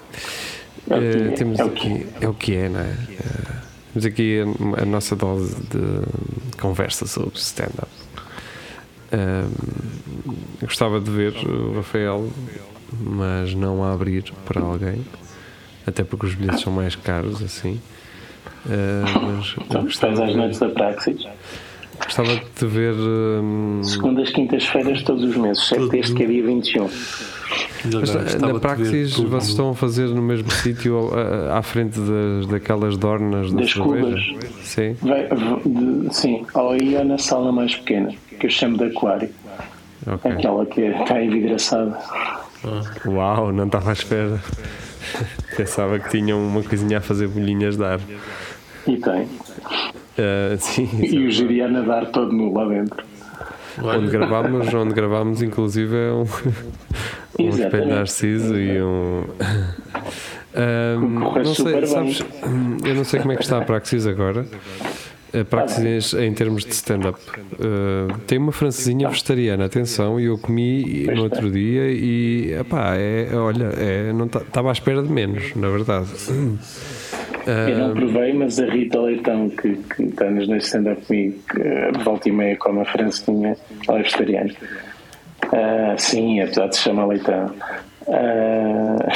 É 0.90 0.96
o 0.96 1.00
que 1.00 1.18
é, 1.18 1.30
temos 1.32 1.59
é 1.59 1.62
aqui. 1.62 2.06
É 2.20 2.28
o 2.28 2.34
que 2.34 2.54
é, 2.56 2.68
não 2.68 2.80
é? 2.80 2.94
Temos 3.92 4.06
aqui 4.06 4.40
a, 4.40 4.82
a 4.82 4.84
nossa 4.84 5.16
dose 5.16 5.54
de 5.54 6.56
conversa 6.59 7.06
sobre 7.06 7.38
stand-up. 7.38 7.88
Gostava 10.61 11.00
de 11.00 11.11
ver 11.11 11.34
o 11.46 11.74
Rafael, 11.76 12.28
mas 13.00 13.54
não 13.54 13.82
a 13.84 13.92
abrir 13.92 14.24
para 14.44 14.61
alguém, 14.61 15.04
até 15.86 16.02
porque 16.04 16.26
os 16.26 16.34
bilhetes 16.34 16.61
são 16.62 16.72
mais 16.72 16.94
caros 16.96 17.42
assim. 17.42 17.80
Mas 18.66 19.54
eu 19.56 19.62
Então, 19.64 19.82
gostava, 19.84 20.12
estás 20.14 20.20
às 20.20 20.30
de, 20.30 20.36
noites 20.36 20.59
da 20.59 20.68
Praxis. 20.68 21.26
gostava 22.02 22.34
de 22.34 22.44
te 22.56 22.66
ver. 22.66 22.94
hum, 22.94 23.80
Segundas, 23.82 24.30
quintas-feiras, 24.30 25.02
todos 25.02 25.24
os 25.24 25.36
meses, 25.36 25.62
exceto 25.62 25.94
este 25.96 26.14
que 26.14 26.22
é 26.24 26.26
dia 26.26 26.42
21. 26.44 26.88
Mas 27.84 28.34
na 28.40 28.59
Praxis 28.59 29.14
vocês 29.16 29.49
estão 29.49 29.70
a 29.70 29.74
fazer 29.74 30.09
no 30.09 30.20
mesmo 30.22 30.51
sítio 30.51 31.11
à, 31.14 31.59
à 31.59 31.62
frente 31.62 31.99
das, 31.99 32.46
daquelas 32.46 32.96
dornas 32.96 33.53
da 33.53 33.61
Das 33.61 33.70
cerveja? 33.72 34.32
cubas. 34.32 34.55
Sim. 34.64 34.96
Vai, 35.01 35.26
v- 35.28 35.62
de- 35.68 36.14
sim, 36.14 36.44
ou 36.55 36.70
aí 36.72 36.96
ou 36.96 37.05
na 37.05 37.18
sala 37.18 37.51
mais 37.53 37.74
pequena, 37.76 38.12
que 38.38 38.46
eu 38.46 38.51
chamo 38.51 38.76
de 38.78 38.84
aquário. 38.84 39.30
Ok. 40.07 40.30
Aquela 40.30 40.66
que 40.66 40.80
está 40.82 41.22
envidraçada. 41.22 41.99
Uau, 43.07 43.53
não 43.53 43.66
estava 43.66 43.90
à 43.90 43.92
espera. 43.92 44.40
Pensava 45.57 45.99
que 45.99 46.11
tinham 46.11 46.44
uma 46.44 46.62
coisinha 46.62 46.99
a 46.99 47.01
fazer 47.01 47.28
bolhinhas 47.28 47.76
de 47.76 47.84
ar. 47.84 48.01
E 48.86 48.96
tem. 48.96 49.26
Ah, 50.18 50.57
sim, 50.59 50.88
E 51.03 51.26
o 51.26 51.30
giri 51.30 51.62
a 51.62 51.68
nadar 51.68 52.07
todo 52.07 52.32
nu 52.32 52.53
lá 52.53 52.66
dentro. 52.68 53.05
Olha, 53.83 53.99
onde 53.99 54.11
gravámos, 54.11 54.74
onde 54.74 54.95
gravámos 54.95 55.43
inclusive 55.43 55.95
é 55.97 56.12
um, 56.12 56.22
um 57.39 57.49
espelho 57.49 57.49
Exatamente. 57.49 57.89
narciso 57.89 58.59
e 58.59 58.83
um. 58.83 59.24
Corre 61.22 61.45
não 61.45 61.55
sei, 61.55 61.87
sabes, 61.87 62.24
eu 62.85 62.95
não 62.95 63.05
sei 63.05 63.20
como 63.20 63.33
é 63.33 63.37
que 63.37 63.43
está 63.43 63.59
a 63.59 63.64
Praxis 63.64 64.07
agora. 64.07 64.45
A 65.33 65.45
Praxis 65.45 66.14
em 66.14 66.33
termos 66.33 66.64
de 66.64 66.72
stand-up. 66.72 67.20
Ah, 67.61 68.16
tem 68.26 68.39
uma 68.39 68.51
francesinha 68.51 69.09
vegetariana, 69.09 69.66
atenção, 69.66 70.18
e 70.18 70.24
eu 70.24 70.39
comi 70.39 71.05
no 71.07 71.22
outro 71.24 71.51
dia 71.51 71.91
e 71.91 72.55
epá, 72.59 72.97
é, 72.97 73.29
olha, 73.35 73.66
é, 73.76 74.12
não 74.12 74.26
estava 74.26 74.70
à 74.70 74.72
espera 74.72 75.03
de 75.03 75.12
menos, 75.12 75.55
na 75.55 75.68
verdade. 75.68 76.09
Eu 77.49 77.78
não 77.78 77.94
provei, 77.94 78.32
mas 78.32 78.59
a 78.61 78.66
Rita 78.66 79.01
Leitão, 79.01 79.49
que, 79.51 79.74
que 79.76 80.03
está 80.05 80.26
noites 80.30 80.49
de 80.49 80.57
stand-up 80.59 81.05
comigo, 81.07 81.38
que 81.51 81.61
eh, 81.61 81.90
volta 82.05 82.28
e 82.28 82.32
meia 82.32 82.57
come 82.57 82.80
a 82.80 82.84
francesinha, 82.84 83.57
ela 83.88 83.99
é 83.99 84.03
vegetariana. 84.03 84.51
Ah, 85.53 85.94
sim, 85.96 86.40
apesar 86.40 86.66
de 86.68 86.76
se 86.76 86.82
chamar 86.82 87.07
Leitão. 87.07 87.55
Ah, 88.09 89.09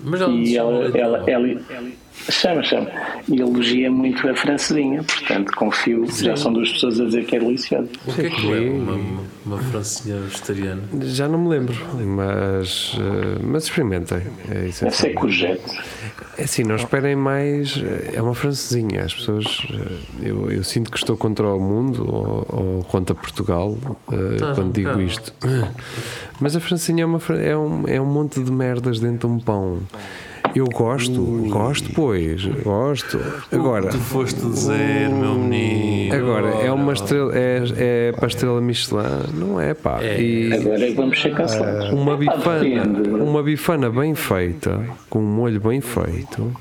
Mas 0.00 0.20
ela 0.20 0.32
e 0.32 0.56
ela, 0.56 0.78
Leitão. 0.80 1.00
ela, 1.00 1.30
ela- 1.30 1.60
chama, 2.30 2.62
chama. 2.62 2.90
E 3.28 3.40
elogia 3.40 3.90
muito 3.90 4.28
a 4.28 4.34
francesinha, 4.34 5.02
portanto, 5.02 5.52
confio, 5.56 6.06
já 6.10 6.36
são 6.36 6.52
duas 6.52 6.70
pessoas 6.72 7.00
a 7.00 7.04
dizer 7.04 7.24
que 7.26 7.36
é 7.36 7.40
delicioso. 7.40 7.88
O 8.06 8.12
que 8.12 8.22
é 8.26 8.30
que 8.30 8.52
é 8.52 8.60
uma, 8.70 8.92
uma, 8.94 9.22
uma 9.46 9.58
francinha 9.58 10.16
vegetariana? 10.20 10.82
Já 11.02 11.28
não 11.28 11.38
me 11.38 11.48
lembro, 11.48 11.74
mas, 12.04 12.96
ah, 12.98 13.38
mas 13.42 13.64
experimentem. 13.64 14.18
É 14.48 14.54
Deve 14.54 14.72
ser 14.72 14.86
essencial. 14.88 15.14
courgette. 15.14 15.78
É 16.36 16.44
assim, 16.44 16.62
não 16.62 16.76
esperem 16.76 17.16
mais. 17.16 17.82
É 18.12 18.22
uma 18.22 18.34
francesinha. 18.34 19.02
As 19.04 19.12
pessoas. 19.14 19.66
eh, 19.72 20.28
Eu, 20.28 20.50
eu 20.50 20.62
sinto 20.62 20.90
que 20.90 20.96
estou 20.96 21.16
contra 21.16 21.46
o 21.48 21.58
mundo 21.60 22.06
ou, 22.08 22.46
ou 22.48 22.84
contra 22.84 23.14
Portugal 23.14 23.76
eh, 24.12 24.36
Tá, 24.38 24.54
quando 24.54 24.72
digo 24.72 24.92
tá. 24.92 25.02
isto. 25.02 25.32
Mas 26.40 26.54
a 26.54 26.60
francesinha 26.60 27.02
é, 27.02 27.06
uma, 27.06 27.20
é, 27.42 27.56
um, 27.56 27.88
é 27.88 28.00
um 28.00 28.06
monte 28.06 28.40
de 28.40 28.52
merdas 28.52 29.00
dentro 29.00 29.28
de 29.28 29.34
um 29.34 29.38
pão. 29.40 29.80
Eu 30.54 30.64
gosto, 30.66 31.20
gosto, 31.48 31.90
pois, 31.94 32.44
gosto. 32.64 33.18
Agora, 33.52 33.88
Tu 33.88 33.98
foste 33.98 34.40
dizer, 34.40 35.08
meu 35.10 35.34
menino. 35.34 36.14
agora 36.14 36.48
é 36.64 36.72
uma 36.72 36.92
estrela, 36.92 37.32
é, 37.34 37.62
é 37.76 38.12
para 38.12 38.26
estrela 38.28 38.60
Michelin, 38.60 39.02
não 39.34 39.60
é 39.60 39.74
pá. 39.74 39.98
É. 40.02 40.20
E 40.20 40.52
Agora 40.52 40.82
é 40.84 40.86
que 40.88 40.94
vamos 40.94 41.20
ser 41.20 41.34
cancelados. 41.34 41.90
uma 41.92 42.14
Ah, 42.14 42.16
bifana, 42.16 43.22
uma 43.22 43.42
bifana 43.42 43.90
bem 43.90 44.14
feita, 44.14 44.84
com 45.10 45.20
um 45.20 45.26
molho 45.26 45.60
bem 45.60 45.80
feito, 45.80 46.52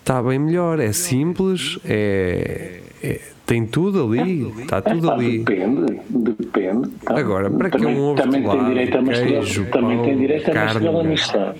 está 0.00 0.22
bem 0.22 0.38
melhor. 0.38 0.78
É 0.78 0.92
simples, 0.92 1.78
é, 1.84 2.80
é- 3.02 3.20
tem 3.46 3.66
tudo 3.66 4.04
ali, 4.04 4.52
está 4.60 4.80
tudo 4.80 5.10
ali. 5.10 5.38
Depende, 5.38 6.00
depende. 6.08 6.90
Agora, 7.06 7.50
para 7.50 7.70
que 7.70 7.78
também, 7.78 7.96
um 7.96 8.02
ovo 8.02 8.14
também 8.16 8.42
tem 8.42 8.42
estrelado, 8.42 8.68
direito 8.68 8.96
a 8.96 9.00
uma 9.00 9.12
queijo, 9.12 9.64
também 9.72 10.02
tem 10.02 10.18
direito 10.18 10.48
a 10.48 10.52
uma 10.52 10.66
estrela 10.66 11.02
Michelin. 11.04 11.52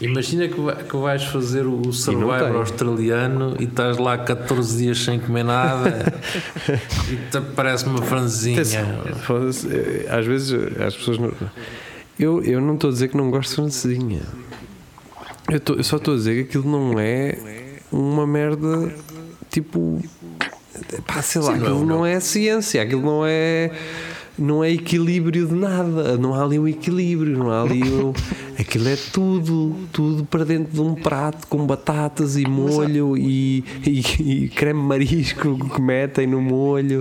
Imagina 0.00 0.48
que, 0.48 0.58
vai- 0.58 0.82
que 0.82 0.96
vais 0.96 1.24
fazer 1.24 1.66
o 1.66 1.92
Survivor 1.92 2.56
australiano 2.56 3.54
e 3.60 3.64
estás 3.64 3.98
lá 3.98 4.16
14 4.16 4.78
dias 4.78 4.98
sem 4.98 5.20
comer 5.20 5.44
nada 5.44 6.10
e 7.10 7.16
te 7.30 7.40
parece 7.54 7.84
uma 7.84 8.00
franzinha. 8.00 8.62
Eh, 8.62 10.06
Às 10.08 10.24
vezes 10.26 10.52
eh, 10.52 10.84
as 10.84 10.96
pessoas 10.96 11.18
não. 11.18 11.32
Eu, 12.18 12.42
eu 12.42 12.60
não 12.62 12.74
estou 12.74 12.88
a 12.88 12.92
dizer 12.94 13.08
que 13.08 13.16
não 13.16 13.30
gosto 13.30 13.50
de 13.50 13.56
francesinha. 13.56 14.22
Eu, 15.50 15.60
tô- 15.60 15.74
eu 15.74 15.84
só 15.84 15.96
estou 15.96 16.14
a 16.14 16.16
dizer 16.16 16.34
que 16.34 16.40
aquilo 16.58 16.70
não 16.70 16.98
é 16.98 17.36
uma 17.92 18.26
merda 18.26 18.94
tipo. 19.50 20.02
Pá, 21.06 21.20
sei 21.20 21.42
lá, 21.42 21.52
Sim, 21.52 21.58
não 21.58 21.64
é 21.64 21.68
aquilo 21.68 21.82
um- 21.82 21.86
não 21.86 22.06
é 22.06 22.20
ciência, 22.20 22.82
aquilo 22.82 23.02
não 23.02 23.22
é. 23.26 23.70
Não 24.40 24.64
é 24.64 24.70
equilíbrio 24.70 25.46
de 25.46 25.54
nada, 25.54 26.16
não 26.16 26.34
há 26.34 26.42
ali 26.44 26.58
um 26.58 26.66
equilíbrio, 26.66 27.36
não 27.38 27.50
há 27.50 27.62
ali 27.62 27.82
um. 27.92 28.12
Aquilo 28.58 28.88
é 28.88 28.96
tudo, 29.12 29.74
tudo 29.92 30.24
para 30.24 30.44
dentro 30.44 30.72
de 30.74 30.80
um 30.80 30.94
prato 30.94 31.46
com 31.46 31.66
batatas 31.66 32.36
e 32.36 32.46
molho 32.46 33.16
e, 33.16 33.64
e, 33.86 34.00
e 34.44 34.48
creme 34.50 34.80
marisco 34.82 35.56
que 35.70 35.80
metem 35.80 36.26
no 36.26 36.42
molho, 36.42 37.00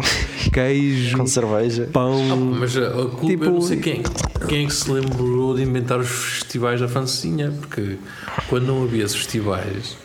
queijo, 0.54 1.18
Com 1.18 1.28
cerveja. 1.28 1.90
pão. 1.92 2.18
Mas 2.60 2.78
a, 2.78 2.88
a 2.88 2.92
culpa, 3.08 3.28
Tipo- 3.28 3.44
eu 3.46 3.52
não 3.52 3.62
sei 3.62 3.78
quem, 3.78 4.02
quem 4.48 4.64
é 4.64 4.68
que 4.68 4.74
se 4.74 4.90
lembrou 4.90 5.54
de 5.56 5.64
inventar 5.64 6.00
os 6.00 6.08
festivais 6.10 6.80
da 6.80 6.88
Francinha, 6.88 7.52
porque 7.60 7.98
quando 8.48 8.66
não 8.68 8.84
havia 8.84 9.04
esses 9.04 9.18
festivais, 9.18 9.98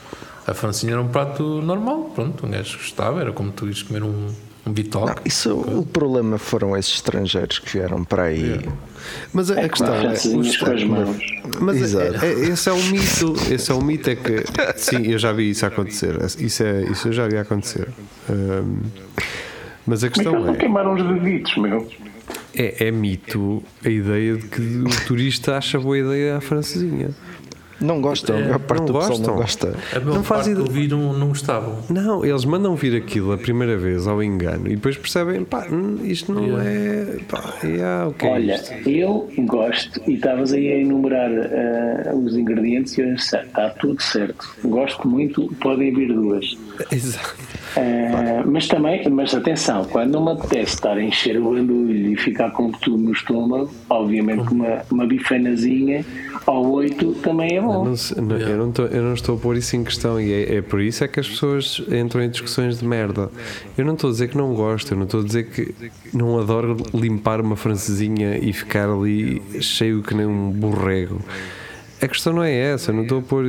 a 0.47 0.55
Francinha 0.55 0.93
era 0.95 1.03
um 1.03 1.09
prato 1.09 1.43
normal, 1.63 2.11
pronto, 2.15 2.45
um 2.47 2.51
gajo 2.51 2.77
gostava, 2.79 3.21
era 3.21 3.33
como 3.33 3.53
tu 3.53 3.67
ires 3.67 3.83
comer 3.83 4.03
um, 4.03 4.27
um 4.67 4.73
bitoque. 4.73 5.23
Isso, 5.27 5.53
o 5.55 5.85
problema 5.85 6.39
foram 6.39 6.77
esses 6.77 6.95
estrangeiros 6.95 7.59
que 7.59 7.71
vieram 7.71 8.03
para 8.03 8.25
aí. 8.25 8.61
Mas 9.33 9.51
a, 9.51 9.61
a 9.61 9.69
questão 9.69 9.95
é. 9.95 10.15
Com 10.17 10.71
as 10.73 10.85
mãos. 10.85 11.17
Mas 11.61 11.77
é- 11.77 11.81
Exato. 11.81 12.25
é- 12.25 12.33
esse 12.33 12.69
é 12.69 12.73
um 12.73 12.83
mito. 12.85 13.35
Esse 13.53 13.71
é 13.71 13.75
um 13.75 13.83
mito 13.83 14.09
é 14.11 14.17
que 14.17 14.45
sim, 14.77 15.07
eu 15.11 15.19
já 15.19 15.33
vi 15.33 15.51
isso 15.51 15.67
acontecer. 15.67 16.17
Isso 16.39 16.63
é 16.63 16.85
isso 16.85 17.09
eu 17.09 17.13
já 17.13 17.29
vi 17.29 17.37
acontecer. 17.37 17.89
Hum, 18.31 18.79
mas 19.87 20.03
a 20.03 20.07
é 20.07 20.11
questão 20.11 20.33
não 20.33 20.55
é, 20.55 20.57
queimaram 20.57 20.95
os 20.95 21.03
deditos, 21.03 21.57
meu? 21.57 21.87
é 22.55 22.87
é 22.87 22.91
mito 22.91 23.63
a 23.85 23.89
ideia 23.91 24.37
de 24.37 24.47
que 24.47 24.61
o 24.63 25.07
turista 25.07 25.59
acha 25.59 25.79
boa 25.79 25.99
ideia 25.99 26.39
a 26.39 26.41
francesinha. 26.41 27.11
Não 27.81 28.01
gostam, 28.01 28.37
a 28.37 28.41
maior 28.41 28.59
parte 28.61 28.81
não 28.81 28.87
do 28.87 28.93
pessoal 28.95 29.19
gostam. 29.19 29.35
não 29.35 29.37
gosta. 29.41 29.77
A 29.97 30.01
maior 30.01 30.15
Não 30.17 30.23
faz 30.25 30.43
parte 30.43 30.45
que 30.45 30.51
ideia. 30.53 30.67
ouviram 30.67 31.13
não 31.19 31.29
gostavam. 31.29 31.79
Não, 31.91 32.25
eles 32.25 32.45
mandam 32.45 32.75
vir 32.77 32.97
aquilo 32.97 33.33
a 33.33 33.39
primeira 33.39 33.77
vez 33.77 34.07
ao 34.07 34.23
engano 34.23 34.67
e 34.69 34.77
depois 34.77 34.97
percebem, 34.97 35.45
pá, 35.45 35.67
hum, 35.71 35.99
isto 36.05 36.33
não 36.33 36.61
é. 36.61 37.19
Pá, 37.29 37.55
yeah, 37.65 38.09
o 38.09 38.13
que 38.13 38.27
é 38.27 38.31
Olha, 38.31 38.55
isto? 38.55 38.89
eu 38.89 39.29
gosto, 39.41 40.01
e 40.07 40.15
estavas 40.15 40.53
aí 40.53 40.69
a 40.73 40.79
enumerar 40.79 41.31
ah, 41.31 42.15
os 42.15 42.37
ingredientes 42.37 42.97
e 42.97 43.01
eu 43.03 43.15
disse, 43.15 43.37
está 43.37 43.71
tudo 43.71 44.01
certo. 44.03 44.47
Gosto 44.65 45.07
muito, 45.09 45.53
podem 45.61 45.93
vir 45.95 46.13
duas. 46.13 46.57
Exato. 46.93 47.35
Ah, 47.77 48.43
mas 48.47 48.69
também, 48.69 49.09
mas 49.11 49.35
atenção, 49.35 49.85
quando 49.85 50.21
me 50.21 50.31
apetece 50.33 50.75
estar 50.75 50.97
a 50.97 51.03
encher 51.03 51.37
o 51.41 51.51
bandulho 51.51 52.13
e 52.13 52.17
ficar 52.17 52.51
com 52.53 52.71
tudo 52.71 52.99
no 53.03 53.13
estômago, 53.13 53.69
obviamente 53.91 54.49
uma, 54.53 54.83
uma 54.91 55.07
bifanazinha 55.07 56.05
ao 56.47 56.65
oito 56.73 57.13
também 57.15 57.55
é 57.55 57.59
Eu 57.59 57.63
bom. 57.65 57.97
sei- 57.97 58.23
não- 58.23 58.37
eu, 58.37 58.59
não 58.59 58.71
tô- 58.71 58.87
eu 58.87 59.03
não 59.03 59.15
estou 59.15 59.37
a 59.37 59.39
pôr 59.41 59.57
isso 59.57 59.75
em 59.75 59.83
questão 59.83 60.21
e 60.21 60.33
é, 60.33 60.57
é 60.57 60.63
por 60.63 60.81
isso 60.81 61.03
é 61.03 61.09
que 61.09 61.19
as 61.19 61.29
pessoas 61.29 61.83
entram 61.91 62.23
em 62.23 62.31
discussões 62.31 62.79
de 62.79 62.85
merda. 62.87 63.29
Eu 63.77 63.85
não 63.85 63.95
estou 63.95 64.11
a 64.11 64.13
dizer 64.13 64.29
que 64.29 64.37
não 64.37 64.55
gosto, 64.55 64.93
eu 64.93 64.97
não 64.97 65.05
estou 65.05 65.21
a 65.21 65.25
dizer 65.25 65.45
que 65.51 65.75
não 66.13 66.39
adoro 66.39 66.77
limpar 66.95 67.41
uma 67.41 67.57
francesinha 67.57 68.39
e 68.39 68.53
ficar 68.53 68.89
ali 68.89 69.43
cheio 69.61 70.01
que 70.03 70.15
nem 70.15 70.27
um 70.27 70.51
borrego. 70.51 71.21
A 72.01 72.07
questão 72.07 72.33
não 72.35 72.43
é 72.45 72.55
essa, 72.55 72.91
eu 72.93 72.95
não 72.95 73.03
estou 73.03 73.19
a 73.19 73.23
pôr. 73.23 73.45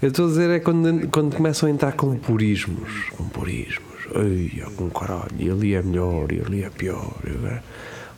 Eu 0.00 0.08
estou 0.10 0.26
a 0.26 0.28
dizer 0.28 0.50
é 0.50 0.60
quando, 0.60 1.08
quando 1.08 1.34
começam 1.34 1.68
a 1.68 1.72
entrar 1.72 1.92
com 1.92 2.16
purismos. 2.16 3.10
Com 3.16 3.28
purismos. 3.28 3.88
Ai, 4.14 4.62
com 4.76 4.88
caralho, 4.90 5.32
e 5.38 5.50
ali 5.50 5.74
é 5.74 5.82
melhor, 5.82 6.30
e 6.32 6.40
ali 6.40 6.62
é 6.62 6.70
pior. 6.70 7.12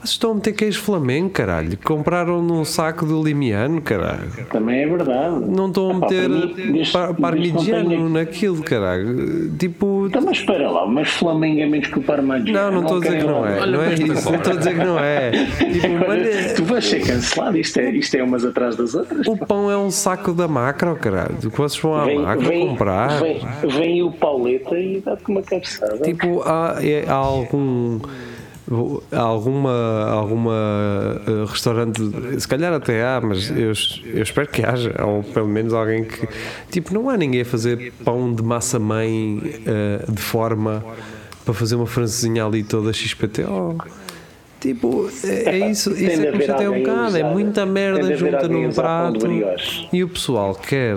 Vocês 0.01 0.13
estão 0.13 0.31
a 0.31 0.35
meter 0.37 0.53
queijo 0.55 0.81
flamengo, 0.81 1.29
caralho. 1.29 1.77
Compraram 1.85 2.43
num 2.43 2.65
saco 2.65 3.05
de 3.07 3.13
limiano, 3.13 3.83
caralho. 3.83 4.31
Também 4.51 4.81
é 4.83 4.87
verdade. 4.89 5.45
Não 5.47 5.69
estou 5.69 5.91
a 5.91 5.95
meter 5.95 6.31
que 6.55 6.73
não 6.73 7.15
parmigiano 7.15 8.09
naquilo, 8.09 8.63
caralho. 8.63 9.51
Tipo. 9.59 10.07
Então, 10.07 10.23
mas 10.23 10.39
espera 10.39 10.71
lá, 10.71 10.87
mas 10.87 11.11
Flamengo 11.11 11.61
é 11.61 11.67
menos 11.67 11.89
que 11.89 11.99
o 11.99 12.03
Parmigiano. 12.03 12.51
Não, 12.53 12.73
não 12.73 12.81
estou 12.83 12.97
a 12.97 13.01
dizer 13.01 13.19
que 13.19 13.27
não 13.27 13.47
é. 13.47 13.67
Não 13.67 13.83
é 13.83 13.91
mas 13.91 14.01
isso. 14.01 14.31
Não 14.31 14.39
estou 14.39 14.53
a 14.53 14.57
dizer 14.57 14.71
que 14.79 14.85
não 14.85 14.99
é. 14.99 15.31
Tipo, 15.71 15.87
Agora, 15.97 16.55
tu 16.57 16.61
mas 16.63 16.71
vais 16.71 16.85
ser 16.87 17.01
cancelado, 17.07 17.59
isto 17.59 17.79
é, 17.79 17.91
isto 17.91 18.15
é 18.17 18.23
umas 18.23 18.45
atrás 18.45 18.77
das 18.77 18.95
outras. 18.95 19.27
o 19.27 19.37
pão 19.37 19.71
é 19.71 19.77
um 19.77 19.91
saco 19.91 20.33
da 20.33 20.49
macro, 20.49 20.97
caralho. 20.97 21.37
Que 21.39 21.49
vocês 21.49 21.79
vão 21.81 21.95
à 21.95 22.05
Vem, 22.07 22.19
macro 22.21 22.47
vem, 22.49 22.69
comprar. 22.69 23.21
vem, 23.21 23.41
vem 23.69 24.03
o 24.03 24.11
Pauleta 24.11 24.79
e 24.79 25.01
dá-te 25.05 25.25
uma 25.29 25.43
cabeçada. 25.43 25.99
Tipo, 25.99 26.43
há, 26.47 26.77
é- 26.81 27.05
há 27.07 27.13
algum. 27.15 28.01
Alguma, 29.11 30.09
alguma 30.09 31.21
eh, 31.27 31.45
restaurante, 31.49 32.01
se 32.39 32.47
calhar 32.47 32.73
até 32.73 33.05
há, 33.05 33.21
mas 33.21 33.51
eu, 33.51 33.73
eu 34.15 34.23
espero 34.23 34.47
que 34.47 34.65
haja, 34.65 34.95
ou 35.05 35.25
pelo 35.25 35.49
menos 35.49 35.73
alguém 35.73 36.05
que. 36.05 36.29
Tipo, 36.71 36.95
não 36.95 37.11
há 37.11 37.17
ninguém 37.17 37.41
a 37.41 37.45
fazer 37.45 37.93
pão 38.05 38.33
de 38.33 38.43
massa-mãe 38.45 39.43
eh, 39.67 40.05
de 40.09 40.23
forma 40.23 40.85
para 41.45 41.53
fazer 41.53 41.75
uma 41.75 41.87
francesinha 41.87 42.45
ali 42.45 42.63
toda 42.63 42.93
XPTO. 42.93 43.77
Tipo, 44.61 45.11
é, 45.25 45.61
é 45.61 45.71
isso, 45.71 45.93
Tem 45.95 46.05
isso 46.07 46.21
é 46.23 46.31
que 46.31 46.39
me 46.39 46.47
chateia 46.47 46.71
um 46.71 46.79
bocado. 46.79 47.17
É 47.17 47.25
muita 47.25 47.65
merda 47.67 48.15
junta 48.15 48.47
num 48.47 48.71
prato 48.71 49.27
e 49.93 50.05
o 50.05 50.09
pessoal 50.09 50.55
quer. 50.55 50.97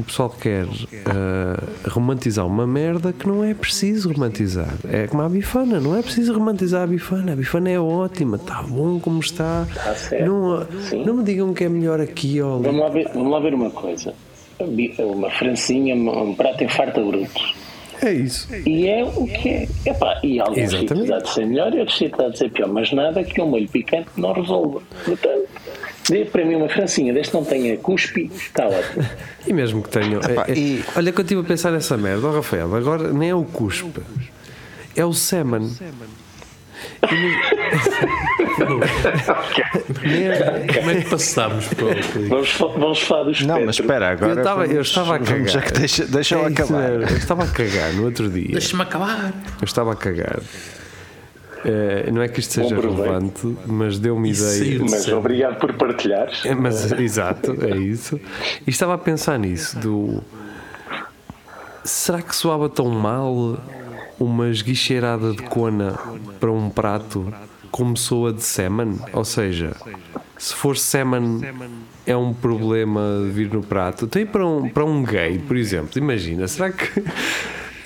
O 0.00 0.02
pessoal 0.02 0.30
quer 0.30 0.64
ah, 1.04 1.62
romantizar 1.90 2.46
uma 2.46 2.66
merda 2.66 3.12
que 3.12 3.28
não 3.28 3.44
é 3.44 3.52
preciso 3.52 4.10
romantizar. 4.10 4.74
É 4.90 5.06
como 5.06 5.22
a 5.22 5.28
bifana, 5.28 5.78
não 5.78 5.94
é 5.94 6.00
preciso 6.00 6.32
romantizar 6.32 6.84
a 6.84 6.86
bifana. 6.86 7.34
A 7.34 7.36
bifana 7.36 7.68
é 7.68 7.78
ótima, 7.78 8.36
está 8.36 8.62
bom 8.62 8.98
como 8.98 9.20
está. 9.20 9.66
Está. 9.68 10.24
Não, 10.24 10.66
Sim. 10.88 11.04
não 11.04 11.14
me 11.14 11.22
digam 11.22 11.52
que 11.52 11.64
é 11.64 11.68
melhor 11.68 12.00
aqui 12.00 12.40
ou 12.40 12.54
ali. 12.54 12.64
Vamos 12.64 12.80
lá 12.80 12.88
ver, 12.88 13.10
vamos 13.12 13.30
lá 13.30 13.40
ver 13.40 13.52
uma 13.52 13.70
coisa. 13.70 14.14
Uma 14.98 15.30
francinha, 15.32 15.94
um 15.94 16.34
prato 16.34 16.64
em 16.64 16.68
farta 16.68 17.02
brutos. 17.02 17.54
É 18.02 18.12
isso. 18.12 18.48
E 18.66 18.88
é 18.88 19.04
o 19.04 19.26
que 19.26 19.48
é. 19.50 19.68
Epá, 19.84 20.18
e 20.22 20.40
alguns 20.40 20.70
de 20.70 21.28
ser 21.28 21.46
melhor 21.46 21.74
e 21.74 21.80
outros 21.80 21.98
de 21.98 22.38
ser 22.38 22.50
pior, 22.50 22.68
mas 22.68 22.90
nada 22.92 23.22
que 23.22 23.40
um 23.40 23.46
molho 23.46 23.68
picante 23.68 24.08
não 24.16 24.32
resolva. 24.32 24.80
Portanto, 25.04 25.48
dê 26.10 26.24
para 26.24 26.44
mim 26.44 26.54
uma 26.56 26.68
francinha, 26.68 27.12
desde 27.12 27.30
que 27.30 27.36
não 27.36 27.44
tenha 27.44 27.76
cuspe, 27.76 28.30
está 28.34 28.66
ótimo. 28.66 29.06
E 29.46 29.52
mesmo 29.52 29.82
que 29.82 29.88
tenham. 29.88 30.20
Epá, 30.20 30.44
é- 30.48 30.52
é- 30.52 30.54
e- 30.58 30.84
Olha 30.96 31.12
que 31.12 31.20
eu 31.20 31.22
estive 31.22 31.40
a 31.40 31.44
pensar 31.44 31.70
nessa 31.70 31.96
merda, 31.96 32.26
oh, 32.26 32.32
Rafael, 32.32 32.74
agora 32.74 33.12
nem 33.12 33.30
é 33.30 33.34
o 33.34 33.44
cuspe, 33.44 34.00
é 34.96 35.04
o 35.04 35.12
semen. 35.12 35.70
Nem 40.02 40.26
é- 40.28 40.66
Como 40.74 40.90
é 40.90 40.94
que 41.02 41.10
passámos 41.10 41.66
para 41.68 41.84
o 41.84 42.28
Vamos, 42.28 42.54
vamos 42.58 43.02
falar 43.02 43.24
dos 43.24 43.40
Não, 43.42 43.64
mas 43.64 43.76
espera, 43.78 44.10
agora. 44.10 44.32
eu 44.32 44.38
estava, 44.38 44.66
eu 44.66 44.80
estava 44.82 45.16
a 45.16 45.18
cagar. 45.18 45.48
já 45.48 45.60
que 45.62 45.72
deixa, 45.72 46.04
deixa 46.06 46.34
eu 46.36 46.44
É 46.44 46.46
acabar. 46.48 46.90
mesmo, 46.90 47.02
Eu 47.10 47.16
estava 47.16 47.44
a 47.44 47.46
cagar 47.48 47.92
no 47.94 48.04
outro 48.04 48.28
dia. 48.28 48.48
Deixa-me 48.52 48.82
acabar. 48.82 49.32
Eu 49.60 49.64
estava 49.64 49.92
a 49.92 49.96
cagar. 49.96 50.40
Eh, 51.64 52.10
não 52.10 52.22
é 52.22 52.28
que 52.28 52.40
isto 52.40 52.54
seja 52.54 52.74
relevante, 52.74 53.56
mas 53.66 53.98
deu-me 53.98 54.30
ideia. 54.30 54.78
de 54.78 54.90
Mas 54.90 55.08
obrigado 55.08 55.58
por 55.58 55.72
partilhares. 55.74 56.44
É, 56.44 56.54
mas, 56.54 56.90
exato, 56.92 57.56
é 57.64 57.76
isso. 57.76 58.18
E 58.66 58.70
estava 58.70 58.94
a 58.94 58.98
pensar 58.98 59.38
nisso: 59.38 59.78
do 59.78 60.22
será 61.84 62.22
que 62.22 62.34
soava 62.34 62.68
tão 62.68 62.88
mal 62.88 63.58
uma 64.18 64.48
esguicheirada 64.48 65.32
de 65.32 65.42
cona 65.42 65.98
para 66.38 66.50
um 66.50 66.70
prato 66.70 67.32
como 67.70 67.96
soa 67.96 68.32
de 68.32 68.42
semen? 68.42 68.98
Ou 69.12 69.24
seja, 69.24 69.72
se 70.38 70.54
for 70.54 70.76
semen 70.76 71.40
é 72.06 72.16
um 72.16 72.32
problema 72.32 73.22
vir 73.30 73.52
no 73.52 73.62
prato. 73.62 74.06
Tem 74.06 74.24
para 74.24 74.46
um, 74.46 74.68
para 74.68 74.84
um 74.84 75.02
gay, 75.02 75.38
por 75.38 75.56
exemplo, 75.56 75.98
imagina, 75.98 76.48
será 76.48 76.70
que 76.72 77.04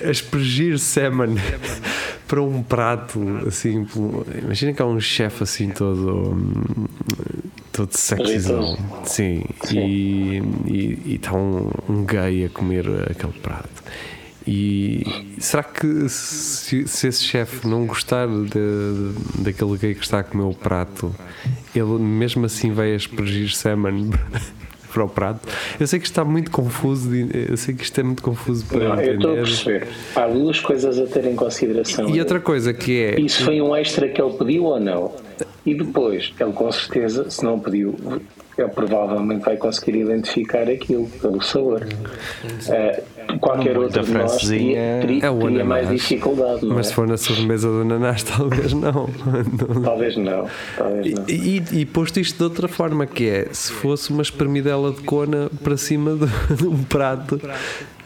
aspergir 0.09 0.79
semen 0.79 1.35
para 2.27 2.41
um 2.41 2.63
prato 2.63 3.19
assim, 3.47 3.85
imagina 4.43 4.73
que 4.73 4.81
há 4.81 4.85
um 4.85 4.99
chefe 4.99 5.43
assim 5.43 5.69
todo 5.69 6.37
todo 7.71 7.91
sexizão, 7.91 8.77
sim, 9.03 9.43
E, 9.71 10.41
e, 10.65 11.01
e 11.05 11.15
está 11.15 11.33
um, 11.33 11.69
um 11.89 12.05
gay 12.05 12.45
a 12.45 12.49
comer 12.49 12.85
aquele 13.11 13.33
prato. 13.33 13.83
E 14.47 15.03
será 15.39 15.63
que 15.63 16.07
se, 16.07 16.87
se 16.87 17.07
esse 17.07 17.23
chefe 17.23 17.67
não 17.67 17.85
gostar 17.85 18.27
de, 18.27 19.41
daquele 19.43 19.77
gay 19.77 19.95
que 19.95 20.03
está 20.03 20.19
a 20.19 20.23
comer 20.23 20.43
o 20.43 20.53
prato, 20.53 21.13
ele 21.75 21.99
mesmo 21.99 22.45
assim 22.45 22.71
vai 22.71 22.93
aspergir 22.93 23.53
semen 23.53 24.11
para 24.95 25.03
o 25.03 25.09
prato? 25.09 25.41
Eu 25.77 25.85
sei 25.85 25.99
que 25.99 26.05
isto 26.05 26.13
está 26.13 26.23
muito 26.23 26.49
confuso, 26.49 27.13
eu 27.13 27.57
sei 27.57 27.75
que 27.75 27.83
isto 27.83 27.99
é 27.99 28.03
muito 28.03 28.23
confuso 28.23 28.65
para 28.65 28.79
Não, 28.79 29.01
eu 29.01 29.15
estou 29.15 29.31
a 29.31 29.33
entender. 29.33 29.47
perceber. 29.47 29.87
Há 30.15 30.27
duas 30.27 30.59
coisas 30.61 30.97
a 30.97 31.05
ter 31.05 31.25
em 31.25 31.35
consideração. 31.35 32.09
E 32.09 32.19
outra 32.19 32.39
coisa 32.39 32.73
que 32.73 33.03
é. 33.03 33.19
Isso 33.19 33.43
foi 33.43 33.61
um 33.61 33.75
extra 33.75 34.07
que 34.07 34.21
ele 34.21 34.33
pediu 34.37 34.63
ou 34.63 34.79
não? 34.79 35.11
E 35.65 35.73
depois, 35.73 36.31
ele 36.39 36.53
com 36.53 36.71
certeza, 36.71 37.29
se 37.29 37.43
não 37.43 37.59
pediu, 37.59 37.95
ele 38.57 38.69
provavelmente 38.69 39.43
vai 39.43 39.57
conseguir 39.57 39.97
identificar 39.99 40.69
aquilo 40.69 41.07
pelo 41.21 41.41
sabor. 41.41 41.85
Eh, 42.69 43.03
qualquer 43.39 43.77
outro 43.77 44.03
de 44.03 44.11
nós 44.11 44.31
francesinha 44.31 44.99
teria, 45.01 45.01
teria, 45.01 45.25
É 45.25 45.29
o 45.29 45.39
teria 45.39 45.65
mais 45.65 45.83
ananás. 45.87 46.01
dificuldade. 46.01 46.65
Não 46.65 46.75
Mas 46.75 46.85
é? 46.87 46.89
se 46.89 46.95
for 46.95 47.07
na 47.07 47.17
sobremesa 47.17 47.67
do 47.67 47.81
ananás, 47.81 48.23
talvez 48.23 48.73
não. 48.73 49.09
Talvez 49.83 50.15
não. 50.17 50.47
Talvez 50.77 51.13
não. 51.13 51.25
E, 51.27 51.57
e- 51.73 51.79
e 51.81 51.85
posto 51.85 52.19
isto 52.19 52.37
de 52.37 52.43
outra 52.43 52.67
forma, 52.67 53.05
que 53.05 53.27
é 53.27 53.47
se 53.51 53.71
fosse 53.73 54.09
uma 54.11 54.21
espremidela 54.21 54.91
de 54.91 55.01
cona 55.01 55.49
para 55.63 55.75
cima 55.77 56.15
de, 56.15 56.25
de 56.55 56.67
um 56.67 56.83
prato, 56.83 57.39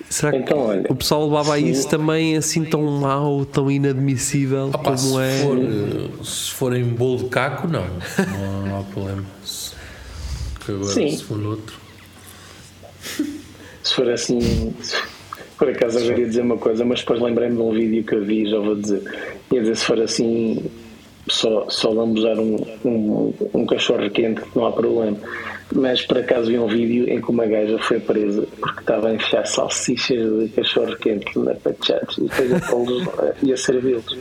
Será 0.09 0.31
que 0.31 0.37
Então, 0.39 0.57
olha, 0.57 0.85
o 0.89 0.95
pessoal 0.95 1.23
levava 1.27 1.53
a 1.53 1.59
isso 1.59 1.87
também 1.87 2.35
assim 2.35 2.65
tão 2.65 2.81
mau, 2.99 3.45
tão 3.45 3.69
inadmissível 3.69 4.71
Opa, 4.73 4.97
se, 4.97 5.07
como 5.07 5.19
é? 5.21 5.37
for, 5.43 6.25
se 6.25 6.51
for 6.51 6.75
em 6.75 6.83
bolo 6.83 7.17
de 7.19 7.25
caco, 7.25 7.67
não. 7.67 7.83
Não, 8.17 8.65
não 8.67 8.79
há 8.79 8.83
problema. 8.85 9.23
Agora, 10.69 10.85
Sim. 10.85 11.11
se 11.11 11.23
for 11.23 11.37
noutro. 11.37 11.75
se 13.83 13.93
for 13.93 14.09
assim. 14.09 14.73
Por 15.57 15.69
acaso 15.69 15.99
eu 15.99 16.17
ia 16.17 16.25
dizer 16.25 16.41
uma 16.41 16.57
coisa, 16.57 16.85
mas 16.85 16.99
depois 16.99 17.19
lembrei-me 17.19 17.55
de 17.55 17.61
um 17.61 17.71
vídeo 17.71 18.03
que 18.03 18.15
eu 18.15 18.23
vi, 18.23 18.49
já 18.49 18.59
vou 18.59 18.75
dizer. 18.75 19.01
Ia 19.51 19.61
dizer 19.61 19.75
se 19.75 19.85
for 19.85 19.99
assim, 19.99 20.63
só, 21.27 21.69
só 21.69 21.91
lambuzar 21.91 22.39
um, 22.39 22.55
um, 22.85 23.33
um 23.53 23.65
cachorro 23.65 24.09
quente, 24.09 24.41
não 24.55 24.65
há 24.65 24.71
problema. 24.71 25.17
Mas 25.71 26.01
por 26.01 26.17
acaso 26.17 26.47
vi 26.47 26.57
um 26.57 26.67
vídeo 26.67 27.07
em 27.07 27.21
que 27.21 27.29
uma 27.29 27.45
gaja 27.45 27.77
foi 27.77 27.99
presa 27.99 28.47
porque 28.59 28.79
estava 28.79 29.09
a 29.09 29.13
enfiar 29.13 29.45
salsichas 29.45 30.39
de 30.39 30.49
cachorro 30.49 30.95
quente 30.97 31.37
na 31.37 31.53
pachados 31.53 32.17
e 32.17 32.21
depois 32.21 32.53
a 32.53 32.59
pô-los, 32.59 33.07
eh, 33.07 33.35
e 33.43 33.53
a 33.53 33.57
servi-los. 33.57 34.17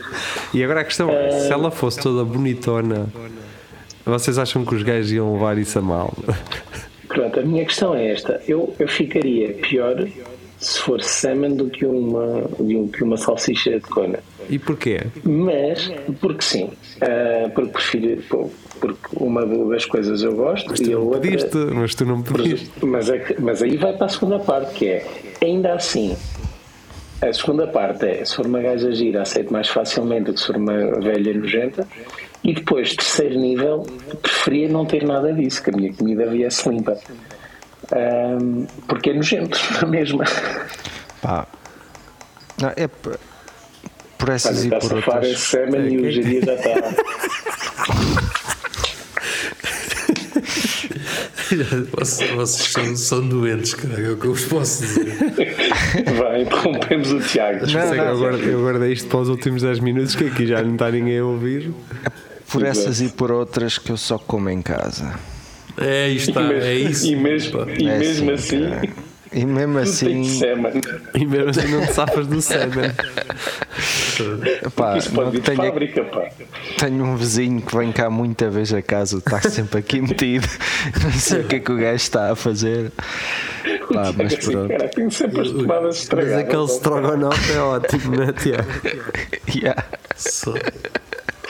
E 0.53 0.63
agora 0.63 0.81
a 0.81 0.83
questão 0.83 1.09
é: 1.09 1.31
se 1.31 1.51
ela 1.51 1.71
fosse 1.71 1.99
toda 2.01 2.23
bonitona, 2.23 3.07
vocês 4.09 4.37
acham 4.37 4.65
que 4.65 4.75
os 4.75 4.83
gajos 4.83 5.11
iam 5.11 5.33
levar 5.33 5.57
isso 5.57 5.79
a 5.79 5.81
mal? 5.81 6.13
Pronto, 7.07 7.39
a 7.39 7.43
minha 7.43 7.65
questão 7.65 7.95
é 7.95 8.11
esta. 8.11 8.41
Eu, 8.47 8.73
eu 8.79 8.87
ficaria 8.87 9.53
pior 9.53 10.07
se 10.59 10.79
for 10.79 11.01
salmon 11.01 11.55
do 11.55 11.69
que 11.69 11.85
uma, 11.85 12.41
do 12.59 12.87
que 12.89 13.03
uma 13.03 13.17
salsicha 13.17 13.71
de 13.71 13.81
cona. 13.81 14.19
E 14.49 14.59
porquê? 14.59 14.99
Mas, 15.23 15.91
porque 16.19 16.41
sim. 16.41 16.69
Ah, 17.01 17.49
porque 17.53 17.71
prefiro. 17.71 18.21
pô, 18.29 18.49
Porque 18.79 19.07
uma 19.13 19.45
das 19.45 19.85
coisas 19.85 20.21
eu 20.21 20.35
gosto 20.35 20.83
e 20.83 20.93
a 20.93 20.99
outra. 20.99 21.21
Pediste, 21.21 21.57
mas 21.57 21.95
tu 21.95 22.05
não 22.05 22.21
pediste. 22.21 22.69
Mas, 22.83 23.09
é 23.09 23.35
mas 23.39 23.63
aí 23.63 23.77
vai 23.77 23.93
para 23.93 24.05
a 24.05 24.09
segunda 24.09 24.39
parte, 24.39 24.73
que 24.73 24.87
é 24.87 25.05
ainda 25.41 25.73
assim. 25.73 26.15
A 27.21 27.33
segunda 27.33 27.67
parte 27.67 28.05
é 28.05 28.23
se 28.23 28.35
for 28.35 28.45
uma 28.45 28.61
gaja 28.61 28.91
gira, 28.91 29.21
aceito 29.21 29.51
mais 29.51 29.67
facilmente 29.67 30.25
do 30.25 30.33
que 30.33 30.39
se 30.39 30.47
for 30.47 30.57
uma 30.57 30.99
velha 31.01 31.33
nojenta. 31.33 31.87
E 32.43 32.53
depois, 32.53 32.95
terceiro 32.95 33.37
nível, 33.39 33.85
preferia 34.21 34.69
não 34.69 34.85
ter 34.85 35.03
nada 35.05 35.33
disso, 35.33 35.61
que 35.61 35.69
a 35.69 35.73
minha 35.73 35.93
comida 35.93 36.25
viesse 36.27 36.67
limpa. 36.69 36.97
Ahm, 37.91 38.65
porque 38.87 39.09
é 39.09 39.13
nojento, 39.13 39.59
na 39.81 39.87
mesma. 39.87 40.23
Pá. 41.21 41.45
Não, 42.61 42.69
é 42.75 42.87
p- 42.87 43.17
por 44.17 44.29
essas 44.29 44.57
Olha, 44.57 44.63
e 44.63 44.65
está 44.65 44.77
a 44.77 44.79
por 44.79 44.89
safar 44.89 45.15
outras. 45.15 45.31
esse 45.33 45.41
semen 45.45 45.93
e 45.93 45.97
o 46.01 46.11
geria 46.11 46.41
já 46.45 46.53
está. 46.55 46.69
Vocês, 51.97 52.29
vocês 52.31 52.71
são, 52.71 52.95
são 52.95 53.27
doentes, 53.27 53.73
cara, 53.73 53.99
é 54.01 54.09
o 54.11 54.17
que 54.17 54.25
eu 54.27 54.33
vos 54.33 54.45
posso 54.45 54.81
dizer. 54.83 55.15
Vai, 56.17 56.41
interrompemos 56.43 57.11
o 57.11 57.19
Tiago. 57.19 57.65
Sei 57.67 57.81
que 57.81 57.97
eu 57.97 58.19
guardei, 58.19 58.53
eu 58.53 58.61
guardei 58.61 58.93
isto 58.93 59.07
para 59.07 59.19
os 59.19 59.29
últimos 59.29 59.61
10 59.61 59.79
minutos, 59.79 60.15
que 60.15 60.25
aqui 60.25 60.45
já 60.45 60.61
não 60.61 60.73
está 60.73 60.91
ninguém 60.91 61.17
a 61.19 61.25
ouvir. 61.25 61.71
Por 62.51 62.63
essas 62.65 63.01
e 63.01 63.09
por 63.09 63.31
outras 63.31 63.77
que 63.77 63.91
eu 63.91 63.97
só 63.97 64.17
como 64.17 64.49
em 64.49 64.61
casa. 64.61 65.13
É, 65.77 66.09
isto 66.09 66.29
está, 66.29 66.41
é 66.53 66.73
isso. 66.75 67.07
E 67.07 67.15
mesmo, 67.15 67.59
e 67.69 67.87
É 67.87 67.97
mesmo 67.99 68.31
assim, 68.31 68.65
assim. 68.65 68.89
E 69.31 69.45
mesmo 69.45 69.77
assim. 69.77 70.21
E 71.13 71.25
mesmo 71.25 71.49
assim 71.51 71.67
não 71.67 71.85
te 71.85 71.93
safas 71.93 72.25
do 72.27 72.41
semen. 72.41 72.91
pá, 74.75 74.95
não 74.95 75.11
pode 75.13 75.31
vir 75.31 75.39
de 75.39 75.45
tenho, 75.45 75.57
fábrica, 75.57 76.03
pá. 76.05 76.27
tenho 76.79 77.03
um 77.05 77.15
vizinho 77.15 77.61
que 77.61 77.77
vem 77.77 77.91
cá 77.91 78.09
muita 78.09 78.49
vez 78.49 78.73
a 78.73 78.81
casa, 78.81 79.19
está 79.19 79.39
sempre 79.47 79.79
aqui 79.79 80.01
metido. 80.01 80.47
Não 81.03 81.11
sei 81.11 81.41
o 81.41 81.43
que 81.45 81.55
é 81.57 81.59
que 81.59 81.71
o 81.71 81.77
gajo 81.77 81.95
está 81.95 82.31
a 82.31 82.35
fazer. 82.35 82.91
Pá, 83.93 84.11
mas 84.17 84.33
Assim, 84.33 84.51
pronto. 84.51 84.69
cara, 84.69 84.87
tenho 84.89 85.11
sempre 85.11 85.41
as 85.41 85.49
tomadas 85.51 85.83
Mas 85.83 85.97
estragadas. 85.99 86.37
aquele 86.39 86.65
strogonoff 86.65 87.51
é 87.51 87.59
ótimo, 87.59 88.15
não 88.15 88.23
é, 88.23 88.33
Tiago? 88.33 88.69
Yeah. 89.55 89.83
Só. 90.15 90.53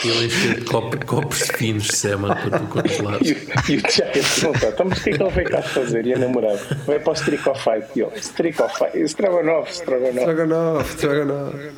Ele 0.04 0.26
encheu 0.28 0.54
de 0.56 0.62
copo- 0.66 1.06
copos 1.06 1.42
finos 1.56 1.84
de 1.84 1.96
semen 1.96 2.28
para 2.34 2.60
tu 2.60 2.68
congelar. 2.68 3.18
E, 3.22 3.34
o- 3.34 3.72
e 3.72 3.76
o 3.78 3.82
Tiago 3.82 4.12
pergunta: 4.14 4.68
então, 4.68 4.86
mas 4.88 5.00
o 5.00 5.04
que 5.04 5.10
é 5.10 5.14
que 5.18 5.24
ele 5.24 5.30
veio 5.32 5.50
cá 5.50 5.62
fazer? 5.62 6.06
E 6.06 6.14
a 6.14 6.18
namorada 6.20 6.60
vai 6.86 7.00
para 7.00 7.12
o 7.12 7.14
Stricofite. 7.16 7.86
E 7.96 8.02
ele: 8.02 8.12
Stricofite, 8.20 8.98
Strogonoff, 9.04 9.72
Strogonoff. 9.74 10.20
Strogonoff, 10.20 10.92
Strogonoff. 10.96 11.72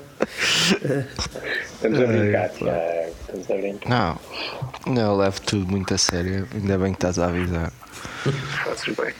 Estamos 1.73 1.99
a 1.99 2.05
brincar, 2.05 2.49
Tiago. 2.49 3.11
Estamos 3.21 3.51
a 3.51 3.55
brincar. 3.55 3.89
Não, 4.85 4.93
não, 4.93 5.01
eu 5.11 5.17
levo 5.17 5.41
tudo 5.41 5.71
muito 5.71 5.93
a 5.93 5.97
sério. 5.97 6.47
Ainda 6.53 6.77
bem 6.77 6.91
que 6.93 6.97
estás 6.97 7.17
a 7.17 7.25
avisar. 7.27 7.71
Fazes 8.65 8.95
bem. 8.95 9.13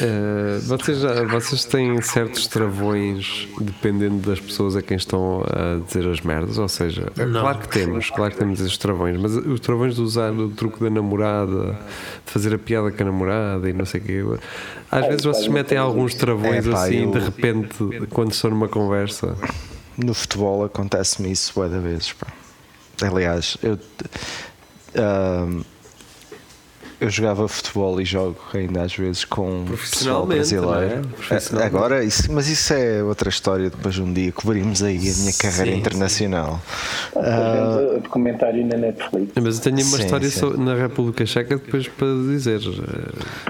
Eh, 0.00 0.58
vocês, 0.62 0.98
já- 0.98 1.22
vocês 1.24 1.64
têm 1.64 2.00
certos 2.02 2.46
travões 2.46 3.46
dependendo 3.60 4.16
das 4.28 4.40
pessoas 4.40 4.74
a 4.74 4.82
quem 4.82 4.96
estão 4.96 5.42
a 5.46 5.84
dizer 5.86 6.08
as 6.08 6.20
merdas? 6.20 6.58
Ou 6.58 6.68
seja, 6.68 7.12
é 7.16 7.24
Não. 7.24 7.40
claro 7.42 7.58
que 7.58 7.68
temos, 7.68 8.10
claro 8.10 8.32
que 8.32 8.38
temos 8.38 8.60
esses 8.60 8.76
travões, 8.78 9.16
mas 9.20 9.36
os 9.36 9.60
travões 9.60 9.94
de 9.94 10.00
usar 10.00 10.32
o 10.32 10.48
truque 10.50 10.80
da 10.82 10.90
namorada, 10.90 11.72
de 12.26 12.32
fazer 12.32 12.54
a 12.54 12.58
piada 12.58 12.90
com 12.90 13.02
a 13.02 13.06
namorada 13.06 13.68
e 13.68 13.72
não 13.72 13.84
sei 13.84 14.00
o 14.00 14.04
quê. 14.04 14.24
Às 14.90 15.06
vezes 15.06 15.24
vocês 15.24 15.48
metem 15.48 15.78
alguns 15.78 16.14
travões 16.14 16.66
É, 16.66 16.70
pá, 16.70 16.84
assim, 16.86 17.04
eu- 17.04 17.10
de 17.12 17.18
repente, 17.20 18.06
quando 18.10 18.32
estão 18.32 18.50
numa 18.50 18.68
conversa. 18.68 19.36
No 19.96 20.14
futebol 20.14 20.64
acontece-me 20.64 21.30
isso 21.30 21.52
de 21.68 21.78
vezes. 21.78 22.12
Pá. 22.14 22.26
Aliás, 23.02 23.56
eu, 23.62 23.78
ahm, 24.96 25.60
eu 27.00 27.08
jogava 27.08 27.48
futebol 27.48 28.00
e 28.00 28.04
jogo 28.04 28.36
ainda 28.52 28.82
às 28.82 28.94
vezes 28.94 29.24
com 29.24 29.64
pessoal 29.64 30.24
é? 30.24 30.34
brasileiro. 30.34 31.08
Agora, 31.64 32.04
isso, 32.04 32.30
mas 32.30 32.46
isso 32.48 32.74
é 32.74 33.02
outra 33.02 33.30
história. 33.30 33.70
Depois 33.70 33.98
um 33.98 34.12
dia 34.12 34.30
cobrimos 34.32 34.82
aí 34.82 34.98
a 34.98 35.14
minha 35.16 35.32
carreira 35.32 35.72
Sim, 35.72 35.78
internacional. 35.78 36.60
Depois 37.06 37.26
vemos 37.26 37.96
o 37.96 38.00
documentário 38.00 38.66
na 38.66 38.76
Netflix. 38.76 39.32
Mas 39.42 39.56
eu 39.56 39.62
tenho 39.62 39.76
uma 39.86 39.96
Sim, 39.96 40.04
história 40.04 40.30
sim. 40.30 40.56
na 40.58 40.74
República 40.74 41.24
Checa 41.24 41.56
depois 41.56 41.88
para 41.88 42.08
dizer. 42.28 42.60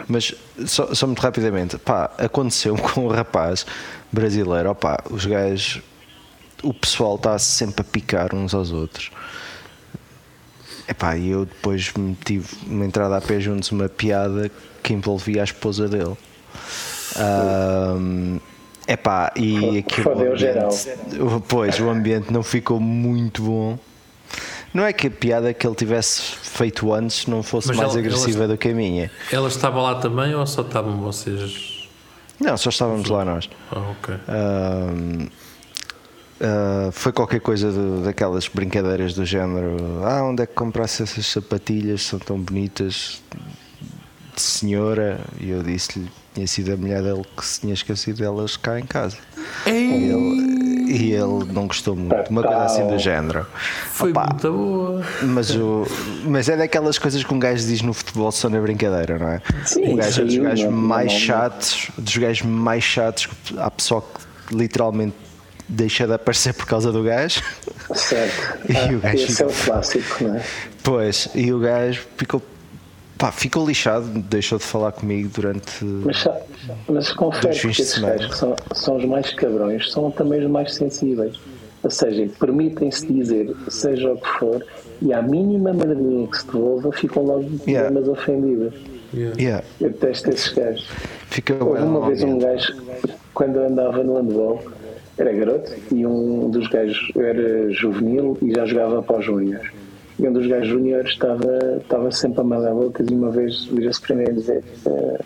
Mas 0.07 0.35
só, 0.65 0.95
só 0.95 1.07
muito 1.07 1.21
rapidamente, 1.21 1.77
pá, 1.79 2.11
aconteceu 2.19 2.77
com 2.79 3.07
um 3.07 3.09
rapaz 3.09 3.67
brasileiro, 4.13 4.71
opá, 4.71 5.03
os 5.11 5.27
gajos, 5.27 5.83
o 6.63 6.73
pessoal 6.73 7.17
está 7.17 7.39
sempre 7.39 7.81
a 7.81 7.85
picar 7.85 8.35
uns 8.35 8.55
aos 8.55 8.71
outros. 8.71 9.11
Epá, 10.91 11.17
e 11.17 11.31
eu 11.31 11.45
depois 11.47 11.93
tive 12.25 12.49
uma 12.67 12.85
entrada 12.85 13.17
a 13.17 13.21
pé 13.21 13.39
juntos 13.39 13.71
uma 13.71 13.89
piada 13.89 14.51
que 14.83 14.93
envolvia 14.93 15.41
a 15.43 15.45
esposa 15.45 15.89
dele. 15.89 16.17
Ahm, 17.17 18.39
epá, 18.89 19.33
e 19.37 19.79
aquilo. 19.79 20.03
Fodeu 20.05 20.37
geral. 20.37 20.69
o- 21.21 21.41
Pois, 21.41 21.79
o 21.79 21.89
ambiente 21.89 22.33
não 22.33 22.43
ficou 22.43 22.81
muito 22.81 23.43
bom. 23.43 23.79
Não 24.75 24.85
é 24.85 24.93
que 24.93 25.07
a 25.09 25.11
piada 25.11 25.53
que 25.55 25.67
ele 25.67 25.75
tivesse 25.75 26.23
feito 26.23 26.93
antes 26.93 27.27
não 27.27 27.43
fosse 27.43 27.69
Mas 27.69 27.77
mais 27.77 27.91
ela- 27.91 27.99
agressiva 28.01 28.47
do 28.49 28.57
que 28.59 28.69
a 28.69 28.75
minha. 28.75 29.11
Ela 29.33 29.49
estava 29.49 29.81
lá 29.81 29.97
também 29.97 30.35
ou 30.35 30.47
só 30.47 30.63
estavam 30.63 30.97
vocês? 31.01 31.89
Não, 32.41 32.57
só 32.57 32.71
estávamos 32.71 33.09
lá 33.09 33.25
nós. 33.25 33.49
Ah, 33.71 33.79
ok. 33.91 34.15
Ah, 36.41 36.89
foi 36.93 37.13
qualquer 37.13 37.41
coisa 37.41 37.71
de- 37.71 38.05
daquelas 38.05 38.49
brincadeiras 38.49 39.15
do 39.15 39.25
género. 39.25 39.77
Ah, 40.05 40.23
onde 40.25 40.43
é 40.43 40.47
que 40.47 40.55
compraste 40.55 41.03
essas 41.03 41.27
sapatilhas? 41.27 42.03
São 42.03 42.19
tão 42.19 42.39
bonitas 42.39 43.23
de 44.35 44.41
senhora. 44.41 45.21
E 45.41 45.51
eu 45.51 45.63
disse-lhe 45.63 46.09
tinha 46.33 46.47
sido 46.47 46.73
a 46.73 46.77
mulher 46.77 47.03
dele 47.03 47.25
que 47.37 47.45
se 47.45 47.61
tinha 47.61 47.75
esquecido 47.75 48.19
delas 48.19 48.57
cá 48.57 48.79
em 48.79 48.85
casa. 48.87 49.17
E 49.67 49.71
ele, 49.71 50.93
e 50.93 51.11
ele 51.13 51.53
não 51.53 51.67
gostou 51.67 51.97
muito. 51.97 52.31
Uma 52.31 52.43
coisa 52.45 52.65
assim 52.65 52.87
do 52.87 52.97
género. 53.01 53.45
Foi 53.91 54.13
Opa, 54.13 54.27
muito 54.31 54.53
boa. 54.53 55.03
mas, 55.25 55.51
o, 55.57 55.85
mas 56.25 56.49
é 56.49 56.57
daquelas 56.57 57.01
coisas 57.01 57.25
que 57.25 57.35
um 57.35 57.39
gajo 57.41 57.67
diz 57.67 57.83
no 57.83 57.93
futebol 57.93 58.31
só 58.31 58.49
na 58.49 58.61
brincadeira, 58.61 59.19
não 59.19 59.29
é? 59.29 59.43
Sim, 59.67 59.93
um 59.93 59.97
gajo 59.97 60.23
é 60.23 60.25
dos 60.25 60.37
gajos 60.37 60.71
mais 60.73 61.11
chatos, 61.13 61.91
dos 61.99 62.17
gajos 62.17 62.43
mais 62.47 62.85
chatos, 62.85 63.27
que 63.27 63.59
há 63.59 63.69
pessoal 63.69 64.09
que 64.47 64.55
literalmente 64.55 65.17
deixa 65.71 66.07
de 66.07 66.13
aparecer 66.15 66.53
por 66.55 66.67
causa 66.67 66.91
do 66.93 67.03
gajo. 67.03 67.43
Certo. 67.95 68.59
E 68.69 68.77
Ah, 68.77 68.97
o 68.97 69.01
gajo 69.01 69.17
esse 69.25 69.43
é 69.43 69.47
o 69.47 69.51
clássico, 69.51 70.25
não 70.25 70.35
é? 70.37 70.43
Pois, 70.83 71.29
e 71.35 71.53
o 71.53 71.59
gajo 71.59 72.03
ficou, 72.17 72.43
pá, 73.17 73.31
ficou 73.33 73.67
lixado, 73.67 74.07
deixou 74.23 74.59
de 74.59 74.65
falar 74.65 74.93
comigo 74.93 75.31
durante. 75.35 75.85
Mas, 75.85 76.25
mas 76.89 77.09
fins 77.59 77.77
que 77.77 77.83
esses 77.83 77.99
gajos 77.99 78.27
que 78.31 78.37
são, 78.37 78.57
são 78.73 78.97
os 78.97 79.05
mais 79.05 79.33
cabrões, 79.35 79.91
são 79.93 80.11
também 80.11 80.45
os 80.45 80.51
mais 80.51 80.75
sensíveis. 80.75 81.37
Ou 81.83 81.91
seja, 81.91 82.29
permitem-se 82.39 83.07
dizer 83.07 83.57
seja 83.69 84.13
o 84.13 84.21
que 84.21 84.29
for, 84.39 84.65
e 85.01 85.15
à 85.15 85.23
mínima 85.23 85.73
madrinha 85.73 86.27
que 86.29 86.39
se 86.39 86.47
devolva, 86.47 86.93
ficam 86.93 87.23
logo 87.25 87.51
Yeah. 87.67 87.89
yeah. 87.89 88.11
ofendidas. 88.11 88.75
Yeah, 89.13 89.65
Eu 89.81 89.91
detesto 89.91 90.31
esses 90.31 90.53
gajos. 90.53 90.87
fica 91.31 91.55
Houve 91.63 91.83
uma 91.83 92.07
vez 92.07 92.23
um 92.23 92.39
gajo, 92.39 92.75
quando 93.35 93.57
eu 93.57 93.67
andava 93.67 94.05
no 94.05 94.17
handball, 94.19 94.63
era 95.21 95.33
garoto, 95.33 95.73
e 95.93 96.07
um 96.07 96.51
dos 96.51 96.67
gajos 96.69 97.13
era 97.17 97.71
juvenil 97.71 98.37
e 98.43 98.53
já 98.53 98.65
jogava 98.65 99.03
para 99.03 99.19
os 99.19 99.25
júniores. 99.25 99.71
E 100.19 100.29
um 100.29 100.33
dos 100.33 100.47
gajos 100.47 100.69
júniores 100.69 101.11
estava, 101.13 101.79
estava 101.81 102.11
sempre 102.11 102.41
a 102.41 102.45
mandar 102.45 102.75
bocas 102.75 103.07
e 103.11 103.15
uma 103.15 103.31
vez 103.31 103.65
vira-se 103.67 104.01
para 104.01 104.17
mim 104.17 104.25
e 104.25 104.33
dizer: 104.33 104.63
"Eh, 104.87 105.19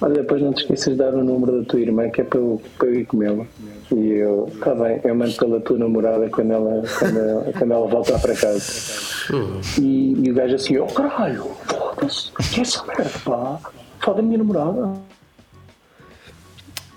Olha, 0.00 0.14
depois 0.14 0.40
não 0.40 0.52
te 0.52 0.62
esqueças 0.62 0.92
de 0.92 0.98
dar 0.98 1.12
o 1.12 1.24
número 1.24 1.58
da 1.60 1.64
tua 1.64 1.80
irmã 1.80 2.08
que 2.08 2.20
é 2.20 2.24
para 2.24 2.38
eu, 2.38 2.62
para 2.78 2.86
eu 2.88 3.00
ir 3.00 3.06
comê-la. 3.06 3.44
E 3.92 4.10
eu, 4.12 4.48
está 4.54 4.72
bem, 4.74 5.00
eu 5.02 5.14
mando 5.14 5.34
pela 5.34 5.60
tua 5.60 5.76
namorada 5.76 6.28
quando 6.30 6.52
ela, 6.52 6.82
quando 6.98 7.18
ela, 7.18 7.52
quando 7.58 7.72
ela 7.72 7.86
voltar 7.88 8.20
para 8.20 8.34
casa. 8.36 8.62
E, 9.80 10.14
e 10.24 10.30
o 10.30 10.34
gajo 10.34 10.54
assim, 10.54 10.78
oh 10.78 10.86
caralho, 10.86 11.42
foda-se, 11.64 12.30
que 12.54 12.60
é 12.60 12.62
essa 12.62 12.84
merda, 12.86 13.10
pá, 13.24 13.58
foda 13.98 14.20
a 14.20 14.22
minha 14.22 14.38
namorada. 14.38 14.92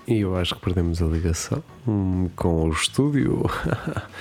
E 0.06 0.20
eu 0.20 0.36
acho 0.36 0.54
que 0.54 0.60
perdemos 0.60 1.00
a 1.00 1.06
ligação 1.06 1.62
hum, 1.86 2.28
com 2.34 2.64
o 2.64 2.72
estúdio. 2.72 3.42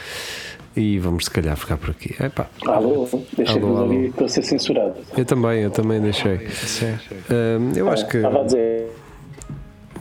e 0.75 0.99
vamos 0.99 1.25
se 1.25 1.31
calhar 1.31 1.57
ficar 1.57 1.77
por 1.77 1.89
aqui. 1.89 2.15
Epá. 2.23 2.47
Alô, 2.65 3.07
deixei 3.35 3.57
Alô, 3.57 3.67
de 3.67 3.77
alô. 3.77 3.81
ouvir, 3.83 4.09
estou 4.09 4.25
a 4.25 4.29
ser 4.29 4.43
censurado. 4.43 4.95
Eu 5.17 5.25
também, 5.25 5.61
eu 5.63 5.71
também 5.71 5.99
deixei. 5.99 6.37
Hum, 6.37 7.71
eu 7.75 7.89
acho 7.89 8.07
que 8.07 8.17
Estava 8.17 8.41
a 8.41 8.43
dizer, 8.43 8.91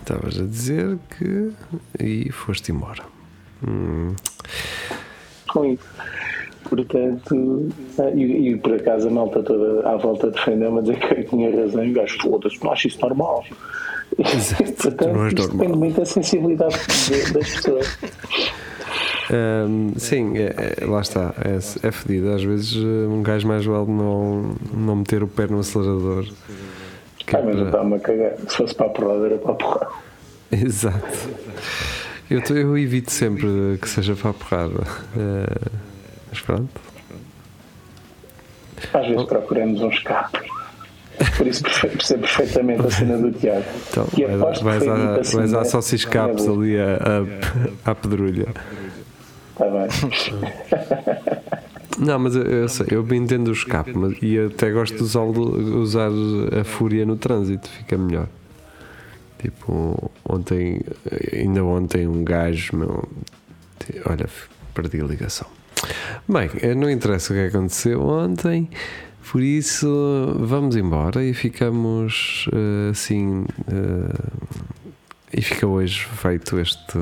estavas 0.01 0.39
a 0.39 0.45
dizer 0.45 0.99
que. 1.19 1.51
e 1.99 2.31
foste 2.31 2.73
embora. 2.73 3.03
Hum, 3.67 4.15
com 5.49 5.65
isso. 5.65 5.85
Portanto, 6.69 7.69
ah, 7.99 8.11
e, 8.15 8.51
e 8.51 8.57
por 8.57 8.75
acaso 8.75 9.09
a 9.09 9.11
malta 9.11 9.43
toda 9.43 9.89
à 9.89 9.97
volta 9.97 10.31
defendeu-me 10.31 10.79
a 10.79 10.83
dizer 10.83 11.01
que 11.01 11.15
eu 11.21 11.25
tinha 11.25 11.57
razão 11.63 11.85
e 11.85 11.91
o 11.91 11.95
gajo, 11.95 12.19
foda-se, 12.21 12.63
não 12.63 12.71
acho 12.71 12.87
isso 12.87 13.01
normal. 13.01 13.45
Exato, 14.19 14.65
Portanto, 14.75 15.13
não 15.13 15.25
é 15.25 15.29
isto 15.29 15.39
normal. 15.43 15.59
depende 15.59 15.79
muito 15.79 16.01
da 16.01 16.05
sensibilidade 16.07 16.75
de- 16.77 17.33
das 17.33 17.51
pessoas. 17.51 17.99
hum, 19.69 19.93
sim, 19.97 20.37
é, 20.39 20.75
é- 20.81 20.85
lá 20.85 21.01
está. 21.01 21.35
É, 21.45 21.87
é 21.89 21.93
fedido. 21.93 22.33
Às 22.33 22.43
vezes 22.43 22.75
eh, 22.77 23.07
um 23.09 23.23
gajo 23.23 23.47
mais 23.49 23.65
vale 23.65 23.87
não, 23.91 24.55
não 24.75 24.97
meter 24.97 25.23
o 25.23 25.29
pé 25.29 25.47
no 25.47 25.61
acelerador. 25.61 26.27
Que 27.27 27.37
Ah, 27.37 27.43
mas 27.45 27.55
para- 27.57 27.67
estava-me 27.67 27.95
a 27.95 27.99
cagar. 28.01 28.33
Se 28.49 28.57
fosse 28.57 28.75
para 28.75 28.87
a 28.87 28.91
porrada, 28.91 29.27
era 29.27 29.39
para 29.39 29.53
a 29.53 29.55
porrada. 29.55 29.89
Exato. 30.53 31.29
Eu, 32.29 32.41
eu 32.57 32.79
evito 32.79 33.11
sempre 33.13 33.79
que 33.81 33.89
seja 33.89 34.15
para 34.17 34.31
a 34.31 34.35
porrada. 34.35 34.83
Eh, 35.17 35.69
mas 36.31 36.41
pronto. 36.41 36.81
Às 38.93 39.07
vezes 39.07 39.25
procuramos 39.25 39.81
um 39.83 39.89
escape. 39.91 40.39
Por 41.37 41.47
isso 41.47 41.63
percebo 41.63 42.23
perfeitamente 42.23 42.87
a 42.87 42.91
cena 42.91 43.19
do 43.19 43.31
Tiago. 43.33 43.65
Então, 43.91 44.07
E 44.17 44.25
vais, 44.25 44.61
vais, 44.61 44.89
à, 44.89 45.21
assim, 45.21 45.37
vais 45.37 45.55
à 45.55 45.61
né? 45.61 45.65
É, 46.47 46.51
ali 46.51 46.79
à, 46.79 46.97
à, 47.85 47.91
à 47.91 47.95
pedrulha. 47.95 48.49
Está 49.53 49.67
bem. 49.69 49.89
Não, 51.99 52.19
mas 52.19 52.35
eu, 52.35 52.43
eu, 52.45 52.69
sei, 52.69 52.87
eu 52.91 53.03
bem 53.03 53.21
entendo 53.23 53.49
o 53.49 53.53
escape 53.53 53.93
mas, 53.95 54.17
e 54.23 54.39
até 54.39 54.71
gosto 54.71 54.97
de 54.97 55.03
usar, 55.03 55.29
usar 55.29 56.11
a 56.59 56.65
fúria 56.65 57.05
no 57.05 57.17
trânsito, 57.17 57.69
fica 57.69 57.99
melhor. 57.99 58.27
Tipo, 59.39 60.11
ontem, 60.27 60.81
ainda 61.33 61.63
ontem, 61.63 62.07
um 62.07 62.25
gajo, 62.25 62.77
meu, 62.77 63.09
olha, 64.07 64.27
perdi 64.75 65.01
a 65.01 65.05
ligação. 65.05 65.47
Bem, 66.29 66.49
não 66.75 66.91
interessa 66.91 67.33
o 67.33 67.37
que 67.37 67.47
aconteceu 67.47 68.03
ontem, 68.03 68.69
por 69.31 69.43
isso 69.43 70.35
vamos 70.41 70.75
embora 70.75 71.25
e 71.25 71.33
ficamos 71.33 72.49
eh, 72.53 72.91
assim. 72.91 73.45
eh, 73.69 74.61
e 75.33 75.41
fica 75.41 75.67
hoje 75.69 76.05
feito 76.05 76.59
este, 76.59 76.99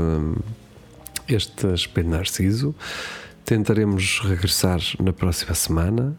este 1.27 1.67
Espelho 1.73 2.11
Narciso. 2.11 2.75
Tentaremos 3.47 4.21
regressar 4.21 4.81
na 5.01 5.15
próxima 5.15 5.55
semana. 5.55 6.15